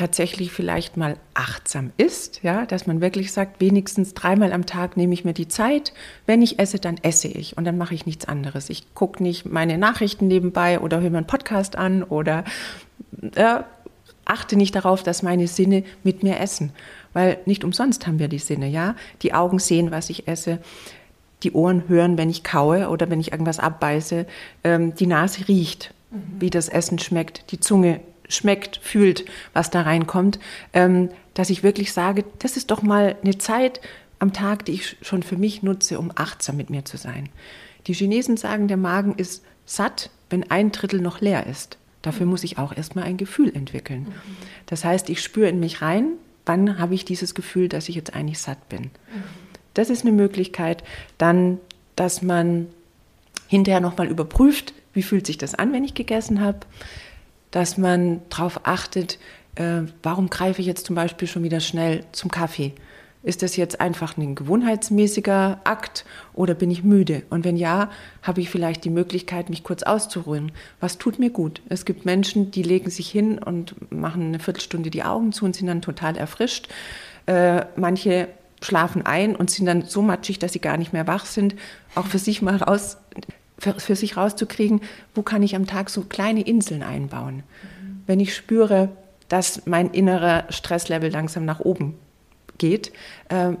tatsächlich 0.00 0.50
vielleicht 0.50 0.96
mal 0.96 1.18
achtsam 1.34 1.92
ist, 1.98 2.42
ja, 2.42 2.64
dass 2.64 2.86
man 2.86 3.02
wirklich 3.02 3.32
sagt, 3.32 3.60
wenigstens 3.60 4.14
dreimal 4.14 4.50
am 4.54 4.64
Tag 4.64 4.96
nehme 4.96 5.12
ich 5.12 5.26
mir 5.26 5.34
die 5.34 5.46
Zeit. 5.46 5.92
Wenn 6.24 6.40
ich 6.40 6.58
esse, 6.58 6.78
dann 6.78 6.96
esse 7.02 7.28
ich 7.28 7.58
und 7.58 7.66
dann 7.66 7.76
mache 7.76 7.94
ich 7.94 8.06
nichts 8.06 8.26
anderes. 8.26 8.70
Ich 8.70 8.94
gucke 8.94 9.22
nicht 9.22 9.44
meine 9.44 9.76
Nachrichten 9.76 10.26
nebenbei 10.26 10.80
oder 10.80 11.02
höre 11.02 11.10
mir 11.10 11.18
einen 11.18 11.26
Podcast 11.26 11.76
an 11.76 12.02
oder 12.02 12.44
äh, 13.34 13.60
achte 14.24 14.56
nicht 14.56 14.74
darauf, 14.74 15.02
dass 15.02 15.22
meine 15.22 15.46
Sinne 15.46 15.84
mit 16.02 16.22
mir 16.22 16.40
essen, 16.40 16.72
weil 17.12 17.36
nicht 17.44 17.62
umsonst 17.62 18.06
haben 18.06 18.18
wir 18.18 18.28
die 18.28 18.38
Sinne, 18.38 18.68
ja. 18.68 18.96
Die 19.20 19.34
Augen 19.34 19.58
sehen, 19.58 19.90
was 19.90 20.08
ich 20.08 20.26
esse. 20.28 20.60
Die 21.42 21.52
Ohren 21.52 21.88
hören, 21.88 22.16
wenn 22.16 22.30
ich 22.30 22.42
kaue 22.42 22.88
oder 22.88 23.10
wenn 23.10 23.20
ich 23.20 23.32
irgendwas 23.32 23.58
abbeiße. 23.58 24.24
Ähm, 24.64 24.94
die 24.94 25.06
Nase 25.06 25.46
riecht, 25.46 25.92
mhm. 26.10 26.40
wie 26.40 26.48
das 26.48 26.70
Essen 26.70 26.98
schmeckt. 26.98 27.52
Die 27.52 27.60
Zunge 27.60 28.00
schmeckt, 28.30 28.80
fühlt, 28.82 29.24
was 29.52 29.70
da 29.70 29.82
reinkommt, 29.82 30.38
ähm, 30.72 31.10
dass 31.34 31.50
ich 31.50 31.62
wirklich 31.62 31.92
sage, 31.92 32.24
das 32.38 32.56
ist 32.56 32.70
doch 32.70 32.82
mal 32.82 33.16
eine 33.22 33.38
Zeit 33.38 33.80
am 34.18 34.32
Tag, 34.32 34.64
die 34.64 34.72
ich 34.72 34.96
schon 35.02 35.22
für 35.22 35.36
mich 35.36 35.62
nutze, 35.62 35.98
um 35.98 36.12
achtsam 36.14 36.56
mit 36.56 36.70
mir 36.70 36.84
zu 36.84 36.96
sein. 36.96 37.28
Die 37.86 37.94
Chinesen 37.94 38.36
sagen, 38.36 38.68
der 38.68 38.76
Magen 38.76 39.14
ist 39.16 39.42
satt, 39.64 40.10
wenn 40.28 40.50
ein 40.50 40.72
Drittel 40.72 41.00
noch 41.00 41.20
leer 41.20 41.46
ist. 41.46 41.78
Dafür 42.02 42.26
muss 42.26 42.44
ich 42.44 42.58
auch 42.58 42.76
erstmal 42.76 43.04
ein 43.04 43.16
Gefühl 43.16 43.54
entwickeln. 43.54 44.08
Das 44.66 44.84
heißt, 44.84 45.10
ich 45.10 45.22
spüre 45.22 45.48
in 45.48 45.60
mich 45.60 45.82
rein, 45.82 46.12
wann 46.46 46.78
habe 46.78 46.94
ich 46.94 47.04
dieses 47.04 47.34
Gefühl, 47.34 47.68
dass 47.68 47.88
ich 47.88 47.94
jetzt 47.94 48.14
eigentlich 48.14 48.38
satt 48.38 48.68
bin. 48.68 48.90
Das 49.74 49.90
ist 49.90 50.02
eine 50.02 50.12
Möglichkeit. 50.12 50.82
Dann, 51.18 51.58
dass 51.96 52.22
man 52.22 52.66
hinterher 53.48 53.80
nochmal 53.80 54.08
überprüft, 54.08 54.72
wie 54.92 55.02
fühlt 55.02 55.26
sich 55.26 55.38
das 55.38 55.54
an, 55.54 55.72
wenn 55.72 55.84
ich 55.84 55.94
gegessen 55.94 56.40
habe 56.40 56.60
dass 57.50 57.78
man 57.78 58.22
darauf 58.28 58.60
achtet, 58.64 59.18
äh, 59.56 59.82
warum 60.02 60.30
greife 60.30 60.60
ich 60.60 60.66
jetzt 60.66 60.86
zum 60.86 60.96
Beispiel 60.96 61.28
schon 61.28 61.42
wieder 61.42 61.60
schnell 61.60 62.04
zum 62.12 62.30
Kaffee? 62.30 62.74
Ist 63.22 63.42
das 63.42 63.56
jetzt 63.56 63.82
einfach 63.82 64.16
ein 64.16 64.34
gewohnheitsmäßiger 64.34 65.60
Akt 65.64 66.06
oder 66.32 66.54
bin 66.54 66.70
ich 66.70 66.84
müde? 66.84 67.22
Und 67.28 67.44
wenn 67.44 67.56
ja, 67.56 67.90
habe 68.22 68.40
ich 68.40 68.48
vielleicht 68.48 68.84
die 68.84 68.90
Möglichkeit, 68.90 69.50
mich 69.50 69.62
kurz 69.62 69.82
auszuruhen. 69.82 70.52
Was 70.80 70.96
tut 70.96 71.18
mir 71.18 71.28
gut? 71.28 71.60
Es 71.68 71.84
gibt 71.84 72.06
Menschen, 72.06 72.50
die 72.50 72.62
legen 72.62 72.88
sich 72.88 73.10
hin 73.10 73.38
und 73.38 73.74
machen 73.92 74.22
eine 74.22 74.38
Viertelstunde 74.38 74.88
die 74.88 75.02
Augen 75.02 75.32
zu 75.32 75.44
und 75.44 75.54
sind 75.54 75.66
dann 75.66 75.82
total 75.82 76.16
erfrischt. 76.16 76.68
Äh, 77.26 77.66
manche 77.76 78.28
schlafen 78.62 79.04
ein 79.04 79.36
und 79.36 79.50
sind 79.50 79.66
dann 79.66 79.82
so 79.82 80.00
matschig, 80.00 80.38
dass 80.38 80.54
sie 80.54 80.60
gar 80.60 80.78
nicht 80.78 80.94
mehr 80.94 81.06
wach 81.06 81.26
sind. 81.26 81.56
Auch 81.94 82.06
für 82.06 82.18
sich 82.18 82.40
mal 82.40 82.56
raus 82.56 82.96
für, 83.60 83.78
für 83.78 83.94
sich 83.94 84.16
rauszukriegen, 84.16 84.80
wo 85.14 85.22
kann 85.22 85.42
ich 85.42 85.54
am 85.54 85.66
Tag 85.66 85.90
so 85.90 86.02
kleine 86.02 86.42
Inseln 86.42 86.82
einbauen. 86.82 87.36
Mhm. 87.36 88.02
Wenn 88.06 88.18
ich 88.18 88.34
spüre, 88.34 88.88
dass 89.28 89.66
mein 89.66 89.90
innerer 89.90 90.44
Stresslevel 90.48 91.10
langsam 91.10 91.44
nach 91.44 91.60
oben 91.60 91.94
geht, 92.58 92.92
äh, 93.28 93.52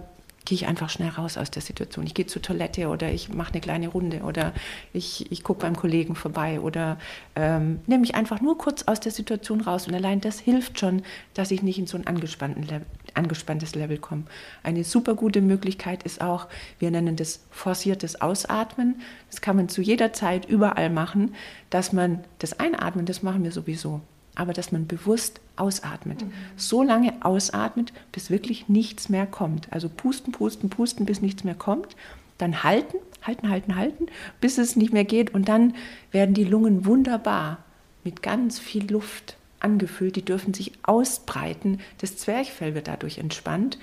gehe 0.44 0.56
ich 0.56 0.66
einfach 0.66 0.88
schnell 0.88 1.10
raus 1.10 1.36
aus 1.36 1.50
der 1.50 1.62
Situation. 1.62 2.06
Ich 2.06 2.14
gehe 2.14 2.26
zur 2.26 2.42
Toilette 2.42 2.88
oder 2.88 3.10
ich 3.10 3.32
mache 3.32 3.52
eine 3.52 3.60
kleine 3.60 3.88
Runde 3.88 4.20
oder 4.20 4.52
ich, 4.92 5.30
ich 5.30 5.44
gucke 5.44 5.60
beim 5.60 5.76
Kollegen 5.76 6.14
vorbei 6.14 6.60
oder 6.60 6.98
ähm, 7.36 7.80
nehme 7.86 8.00
mich 8.00 8.14
einfach 8.14 8.40
nur 8.40 8.56
kurz 8.56 8.84
aus 8.84 9.00
der 9.00 9.12
Situation 9.12 9.60
raus. 9.60 9.86
Und 9.86 9.94
allein 9.94 10.20
das 10.20 10.40
hilft 10.40 10.80
schon, 10.80 11.02
dass 11.34 11.50
ich 11.50 11.62
nicht 11.62 11.78
in 11.78 11.86
so 11.86 11.98
ein 11.98 12.16
Level, 12.16 12.86
angespanntes 13.14 13.74
Level 13.74 13.98
komme. 13.98 14.24
Eine 14.62 14.84
super 14.84 15.14
gute 15.14 15.42
Möglichkeit 15.42 16.02
ist 16.04 16.20
auch, 16.20 16.48
wir 16.78 16.90
nennen 16.90 17.16
das 17.16 17.40
forciertes 17.50 18.20
Ausatmen. 18.20 19.00
Das 19.30 19.40
kann 19.40 19.56
man 19.56 19.68
zu 19.68 19.82
jeder 19.82 20.12
Zeit 20.12 20.46
überall 20.46 20.90
machen, 20.90 21.34
dass 21.68 21.92
man 21.92 22.24
das 22.38 22.58
Einatmen, 22.58 23.04
das 23.04 23.22
machen 23.22 23.44
wir 23.44 23.52
sowieso 23.52 24.00
aber 24.34 24.52
dass 24.52 24.72
man 24.72 24.86
bewusst 24.86 25.40
ausatmet. 25.56 26.22
Mhm. 26.22 26.32
So 26.56 26.82
lange 26.82 27.14
ausatmet, 27.24 27.92
bis 28.12 28.30
wirklich 28.30 28.68
nichts 28.68 29.08
mehr 29.08 29.26
kommt. 29.26 29.72
Also 29.72 29.88
pusten, 29.88 30.32
pusten, 30.32 30.70
pusten, 30.70 31.06
bis 31.06 31.20
nichts 31.20 31.44
mehr 31.44 31.54
kommt. 31.54 31.96
Dann 32.38 32.62
halten, 32.62 32.96
halten, 33.22 33.50
halten, 33.50 33.76
halten, 33.76 34.06
bis 34.40 34.58
es 34.58 34.76
nicht 34.76 34.92
mehr 34.92 35.04
geht. 35.04 35.34
Und 35.34 35.48
dann 35.48 35.74
werden 36.10 36.34
die 36.34 36.44
Lungen 36.44 36.86
wunderbar 36.86 37.58
mit 38.04 38.22
ganz 38.22 38.58
viel 38.58 38.90
Luft 38.90 39.36
angefüllt. 39.60 40.16
Die 40.16 40.24
dürfen 40.24 40.54
sich 40.54 40.72
ausbreiten. 40.82 41.80
Das 41.98 42.16
Zwerchfell 42.16 42.74
wird 42.74 42.88
dadurch 42.88 43.18
entspannt. 43.18 43.78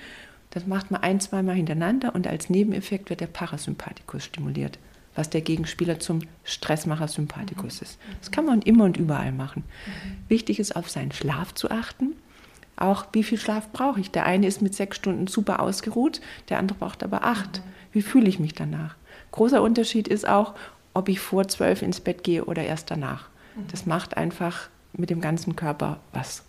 Das 0.50 0.66
macht 0.66 0.90
man 0.90 1.02
ein, 1.02 1.20
zweimal 1.20 1.54
hintereinander 1.54 2.14
und 2.14 2.26
als 2.26 2.50
Nebeneffekt 2.50 3.10
wird 3.10 3.20
der 3.20 3.26
Parasympathikus 3.26 4.24
stimuliert 4.24 4.78
was 5.18 5.30
der 5.30 5.40
Gegenspieler 5.40 5.98
zum 5.98 6.20
Stressmacher 6.44 7.08
Sympathikus 7.08 7.80
mhm. 7.80 7.84
ist. 7.84 7.98
Das 8.20 8.30
kann 8.30 8.46
man 8.46 8.62
immer 8.62 8.84
und 8.84 8.96
überall 8.96 9.32
machen. 9.32 9.64
Mhm. 9.64 10.16
Wichtig 10.28 10.60
ist, 10.60 10.76
auf 10.76 10.88
seinen 10.88 11.10
Schlaf 11.10 11.52
zu 11.54 11.70
achten. 11.70 12.12
Auch 12.76 13.06
wie 13.12 13.24
viel 13.24 13.36
Schlaf 13.38 13.72
brauche 13.72 13.98
ich? 13.98 14.12
Der 14.12 14.26
eine 14.26 14.46
ist 14.46 14.62
mit 14.62 14.76
sechs 14.76 14.96
Stunden 14.96 15.26
super 15.26 15.60
ausgeruht, 15.60 16.20
der 16.48 16.60
andere 16.60 16.78
braucht 16.78 17.02
aber 17.02 17.24
acht. 17.24 17.58
Mhm. 17.58 17.62
Wie 17.92 18.02
fühle 18.02 18.28
ich 18.28 18.38
mich 18.38 18.54
danach? 18.54 18.94
Großer 19.32 19.60
Unterschied 19.60 20.06
ist 20.06 20.28
auch, 20.28 20.54
ob 20.94 21.08
ich 21.08 21.18
vor 21.18 21.48
zwölf 21.48 21.82
ins 21.82 22.00
Bett 22.00 22.22
gehe 22.22 22.44
oder 22.44 22.62
erst 22.62 22.90
danach. 22.90 23.28
Das 23.72 23.86
macht 23.86 24.16
einfach 24.16 24.68
mit 24.92 25.10
dem 25.10 25.20
ganzen 25.20 25.56
Körper 25.56 25.98
was. 26.12 26.44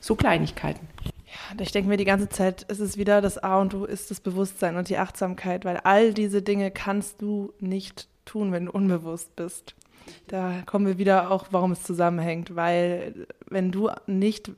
So 0.00 0.14
Kleinigkeiten. 0.14 0.88
Ja, 1.58 1.60
ich 1.60 1.72
denke 1.72 1.88
mir 1.88 1.96
die 1.96 2.04
ganze 2.04 2.28
Zeit, 2.28 2.62
ist 2.64 2.80
es 2.80 2.96
wieder 2.96 3.20
das 3.20 3.38
A 3.38 3.60
und 3.60 3.74
O 3.74 3.84
ist 3.84 4.10
das 4.10 4.20
Bewusstsein 4.20 4.76
und 4.76 4.88
die 4.88 4.98
Achtsamkeit, 4.98 5.64
weil 5.64 5.78
all 5.78 6.14
diese 6.14 6.42
Dinge 6.42 6.70
kannst 6.70 7.20
du 7.20 7.52
nicht 7.60 8.08
tun, 8.24 8.52
wenn 8.52 8.66
du 8.66 8.72
unbewusst 8.72 9.34
bist. 9.36 9.74
Da 10.28 10.62
kommen 10.66 10.86
wir 10.86 10.98
wieder 10.98 11.30
auch, 11.30 11.46
warum 11.50 11.72
es 11.72 11.82
zusammenhängt, 11.82 12.54
weil 12.54 13.26
wenn 13.48 13.72
du 13.72 13.90
nicht 14.06 14.50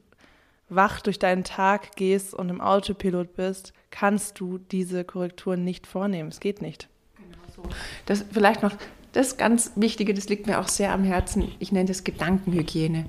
wach 0.68 1.01
durch 1.01 1.18
deinen 1.18 1.45
Tag 1.45 1.97
gehst 1.97 2.35
und 2.35 2.49
im 2.51 2.61
Autopilot 2.61 3.35
bist, 3.35 3.72
kannst 3.91 4.39
du 4.41 4.59
diese 4.59 5.05
Korrekturen 5.05 5.64
nicht 5.64 5.87
vornehmen. 5.87 6.29
Es 6.29 6.41
geht 6.41 6.61
nicht. 6.61 6.89
Genau 7.16 7.39
so. 7.55 7.62
Das 8.07 8.24
vielleicht 8.31 8.62
noch 8.62 8.72
das 9.12 9.37
ganz 9.37 9.72
Wichtige, 9.76 10.12
das 10.12 10.29
liegt 10.29 10.47
mir 10.47 10.61
auch 10.61 10.68
sehr 10.68 10.93
am 10.93 11.05
Herzen. 11.05 11.51
Ich 11.59 11.72
nenne 11.72 11.87
das 11.87 12.05
Gedankenhygiene. 12.05 13.07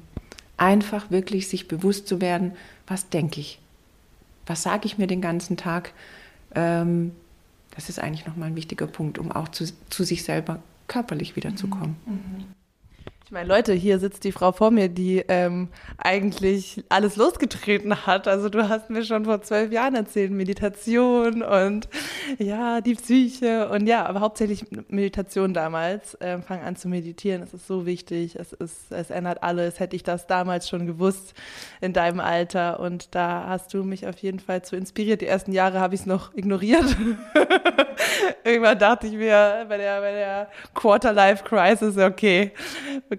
Einfach 0.56 1.12
wirklich 1.12 1.48
sich 1.48 1.68
bewusst 1.68 2.08
zu 2.08 2.22
werden, 2.22 2.54
was 2.90 3.10
denke 3.10 3.40
ich? 3.40 3.60
Was 4.46 4.64
sage 4.64 4.86
ich 4.86 4.98
mir 4.98 5.08
den 5.08 5.22
ganzen 5.22 5.56
Tag? 5.56 5.94
Ähm, 6.56 7.12
das 7.76 7.88
ist 7.88 8.00
eigentlich 8.00 8.26
nochmal 8.26 8.50
ein 8.50 8.56
wichtiger 8.56 8.88
Punkt, 8.88 9.20
um 9.20 9.32
auch 9.32 9.48
zu, 9.48 9.66
zu 9.90 10.04
sich 10.04 10.24
selber 10.24 10.62
körperlich 10.88 11.36
wiederzukommen. 11.36 11.96
Mhm. 12.06 12.59
Ich 13.30 13.32
meine, 13.32 13.48
Leute, 13.48 13.74
hier 13.74 14.00
sitzt 14.00 14.24
die 14.24 14.32
Frau 14.32 14.52
vor 14.52 14.72
mir, 14.72 14.90
die 14.90 15.24
ähm, 15.28 15.68
eigentlich 16.00 16.84
alles 16.90 17.16
losgetreten 17.16 18.08
hat. 18.08 18.28
Also 18.28 18.50
du 18.50 18.68
hast 18.68 18.90
mir 18.90 19.06
schon 19.06 19.26
vor 19.26 19.44
zwölf 19.44 19.72
Jahren 19.72 19.94
erzählt, 19.94 20.32
Meditation 20.32 21.44
und 21.44 21.88
ja, 22.40 22.82
die 22.82 22.96
Psyche 22.96 23.70
und 23.70 23.86
ja, 23.86 24.08
aber 24.08 24.22
hauptsächlich 24.22 24.66
Meditation 24.88 25.54
damals. 25.54 26.18
Ähm, 26.22 26.42
fang 26.42 26.62
an 26.62 26.76
zu 26.76 26.88
meditieren, 26.88 27.44
es 27.44 27.54
ist 27.54 27.68
so 27.68 27.86
wichtig, 27.86 28.36
es, 28.36 28.52
ist, 28.52 28.92
es 28.92 29.12
ändert 29.12 29.44
alles. 29.44 29.80
Hätte 29.80 29.96
ich 29.96 30.02
das 30.02 30.26
damals 30.26 30.68
schon 30.68 30.88
gewusst 30.88 31.36
in 31.82 31.94
deinem 31.94 32.22
Alter 32.22 32.80
und 32.80 33.14
da 33.14 33.46
hast 33.48 33.76
du 33.76 33.84
mich 33.84 34.08
auf 34.08 34.18
jeden 34.18 34.40
Fall 34.40 34.64
zu 34.64 34.76
inspiriert. 34.76 35.22
Die 35.22 35.28
ersten 35.28 35.52
Jahre 35.52 35.80
habe 35.80 35.94
ich 35.94 36.02
es 36.02 36.08
noch 36.08 36.34
ignoriert. 36.34 36.98
Irgendwann 38.44 38.80
dachte 38.80 39.06
ich 39.06 39.14
mir 39.14 39.66
bei 39.70 39.78
der, 39.78 40.02
bei 40.02 40.12
der 40.12 40.48
Quarter-Life-Crisis, 40.74 41.98
okay, 41.98 42.54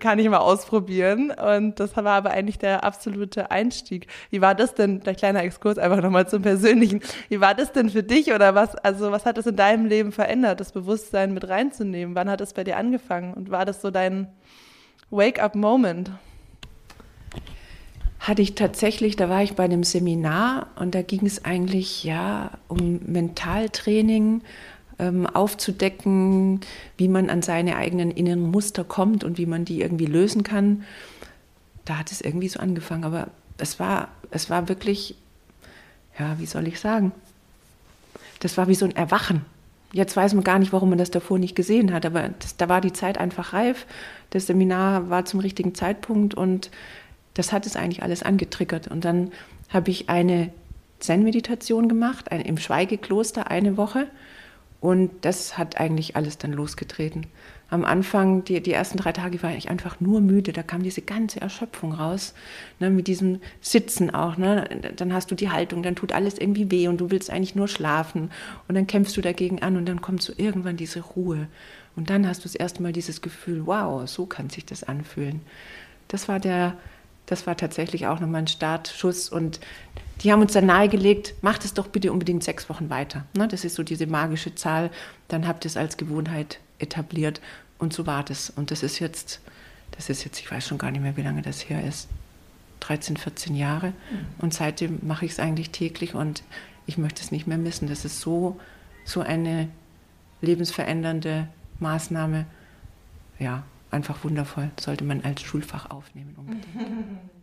kann 0.01 0.18
ich 0.18 0.28
mal 0.28 0.38
ausprobieren. 0.38 1.30
Und 1.30 1.78
das 1.78 1.96
war 1.96 2.07
aber 2.07 2.30
eigentlich 2.30 2.59
der 2.59 2.82
absolute 2.82 3.51
Einstieg. 3.51 4.07
Wie 4.30 4.40
war 4.40 4.55
das 4.55 4.74
denn, 4.74 5.01
der 5.01 5.14
kleine 5.14 5.42
Exkurs 5.42 5.78
einfach 5.78 6.03
nochmal 6.03 6.28
zum 6.28 6.42
Persönlichen, 6.42 7.01
wie 7.28 7.40
war 7.40 7.55
das 7.55 7.72
denn 7.72 7.90
für 7.90 8.03
dich 8.03 8.32
oder 8.32 8.55
was, 8.55 8.74
also 8.74 9.12
was 9.12 9.24
hat 9.26 9.38
es 9.38 9.46
in 9.46 9.57
deinem 9.57 9.86
Leben 9.86 10.12
verändert, 10.12 10.61
das 10.61 10.72
Bewusstsein 10.72 11.32
mit 11.32 11.48
reinzunehmen? 11.48 12.14
Wann 12.14 12.28
hat 12.30 12.40
es 12.40 12.55
bei 12.55 12.64
dir 12.64 12.76
angefangen 12.76 13.34
und 13.34 13.51
war 13.51 13.64
das 13.64 13.80
so 13.82 13.90
dein 13.90 14.28
Wake-up-Moment? 15.11 16.11
hatte 18.20 18.42
ich 18.42 18.55
tatsächlich, 18.55 19.16
da 19.16 19.30
war 19.30 19.42
ich 19.42 19.55
bei 19.55 19.64
einem 19.64 19.82
Seminar 19.82 20.68
und 20.76 20.94
da 20.94 21.01
ging 21.01 21.24
es 21.24 21.44
eigentlich 21.44 22.05
ja 22.05 22.51
um 22.68 23.01
Mentaltraining, 23.07 24.42
ähm, 25.01 25.26
aufzudecken, 25.26 26.61
wie 26.96 27.09
man 27.09 27.30
an 27.30 27.42
seine 27.42 27.76
eigenen 27.76 28.11
inneren 28.11 28.51
Muster 28.51 28.84
kommt 28.84 29.24
und 29.24 29.38
wie 29.38 29.46
man 29.46 29.64
die 29.64 29.80
irgendwie 29.80 30.07
lösen 30.07 30.42
kann. 30.42 30.84
Da 31.84 31.98
hat 31.98 32.12
es 32.12 32.20
irgendwie 32.20 32.48
so 32.48 32.61
angefangen, 32.61 33.05
aber 33.05 33.28
es 33.59 33.80
war, 33.80 34.09
es 34.30 34.51
war 34.51 34.68
wirklich, 34.68 35.16
ja, 36.18 36.38
wie 36.38 36.46
soll 36.46 36.68
ich 36.68 36.78
sagen? 36.78 37.12
Das 38.40 38.57
war 38.57 38.68
wie 38.68 38.74
so 38.74 38.84
ein 38.84 38.94
Erwachen. 38.94 39.44
Jetzt 39.92 40.16
weiß 40.16 40.34
man 40.34 40.44
gar 40.44 40.59
nicht, 40.59 40.72
warum 40.72 40.90
man 40.90 40.98
das 40.98 41.11
davor 41.11 41.38
nicht 41.38 41.57
gesehen 41.57 41.92
hat, 41.92 42.07
aber 42.07 42.30
das, 42.38 42.57
da 42.57 42.68
war 42.68 42.80
die 42.80 42.92
Zeit 42.92 43.18
einfach 43.18 43.53
reif. 43.53 43.86
Das 44.30 44.46
Seminar 44.46 45.11
war 45.11 45.24
zum 45.24 45.40
richtigen 45.40 45.74
Zeitpunkt 45.74 46.34
und 46.34 46.70
das 47.34 47.53
hat 47.53 47.66
es 47.66 47.74
eigentlich 47.74 48.03
alles 48.03 48.22
angetriggert. 48.22 48.86
Und 48.88 49.05
dann 49.05 49.32
habe 49.68 49.90
ich 49.90 50.09
eine 50.09 50.53
Zen-Meditation 51.01 51.88
gemacht, 51.88 52.30
ein, 52.30 52.42
im 52.42 52.59
Schweigekloster 52.59 53.51
eine 53.51 53.76
Woche. 53.76 54.07
Und 54.81 55.11
das 55.22 55.59
hat 55.59 55.78
eigentlich 55.78 56.16
alles 56.16 56.39
dann 56.39 56.53
losgetreten. 56.53 57.26
Am 57.68 57.85
Anfang, 57.85 58.45
die, 58.45 58.61
die 58.61 58.72
ersten 58.72 58.99
drei 58.99 59.12
Tage, 59.12 59.43
war 59.43 59.55
ich 59.55 59.70
einfach 59.70 60.01
nur 60.01 60.20
müde. 60.20 60.53
Da 60.53 60.62
kam 60.62 60.83
diese 60.83 61.03
ganze 61.03 61.41
Erschöpfung 61.41 61.93
raus. 61.93 62.35
Ne, 62.81 62.91
mit 62.91 63.07
diesem 63.07 63.41
Sitzen 63.61 64.12
auch. 64.12 64.39
Ne? 64.39 64.68
Dann 64.97 65.12
hast 65.12 65.31
du 65.31 65.35
die 65.35 65.51
Haltung, 65.51 65.83
dann 65.83 65.95
tut 65.95 66.12
alles 66.12 66.39
irgendwie 66.39 66.70
weh 66.70 66.89
und 66.89 67.01
du 67.01 67.11
willst 67.11 67.31
eigentlich 67.31 67.55
nur 67.55 67.68
schlafen. 67.68 68.31
Und 68.66 68.74
dann 68.74 68.87
kämpfst 68.87 69.16
du 69.16 69.20
dagegen 69.20 69.62
an 69.62 69.76
und 69.76 69.87
dann 69.87 70.01
kommt 70.01 70.22
so 70.22 70.33
irgendwann 70.37 70.76
diese 70.76 71.01
Ruhe. 71.01 71.47
Und 71.95 72.11
dann 72.11 72.26
hast 72.26 72.41
du 72.41 72.49
das 72.49 72.55
erste 72.55 72.83
Mal 72.83 72.93
dieses 72.93 73.20
Gefühl, 73.20 73.66
wow, 73.66 74.09
so 74.09 74.26
kann 74.26 74.49
sich 74.49 74.64
das 74.64 74.83
anfühlen. 74.83 75.43
Das 76.09 76.26
war 76.26 76.41
der, 76.41 76.76
das 77.26 77.47
war 77.47 77.57
tatsächlich 77.57 78.07
auch 78.07 78.18
nochmal 78.18 78.43
ein 78.43 78.47
Startschuss. 78.49 79.28
Und 79.28 79.61
die 80.20 80.32
haben 80.32 80.42
uns 80.42 80.52
dann 80.52 80.66
nahegelegt, 80.66 81.34
macht 81.42 81.64
es 81.64 81.74
doch 81.74 81.88
bitte 81.88 82.12
unbedingt 82.12 82.44
sechs 82.44 82.68
Wochen 82.68 82.90
weiter. 82.90 83.24
Ne? 83.34 83.48
Das 83.48 83.64
ist 83.64 83.74
so 83.74 83.82
diese 83.82 84.06
magische 84.06 84.54
Zahl. 84.54 84.90
Dann 85.28 85.46
habt 85.46 85.64
ihr 85.64 85.68
es 85.68 85.76
als 85.76 85.96
Gewohnheit 85.96 86.60
etabliert. 86.78 87.40
Und 87.78 87.92
so 87.92 88.06
war 88.06 88.22
das. 88.22 88.50
Und 88.50 88.70
das 88.70 88.82
ist 88.82 88.98
jetzt, 88.98 89.40
das 89.92 90.10
ist 90.10 90.24
jetzt, 90.24 90.38
ich 90.38 90.50
weiß 90.50 90.66
schon 90.66 90.78
gar 90.78 90.90
nicht 90.90 91.00
mehr, 91.00 91.16
wie 91.16 91.22
lange 91.22 91.40
das 91.40 91.68
her 91.68 91.82
ist. 91.86 92.08
13, 92.80 93.16
14 93.16 93.56
Jahre. 93.56 93.88
Mhm. 93.88 93.94
Und 94.38 94.54
seitdem 94.54 94.98
mache 95.02 95.24
ich 95.24 95.32
es 95.32 95.40
eigentlich 95.40 95.70
täglich 95.70 96.14
und 96.14 96.42
ich 96.86 96.98
möchte 96.98 97.22
es 97.22 97.30
nicht 97.30 97.46
mehr 97.46 97.58
missen. 97.58 97.88
Das 97.88 98.04
ist 98.04 98.20
so, 98.20 98.60
so 99.04 99.20
eine 99.20 99.68
lebensverändernde 100.42 101.48
Maßnahme. 101.78 102.44
Ja, 103.38 103.62
einfach 103.90 104.22
wundervoll. 104.22 104.70
Sollte 104.78 105.04
man 105.04 105.22
als 105.22 105.40
Schulfach 105.40 105.90
aufnehmen 105.90 106.34
unbedingt. 106.36 106.66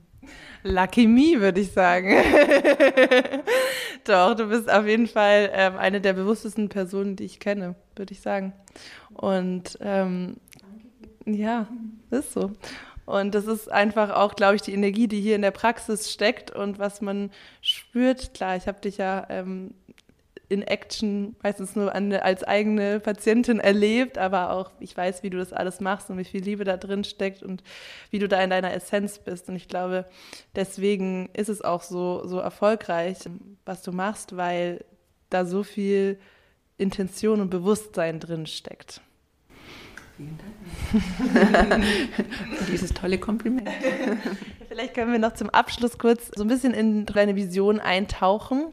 Lucky 0.64 1.08
me, 1.08 1.40
würde 1.40 1.62
ich 1.62 1.72
sagen. 1.72 2.10
Doch, 4.04 4.36
du 4.36 4.48
bist 4.48 4.70
auf 4.72 4.86
jeden 4.86 5.08
Fall 5.08 5.50
ähm, 5.54 5.78
eine 5.78 6.02
der 6.02 6.14
bewusstesten 6.14 6.70
Personen, 6.70 7.16
die 7.16 7.26
ich 7.26 7.40
kenne, 7.40 7.76
würde 7.96 8.14
ich 8.14 8.22
sagen. 8.22 8.54
Und 9.14 9.78
ähm, 9.82 10.38
ja, 11.26 11.68
ist 12.12 12.34
so. 12.34 12.52
Und 13.06 13.36
das 13.36 13.48
ist 13.48 13.72
einfach 13.72 14.10
auch, 14.10 14.36
glaube 14.36 14.56
ich, 14.56 14.62
die 14.62 14.74
Energie, 14.74 15.08
die 15.08 15.22
hier 15.22 15.36
in 15.36 15.42
der 15.42 15.52
Praxis 15.52 16.12
steckt 16.12 16.52
und 16.52 16.78
was 16.78 17.02
man 17.02 17.32
spürt. 17.62 18.34
Klar, 18.34 18.58
ich 18.58 18.68
habe 18.68 18.82
dich 18.82 18.98
ja 18.98 19.26
ähm, 19.30 19.74
in 20.50 20.62
Action 20.62 21.36
meistens 21.44 21.76
nur 21.76 21.94
an, 21.94 22.14
als 22.14 22.44
eigene 22.44 23.00
Patientin 23.00 23.60
erlebt, 23.60 24.18
aber 24.18 24.52
auch 24.52 24.72
ich 24.80 24.96
weiß, 24.96 25.24
wie 25.24 25.30
du 25.30 25.38
das 25.38 25.52
alles 25.52 25.82
machst 25.82 26.10
und 26.10 26.18
wie 26.18 26.24
viel 26.24 26.42
Liebe 26.42 26.64
da 26.64 26.78
drin 26.78 27.04
steckt 27.04 27.44
und 27.44 27.64
wie 28.12 28.20
du 28.20 28.28
da 28.28 28.42
in 28.42 28.50
deiner 28.50 28.74
Essenz 28.74 29.20
bist. 29.20 29.50
Und 29.50 29.56
ich 29.56 29.68
glaube, 29.68 30.06
deswegen 30.56 31.30
ist 31.34 31.50
es 31.50 31.62
auch 31.62 31.84
so, 31.84 32.26
so 32.26 32.40
erfolgreich, 32.40 33.18
was 33.66 33.82
du 33.82 33.92
machst, 33.92 34.38
weil 34.38 34.86
da 35.30 35.46
so 35.46 35.64
viel 35.64 36.18
Intention 36.78 37.42
und 37.42 37.50
Bewusstsein 37.50 38.20
drin 38.20 38.46
steckt. 38.46 39.02
Vielen 40.16 40.40
Dank. 41.70 41.84
Dieses 42.72 42.92
tolle 42.92 43.20
Kompliment. 43.20 43.70
Vielleicht 44.68 44.94
können 44.94 45.12
wir 45.12 45.20
noch 45.20 45.34
zum 45.34 45.50
Abschluss 45.50 45.98
kurz 45.98 46.32
so 46.36 46.44
ein 46.44 46.48
bisschen 46.48 46.74
in 46.74 47.06
deine 47.06 47.36
Vision 47.36 47.80
eintauchen. 47.80 48.68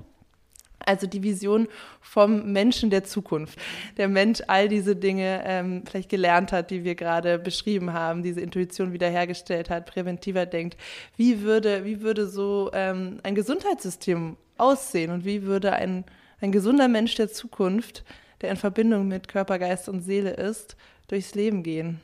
Also 0.87 1.07
die 1.07 1.23
Vision 1.23 1.69
vom 2.01 2.53
Menschen 2.53 2.91
der 2.91 3.05
Zukunft. 3.05 3.59
Der 3.97 4.09
Mensch 4.09 4.41
all 4.47 4.69
diese 4.69 4.97
Dinge 4.97 5.43
ähm, 5.45 5.83
vielleicht 5.89 6.09
gelernt 6.09 6.53
hat, 6.53 6.71
die 6.71 6.85
wir 6.85 6.95
gerade 6.95 7.39
beschrieben 7.39 7.93
haben, 7.93 8.23
diese 8.23 8.41
Intuition 8.41 8.93
wiederhergestellt 8.93 9.71
hat, 9.71 9.87
präventiver 9.87 10.47
denkt. 10.47 10.77
Wie 11.17 11.43
würde, 11.43 11.85
wie 11.85 12.03
würde 12.03 12.27
so 12.27 12.71
ähm, 12.75 13.19
ein 13.23 13.35
Gesundheitssystem 13.35 14.37
aussehen 14.59 15.11
und 15.11 15.25
wie 15.25 15.43
würde 15.43 15.73
ein, 15.73 16.05
ein 16.41 16.53
gesunder 16.53 16.89
Mensch 16.89 17.15
der 17.15 17.31
Zukunft, 17.31 18.05
der 18.41 18.51
in 18.51 18.57
Verbindung 18.57 19.09
mit 19.09 19.29
Körper, 19.29 19.59
Geist 19.59 19.89
und 19.89 20.03
Seele 20.03 20.31
ist, 20.31 20.77
durchs 21.09 21.35
Leben 21.35 21.63
gehen? 21.63 22.01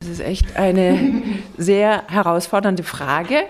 Das 0.00 0.08
ist 0.08 0.20
echt 0.20 0.56
eine 0.56 1.22
sehr 1.56 2.06
herausfordernde 2.08 2.82
Frage. 2.82 3.44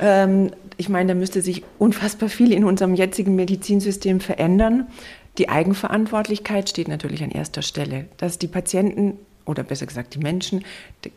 Ähm, 0.00 0.52
ich 0.80 0.88
meine, 0.88 1.12
da 1.12 1.14
müsste 1.14 1.42
sich 1.42 1.62
unfassbar 1.78 2.30
viel 2.30 2.54
in 2.54 2.64
unserem 2.64 2.94
jetzigen 2.94 3.36
Medizinsystem 3.36 4.18
verändern. 4.18 4.86
Die 5.36 5.50
Eigenverantwortlichkeit 5.50 6.70
steht 6.70 6.88
natürlich 6.88 7.22
an 7.22 7.30
erster 7.30 7.60
Stelle, 7.60 8.06
dass 8.16 8.38
die 8.38 8.48
Patienten 8.48 9.18
oder 9.44 9.62
besser 9.62 9.84
gesagt 9.84 10.14
die 10.14 10.20
Menschen 10.20 10.64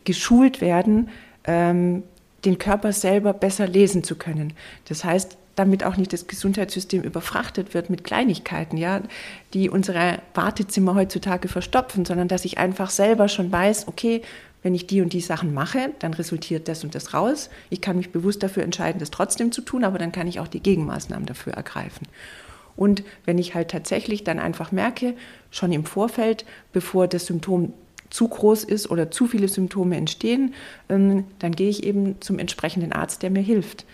geschult 0.04 0.60
werden, 0.60 1.08
ähm, 1.44 2.02
den 2.44 2.58
Körper 2.58 2.92
selber 2.92 3.32
besser 3.32 3.66
lesen 3.66 4.04
zu 4.04 4.16
können. 4.16 4.52
Das 4.86 5.02
heißt, 5.02 5.38
damit 5.54 5.82
auch 5.82 5.96
nicht 5.96 6.12
das 6.12 6.26
Gesundheitssystem 6.26 7.02
überfrachtet 7.02 7.72
wird 7.72 7.88
mit 7.88 8.04
Kleinigkeiten, 8.04 8.76
ja, 8.76 9.00
die 9.54 9.70
unsere 9.70 10.18
Wartezimmer 10.34 10.94
heutzutage 10.94 11.48
verstopfen, 11.48 12.04
sondern 12.04 12.28
dass 12.28 12.44
ich 12.44 12.58
einfach 12.58 12.90
selber 12.90 13.28
schon 13.28 13.50
weiß, 13.50 13.88
okay, 13.88 14.20
wenn 14.64 14.74
ich 14.74 14.86
die 14.88 15.02
und 15.02 15.12
die 15.12 15.20
Sachen 15.20 15.54
mache, 15.54 15.90
dann 16.00 16.14
resultiert 16.14 16.66
das 16.68 16.82
und 16.82 16.94
das 16.94 17.12
raus. 17.12 17.50
Ich 17.68 17.82
kann 17.82 17.98
mich 17.98 18.10
bewusst 18.10 18.42
dafür 18.42 18.64
entscheiden, 18.64 18.98
das 18.98 19.10
trotzdem 19.10 19.52
zu 19.52 19.60
tun, 19.60 19.84
aber 19.84 19.98
dann 19.98 20.10
kann 20.10 20.26
ich 20.26 20.40
auch 20.40 20.48
die 20.48 20.60
Gegenmaßnahmen 20.60 21.26
dafür 21.26 21.52
ergreifen. 21.52 22.08
Und 22.74 23.04
wenn 23.26 23.36
ich 23.36 23.54
halt 23.54 23.70
tatsächlich 23.70 24.24
dann 24.24 24.38
einfach 24.38 24.72
merke, 24.72 25.14
schon 25.50 25.70
im 25.70 25.84
Vorfeld, 25.84 26.46
bevor 26.72 27.06
das 27.06 27.26
Symptom 27.26 27.74
zu 28.08 28.26
groß 28.26 28.64
ist 28.64 28.90
oder 28.90 29.10
zu 29.10 29.26
viele 29.26 29.48
Symptome 29.48 29.96
entstehen, 29.96 30.54
ähm, 30.88 31.24
dann 31.40 31.52
gehe 31.52 31.68
ich 31.68 31.84
eben 31.84 32.20
zum 32.22 32.38
entsprechenden 32.38 32.92
Arzt, 32.92 33.22
der 33.22 33.30
mir 33.30 33.42
hilft. 33.42 33.84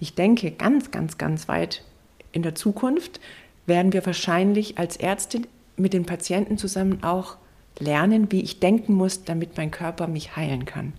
ich 0.00 0.14
denke, 0.14 0.50
ganz, 0.50 0.90
ganz, 0.90 1.18
ganz 1.18 1.46
weit 1.46 1.84
in 2.32 2.42
der 2.42 2.56
Zukunft 2.56 3.20
werden 3.66 3.92
wir 3.92 4.04
wahrscheinlich 4.04 4.76
als 4.76 4.96
Ärztin 4.96 5.46
mit 5.76 5.92
den 5.92 6.04
Patienten 6.04 6.58
zusammen 6.58 7.04
auch 7.04 7.36
lernen, 7.78 8.30
wie 8.30 8.42
ich 8.42 8.60
denken 8.60 8.94
muss, 8.94 9.24
damit 9.24 9.56
mein 9.56 9.70
Körper 9.70 10.06
mich 10.06 10.36
heilen 10.36 10.64
kann. 10.64 10.92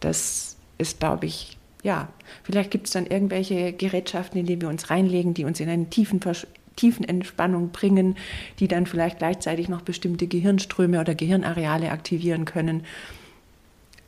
Das 0.00 0.56
ist, 0.78 1.00
glaube 1.00 1.26
ich, 1.26 1.56
ja, 1.82 2.08
vielleicht 2.42 2.70
gibt 2.70 2.86
es 2.86 2.92
dann 2.92 3.06
irgendwelche 3.06 3.72
Gerätschaften, 3.72 4.40
in 4.40 4.46
die 4.46 4.60
wir 4.60 4.68
uns 4.68 4.90
reinlegen, 4.90 5.34
die 5.34 5.44
uns 5.44 5.60
in 5.60 5.68
eine 5.68 5.88
tiefen, 5.90 6.20
tiefen 6.76 7.04
Entspannung 7.06 7.70
bringen, 7.70 8.16
die 8.58 8.68
dann 8.68 8.86
vielleicht 8.86 9.18
gleichzeitig 9.18 9.68
noch 9.68 9.82
bestimmte 9.82 10.26
Gehirnströme 10.26 11.00
oder 11.00 11.14
Gehirnareale 11.14 11.90
aktivieren 11.90 12.46
können. 12.46 12.84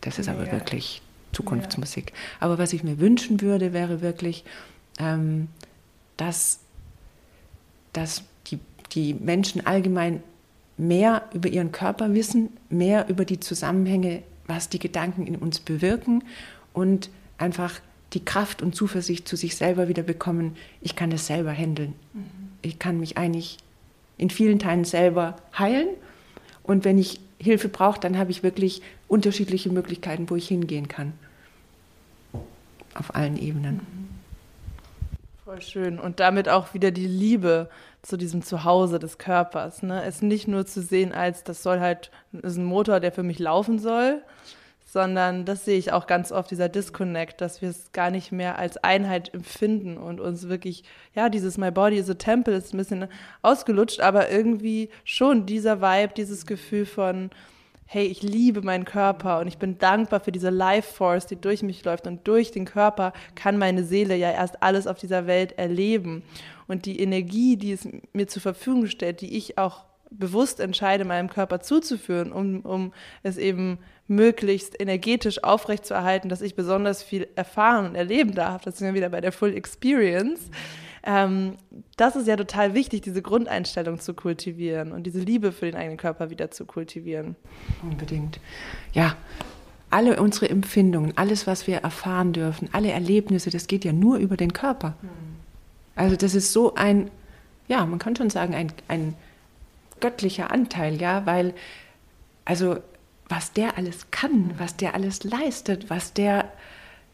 Das 0.01 0.19
ist 0.19 0.29
aber 0.29 0.47
ja. 0.47 0.53
wirklich 0.53 1.03
Zukunftsmusik. 1.33 2.11
Ja. 2.11 2.17
Aber 2.41 2.59
was 2.59 2.73
ich 2.73 2.83
mir 2.83 2.99
wünschen 2.99 3.41
würde, 3.41 3.73
wäre 3.73 4.01
wirklich, 4.01 4.45
ähm, 4.99 5.49
dass, 6.17 6.61
dass 7.93 8.23
die, 8.47 8.59
die 8.93 9.15
Menschen 9.15 9.67
allgemein 9.67 10.23
mehr 10.77 11.29
über 11.33 11.49
ihren 11.49 11.73
Körper 11.73 12.15
wissen, 12.15 12.51
mehr 12.69 13.09
über 13.09 13.25
die 13.25 13.41
Zusammenhänge, 13.41 14.23
was 14.47 14.69
die 14.69 14.79
Gedanken 14.79 15.27
in 15.27 15.37
uns 15.37 15.61
bewirken 15.61 16.23
und 16.73 17.11
einfach 17.39 17.81
die 18.13 18.25
Kraft 18.25 18.63
und 18.63 18.75
Zuversicht 18.75 19.27
zu 19.27 19.37
sich 19.37 19.57
selber 19.57 19.89
wieder 19.89 20.03
bekommen, 20.03 20.57
ich 20.81 20.95
kann 20.97 21.11
das 21.11 21.27
selber 21.27 21.53
handeln. 21.53 21.95
Mhm. 22.13 22.25
Ich 22.63 22.79
kann 22.79 23.01
mich 23.01 23.19
eigentlich 23.19 23.59
in 24.17 24.31
vielen 24.31 24.59
Teilen 24.59 24.85
selber 24.85 25.37
heilen 25.59 25.89
und 26.63 26.85
wenn 26.85 26.99
ich 26.99 27.21
Hilfe 27.39 27.69
brauche, 27.69 28.01
dann 28.01 28.17
habe 28.17 28.31
ich 28.31 28.43
wirklich 28.43 28.83
unterschiedliche 29.09 29.71
Möglichkeiten, 29.71 30.31
wo 30.31 30.37
ich 30.37 30.49
hingehen 30.49 30.89
kann. 30.89 31.13
Auf 32.95 33.15
allen 33.15 33.37
Ebenen. 33.37 33.75
Mhm. 33.75 34.07
Voll 35.45 35.63
schön. 35.63 36.01
Und 36.01 36.19
damit 36.19 36.49
auch 36.49 36.75
wieder 36.75 36.91
die 36.91 37.07
Liebe 37.07 37.71
zu 38.07 38.17
diesem 38.17 38.43
Zuhause 38.43 38.99
des 38.99 39.19
Körpers. 39.19 39.83
Ne? 39.83 40.05
Es 40.05 40.23
nicht 40.23 40.47
nur 40.47 40.65
zu 40.65 40.81
sehen 40.81 41.13
als, 41.13 41.43
das 41.43 41.63
soll 41.63 41.81
halt, 41.81 42.13
ist 42.33 42.57
ein 42.57 42.65
Motor, 42.65 43.01
der 43.01 43.11
für 43.11 43.25
mich 43.25 43.41
laufen 43.41 43.81
soll, 43.81 44.23
sondern 44.85 45.45
das 45.45 45.65
sehe 45.65 45.77
ich 45.77 45.93
auch 45.93 46.07
ganz 46.07 46.31
oft, 46.31 46.51
dieser 46.53 46.69
Disconnect, 46.69 47.41
dass 47.41 47.61
wir 47.61 47.69
es 47.69 47.91
gar 47.91 48.13
nicht 48.13 48.31
mehr 48.31 48.59
als 48.59 48.77
Einheit 48.79 49.35
empfinden 49.35 49.99
und 49.99 50.21
uns 50.21 50.49
wirklich, 50.49 50.85
ja, 51.15 51.29
dieses 51.29 51.59
My 51.59 51.73
Body 51.73 51.97
is 51.97 52.09
a 52.09 52.15
Temple 52.15 52.55
ist 52.55 52.73
ein 52.73 52.79
bisschen 52.79 53.09
ausgelutscht, 53.43 54.01
aber 54.01 54.31
irgendwie 54.31 54.89
schon 55.03 55.45
dieser 55.45 55.81
Vibe, 55.81 56.15
dieses 56.15 56.47
Gefühl 56.47 56.87
von, 56.87 57.31
hey, 57.87 58.07
ich 58.07 58.23
liebe 58.23 58.63
meinen 58.63 58.85
Körper 58.85 59.39
und 59.39 59.47
ich 59.47 59.59
bin 59.59 59.79
dankbar 59.79 60.21
für 60.21 60.33
diese 60.33 60.51
Life 60.51 60.93
Force, 60.93 61.27
die 61.27 61.41
durch 61.41 61.63
mich 61.63 61.85
läuft 61.85 62.07
und 62.07 62.27
durch 62.27 62.51
den 62.51 62.65
Körper 62.65 63.13
kann 63.35 63.59
meine 63.59 63.85
Seele 63.85 64.17
ja 64.17 64.33
erst 64.33 64.63
alles 64.63 64.87
auf 64.87 64.99
dieser 64.99 65.27
Welt 65.27 65.57
erleben. 65.57 66.25
Und 66.67 66.85
die 66.85 67.01
Energie, 67.01 67.57
die 67.57 67.73
es 67.73 67.89
mir 68.13 68.27
zur 68.27 68.43
Verfügung 68.43 68.89
stellt, 68.89 69.21
die 69.21 69.37
ich 69.37 69.57
auch 69.57 69.85
bewusst 70.11 70.59
entscheide, 70.59 71.05
meinem 71.05 71.31
Körper 71.31 71.61
zuzuführen, 71.61 72.33
um, 72.33 72.61
um 72.63 72.93
es 73.23 73.39
eben 73.39 73.79
möglichst 74.09 74.81
energetisch 74.81 75.43
aufrechtzuerhalten, 75.45 76.29
dass 76.29 76.43
ich 76.43 76.57
besonders 76.57 77.03
viel 77.03 77.29
erfahren 77.37 77.87
und 77.87 77.95
erleben 77.95 78.35
darf. 78.35 78.63
Das 78.63 78.79
sind 78.79 78.89
wir 78.89 78.95
wieder 78.95 79.11
bei 79.11 79.21
der 79.21 79.33
Full 79.33 79.55
Experience. 79.55 80.49
Mhm 80.49 80.86
ähm, 81.07 81.55
das 81.97 82.17
ist 82.17 82.27
ja 82.27 82.37
total 82.37 82.75
wichtig, 82.75 83.01
diese 83.01 83.23
Grundeinstellung 83.23 84.01
zu 84.01 84.13
kultivieren 84.13 84.91
und 84.93 85.05
diese 85.05 85.21
Liebe 85.21 85.53
für 85.53 85.67
den 85.67 85.77
eigenen 85.77 85.97
Körper 85.97 86.31
wieder 86.31 86.51
zu 86.51 86.67
kultivieren. 86.67 87.37
Unbedingt. 87.83 88.41
Ja, 88.93 89.17
alle 89.89 90.21
unsere 90.21 90.51
Empfindungen, 90.51 91.17
alles, 91.17 91.47
was 91.47 91.69
wir 91.69 91.79
erfahren 91.79 92.33
dürfen, 92.33 92.69
alle 92.73 92.91
Erlebnisse, 92.91 93.51
das 93.51 93.69
geht 93.69 93.85
ja 93.85 93.93
nur 93.93 94.17
über 94.19 94.37
den 94.37 94.53
Körper. 94.53 94.97
Mhm. 95.01 95.09
Also 95.95 96.17
das 96.17 96.35
ist 96.35 96.53
so 96.53 96.75
ein, 96.75 97.09
ja, 97.69 97.87
man 97.87 98.01
kann 98.01 98.17
schon 98.17 98.29
sagen, 98.29 98.55
ein, 98.55 98.73
ein 98.89 99.15
göttlicher 100.01 100.51
Anteil, 100.51 101.01
ja, 101.01 101.25
weil, 101.25 101.55
also 102.45 102.79
was 103.29 103.53
der 103.53 103.79
alles 103.79 104.11
kann, 104.11 104.55
was 104.59 104.77
der 104.77 104.95
alles 104.95 105.23
leistet, 105.23 105.89
was 105.89 106.13
der 106.13 106.53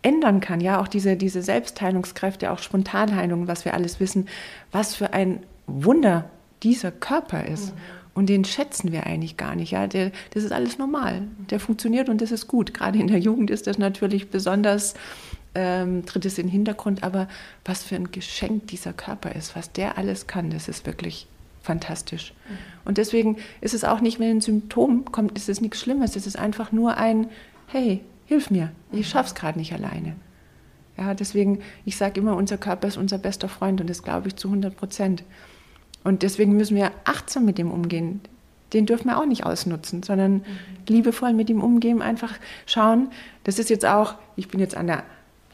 ändern 0.03 0.41
kann. 0.41 0.61
Ja, 0.61 0.81
auch 0.81 0.89
diese, 0.89 1.17
diese 1.17 1.43
Selbstheilungskräfte, 1.43 2.51
auch 2.51 2.59
Spontanheilung, 2.59 3.47
was 3.47 3.65
wir 3.65 3.75
alles 3.75 4.01
wissen, 4.01 4.29
was 4.71 4.95
für 4.95 5.13
ein 5.13 5.45
Wunder 5.67 6.29
dieser 6.63 6.91
Körper 6.91 7.47
ist. 7.47 7.75
Mhm. 7.75 7.81
Und 8.15 8.29
den 8.29 8.45
schätzen 8.45 8.93
wir 8.93 9.07
eigentlich 9.07 9.37
gar 9.37 9.55
nicht. 9.55 9.71
Ja, 9.71 9.87
der, 9.87 10.13
das 10.35 10.45
ist 10.45 10.53
alles 10.53 10.77
normal. 10.77 11.23
Der 11.51 11.61
funktioniert 11.61 12.09
und 12.09 12.21
das 12.21 12.31
ist 12.31 12.47
gut. 12.47 12.75
Gerade 12.75 12.99
in 12.99 13.07
der 13.07 13.19
Jugend 13.19 13.51
ist 13.51 13.67
das 13.67 13.79
natürlich 13.79 14.29
besonders, 14.29 14.95
ähm, 15.55 16.05
tritt 16.05 16.27
es 16.27 16.37
in 16.37 16.47
den 16.47 16.53
Hintergrund. 16.53 17.05
Aber 17.05 17.27
was 17.65 17.83
für 17.83 17.95
ein 17.95 18.11
Geschenk 18.11 18.67
dieser 18.67 18.93
Körper 18.93 19.35
ist, 19.35 19.57
was 19.57 19.73
der 19.73 19.97
alles 19.97 20.27
kann, 20.27 20.51
das 20.51 20.69
ist 20.69 20.85
wirklich 20.85 21.27
fantastisch. 21.63 22.35
Mhm. 22.49 22.55
Und 22.85 22.99
deswegen 22.99 23.39
ist 23.63 23.73
es 23.73 23.85
auch 23.85 24.01
nicht, 24.01 24.21
wenn 24.21 24.37
ein 24.37 24.41
Symptom 24.43 25.07
kommt, 25.11 25.39
ist 25.39 25.49
es 25.49 25.63
nichts 25.63 25.81
Schlimmes. 25.81 26.15
Es 26.15 26.27
ist 26.27 26.39
einfach 26.39 26.71
nur 26.71 26.99
ein, 26.99 27.29
hey, 27.69 28.03
hilf 28.33 28.51
mir, 28.51 28.73
ich 28.91 29.11
schaff's 29.11 29.35
gerade 29.35 29.59
nicht 29.59 29.75
alleine. 29.75 30.17
Ja, 30.97 31.13
deswegen, 31.13 31.61
ich 31.85 31.99
sage 31.99 32.19
immer, 32.19 32.35
unser 32.35 32.57
Körper 32.57 32.89
ist 32.89 32.97
unser 32.97 33.19
bester 33.19 33.49
Freund 33.49 33.83
und 33.83 33.91
das 33.91 34.03
glaube 34.03 34.29
ich 34.29 34.37
zu 34.37 34.49
100 34.49 34.75
Prozent. 34.75 35.23
Und 36.03 36.23
deswegen 36.23 36.57
müssen 36.57 36.77
wir 36.77 36.93
achtsam 37.05 37.45
mit 37.45 37.59
dem 37.59 37.71
umgehen. 37.71 38.23
Den 38.73 38.87
dürfen 38.87 39.09
wir 39.09 39.19
auch 39.19 39.27
nicht 39.27 39.45
ausnutzen, 39.45 40.03
sondern 40.03 40.37
mhm. 40.37 40.45
liebevoll 40.89 41.35
mit 41.35 41.51
ihm 41.51 41.63
umgehen, 41.63 42.01
einfach 42.01 42.33
schauen. 42.65 43.11
Das 43.45 43.59
ist 43.59 43.69
jetzt 43.69 43.85
auch, 43.85 44.15
ich 44.35 44.49
bin 44.49 44.61
jetzt 44.61 44.79
an 44.79 44.87
der, 44.87 45.03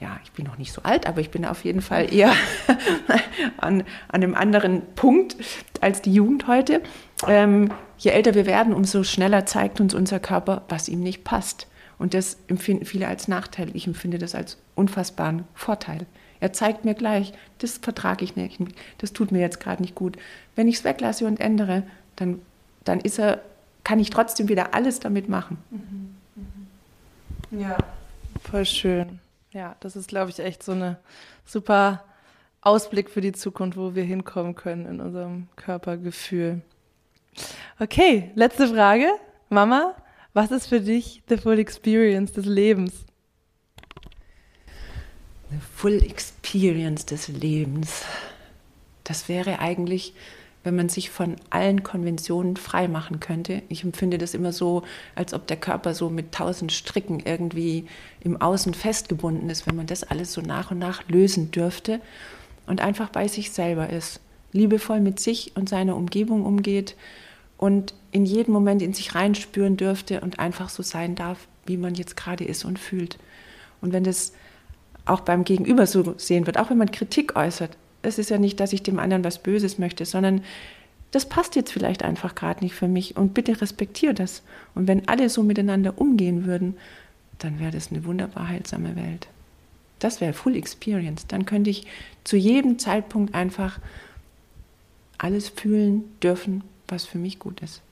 ja, 0.01 0.21
ich 0.23 0.31
bin 0.31 0.47
noch 0.47 0.57
nicht 0.57 0.73
so 0.73 0.83
alt, 0.85 1.09
aber 1.09 1.21
ich 1.21 1.31
bin 1.31 1.45
auf 1.45 1.65
jeden 1.65 1.81
Fall 1.81 2.15
eher 2.15 2.33
an, 3.57 3.83
an 4.07 4.23
einem 4.23 4.37
anderen 4.37 4.83
Punkt 4.95 5.37
als 5.81 6.01
die 6.01 6.13
Jugend 6.13 6.47
heute. 6.47 6.81
Ähm, 7.27 7.73
je 7.97 8.13
älter 8.13 8.35
wir 8.35 8.47
werden, 8.47 8.73
umso 8.73 9.03
schneller 9.03 9.47
zeigt 9.47 9.81
uns 9.81 9.95
unser 9.95 10.21
Körper, 10.21 10.63
was 10.69 10.89
ihm 10.89 11.01
nicht 11.01 11.25
passt. 11.25 11.67
Und 11.99 12.15
das 12.15 12.39
empfinden 12.47 12.85
viele 12.85 13.09
als 13.09 13.29
Nachteil. 13.29 13.75
Ich 13.75 13.87
empfinde 13.87 14.19
das 14.19 14.35
als 14.35 14.57
unfassbaren 14.75 15.45
Vorteil. 15.55 16.07
Er 16.41 16.53
zeigt 16.53 16.85
mir 16.85 16.95
gleich, 16.95 17.33
das 17.59 17.79
vertrage 17.79 18.25
ich 18.25 18.37
nicht, 18.37 18.61
das 18.99 19.13
tut 19.13 19.33
mir 19.33 19.41
jetzt 19.41 19.59
gerade 19.61 19.83
nicht 19.83 19.95
gut. 19.95 20.17
Wenn 20.55 20.69
ich 20.69 20.77
es 20.77 20.85
weglasse 20.85 21.27
und 21.27 21.41
ändere, 21.41 21.83
dann, 22.17 22.41
dann 22.85 23.01
ist 23.01 23.19
er, 23.19 23.43
kann 23.83 23.99
ich 23.99 24.11
trotzdem 24.11 24.49
wieder 24.49 24.75
alles 24.75 25.01
damit 25.01 25.29
machen. 25.29 25.59
Mhm. 25.71 26.15
Mhm. 26.37 27.61
Ja, 27.61 27.77
voll 28.49 28.65
schön. 28.65 29.19
Ja, 29.53 29.75
das 29.81 29.97
ist, 29.97 30.09
glaube 30.09 30.31
ich, 30.31 30.39
echt 30.39 30.63
so 30.63 30.73
eine 30.73 30.99
super 31.45 32.05
Ausblick 32.61 33.11
für 33.11 33.21
die 33.21 33.33
Zukunft, 33.33 33.79
wo 33.79 33.95
wir 33.95 34.05
hinkommen 34.05 34.55
können 34.55 34.87
in 34.87 35.01
unserem 35.01 35.49
Körpergefühl. 35.57 36.61
Okay, 37.81 38.31
letzte 38.35 38.69
Frage. 38.69 39.07
Mama, 39.49 39.95
was 40.39 40.53
ist 40.53 40.69
für 40.69 40.81
dich 40.81 41.21
the 41.29 41.37
full 41.37 41.59
experience 41.59 42.31
des 42.33 42.47
Lebens? 42.47 42.93
The 45.51 45.57
full 45.75 46.01
experience 46.01 47.05
des 47.05 47.27
Lebens. 47.27 48.05
Das 49.03 49.29
wäre 49.29 49.59
eigentlich, 49.59 50.15
wenn 50.63 50.77
man 50.77 50.89
sich 50.91 51.11
von 51.11 51.35
allen 51.51 51.83
Konventionen 51.83 52.57
frei 52.57 52.87
machen 52.87 53.19
könnte. 53.19 53.63
Ich 53.69 53.83
empfinde 53.83 54.17
das 54.17 54.33
immer 54.33 54.53
so, 54.53 54.85
als 55.17 55.35
ob 55.35 55.49
der 55.49 55.57
Körper 55.57 55.93
so 55.93 56.09
mit 56.09 56.31
tausend 56.31 56.71
Stricken 56.71 57.19
irgendwie 57.19 57.87
im 58.21 58.41
Außen 58.41 58.75
festgebunden 58.75 59.51
ist, 59.51 59.67
wenn 59.67 59.75
man 59.75 59.89
das 59.89 60.05
alles 60.05 60.33
so 60.33 60.41
nach 60.41 60.71
und 60.71 60.79
nach 60.79 61.03
lösen 61.09 61.51
dürfte 61.51 62.01
und 62.69 62.81
einfach 62.81 63.09
bei 63.09 63.27
sich 63.27 63.51
selber 63.51 63.91
ist, 63.91 64.21
liebevoll 64.53 65.01
mit 65.01 65.19
sich 65.19 65.57
und 65.57 65.69
seiner 65.69 65.97
Umgebung 65.97 66.47
umgeht 66.47 66.95
und 67.59 67.93
in 68.13 68.25
jedem 68.25 68.55
Moment 68.55 68.81
in 68.81 68.95
sich 68.95 69.15
reinspüren 69.15 69.77
dürfte 69.77 70.21
und 70.21 70.39
einfach 70.39 70.71
so 70.71 70.83
sein 70.83 71.15
darf, 71.15 71.47
wie 71.67 71.77
man 71.77 71.95
jetzt 71.95 72.17
gerade 72.17 72.45
ist 72.45 72.65
und 72.65 72.79
fühlt. 72.79 73.19
Und 73.83 73.93
wenn 73.93 74.05
das 74.05 74.33
auch 75.05 75.21
beim 75.21 75.45
Gegenüber 75.45 75.87
so 75.87 76.15
sehen 76.17 76.47
wird, 76.47 76.59
auch 76.59 76.71
wenn 76.71 76.79
man 76.79 76.91
Kritik 76.91 77.37
äußert, 77.37 77.77
es 78.03 78.19
ist 78.19 78.31
ja 78.31 78.39
nicht, 78.39 78.61
dass 78.61 78.73
ich 78.73 78.83
dem 78.83 78.99
anderen 78.99 79.25
was 79.25 79.43
Böses 79.43 79.79
möchte, 79.79 80.07
sondern 80.07 80.43
das 81.11 81.27
passt 81.27 81.57
jetzt 81.57 81.73
vielleicht 81.73 82.03
einfach 82.03 82.35
gerade 82.35 82.63
nicht 82.63 82.75
für 82.75 82.89
mich 82.89 83.17
und 83.17 83.35
bitte 83.35 83.61
respektiere 83.61 84.15
das. 84.15 84.43
Und 84.75 84.87
wenn 84.87 85.09
alle 85.09 85.29
so 85.29 85.43
miteinander 85.43 85.99
umgehen 85.99 86.47
würden, 86.47 86.77
dann 87.39 87.59
wäre 87.59 87.71
das 87.71 87.91
eine 87.91 88.05
wunderbar 88.05 88.49
heilsame 88.49 88.95
Welt. 88.95 89.29
Das 89.99 90.21
wäre 90.21 90.33
Full 90.33 90.55
Experience. 90.55 91.27
Dann 91.27 91.45
könnte 91.45 91.71
ich 91.71 91.87
zu 92.25 92.37
jedem 92.37 92.79
Zeitpunkt 92.79 93.35
einfach 93.35 93.81
alles 95.17 95.49
fühlen 95.49 96.05
dürfen, 96.23 96.63
was 96.89 97.05
für 97.05 97.19
mich 97.19 97.39
gut 97.39 97.61
ist. 97.61 97.83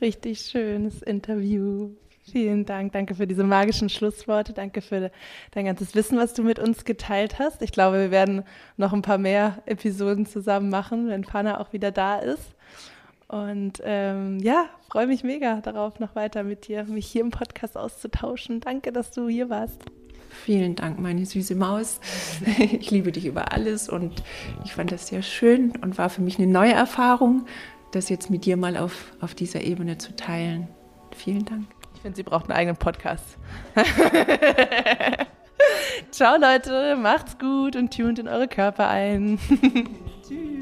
Richtig 0.00 0.40
schönes 0.40 1.02
Interview. 1.02 1.90
Vielen 2.30 2.64
Dank. 2.64 2.92
Danke 2.92 3.14
für 3.14 3.26
diese 3.26 3.42
magischen 3.42 3.88
Schlussworte. 3.88 4.52
Danke 4.52 4.80
für 4.80 5.10
dein 5.50 5.64
ganzes 5.64 5.94
Wissen, 5.94 6.18
was 6.18 6.34
du 6.34 6.42
mit 6.42 6.58
uns 6.58 6.84
geteilt 6.84 7.38
hast. 7.38 7.62
Ich 7.62 7.72
glaube, 7.72 7.98
wir 7.98 8.10
werden 8.10 8.44
noch 8.76 8.92
ein 8.92 9.02
paar 9.02 9.18
mehr 9.18 9.60
Episoden 9.66 10.26
zusammen 10.26 10.70
machen, 10.70 11.08
wenn 11.08 11.24
Fana 11.24 11.60
auch 11.60 11.72
wieder 11.72 11.90
da 11.90 12.18
ist. 12.18 12.54
Und 13.26 13.80
ähm, 13.84 14.38
ja, 14.40 14.66
freue 14.90 15.06
mich 15.06 15.24
mega 15.24 15.60
darauf, 15.62 15.98
noch 15.98 16.14
weiter 16.14 16.44
mit 16.44 16.68
dir, 16.68 16.84
mich 16.84 17.06
hier 17.06 17.22
im 17.22 17.30
Podcast 17.30 17.76
auszutauschen. 17.76 18.60
Danke, 18.60 18.92
dass 18.92 19.10
du 19.10 19.28
hier 19.28 19.48
warst. 19.48 19.82
Vielen 20.32 20.74
Dank, 20.74 20.98
meine 20.98 21.24
süße 21.24 21.54
Maus. 21.54 22.00
Ich 22.58 22.90
liebe 22.90 23.12
dich 23.12 23.26
über 23.26 23.52
alles 23.52 23.88
und 23.88 24.22
ich 24.64 24.72
fand 24.72 24.90
das 24.92 25.06
sehr 25.06 25.22
schön 25.22 25.72
und 25.82 25.98
war 25.98 26.10
für 26.10 26.22
mich 26.22 26.38
eine 26.38 26.46
neue 26.46 26.72
Erfahrung, 26.72 27.46
das 27.92 28.08
jetzt 28.08 28.30
mit 28.30 28.44
dir 28.44 28.56
mal 28.56 28.76
auf, 28.76 29.12
auf 29.20 29.34
dieser 29.34 29.60
Ebene 29.62 29.98
zu 29.98 30.16
teilen. 30.16 30.68
Vielen 31.14 31.44
Dank. 31.44 31.66
Ich 31.94 32.00
finde, 32.00 32.16
sie 32.16 32.22
braucht 32.22 32.46
einen 32.46 32.58
eigenen 32.58 32.76
Podcast. 32.76 33.36
Ciao 36.10 36.36
Leute, 36.38 36.96
macht's 36.96 37.38
gut 37.38 37.76
und 37.76 37.94
tunt 37.94 38.18
in 38.18 38.26
eure 38.28 38.48
Körper 38.48 38.88
ein. 38.88 39.38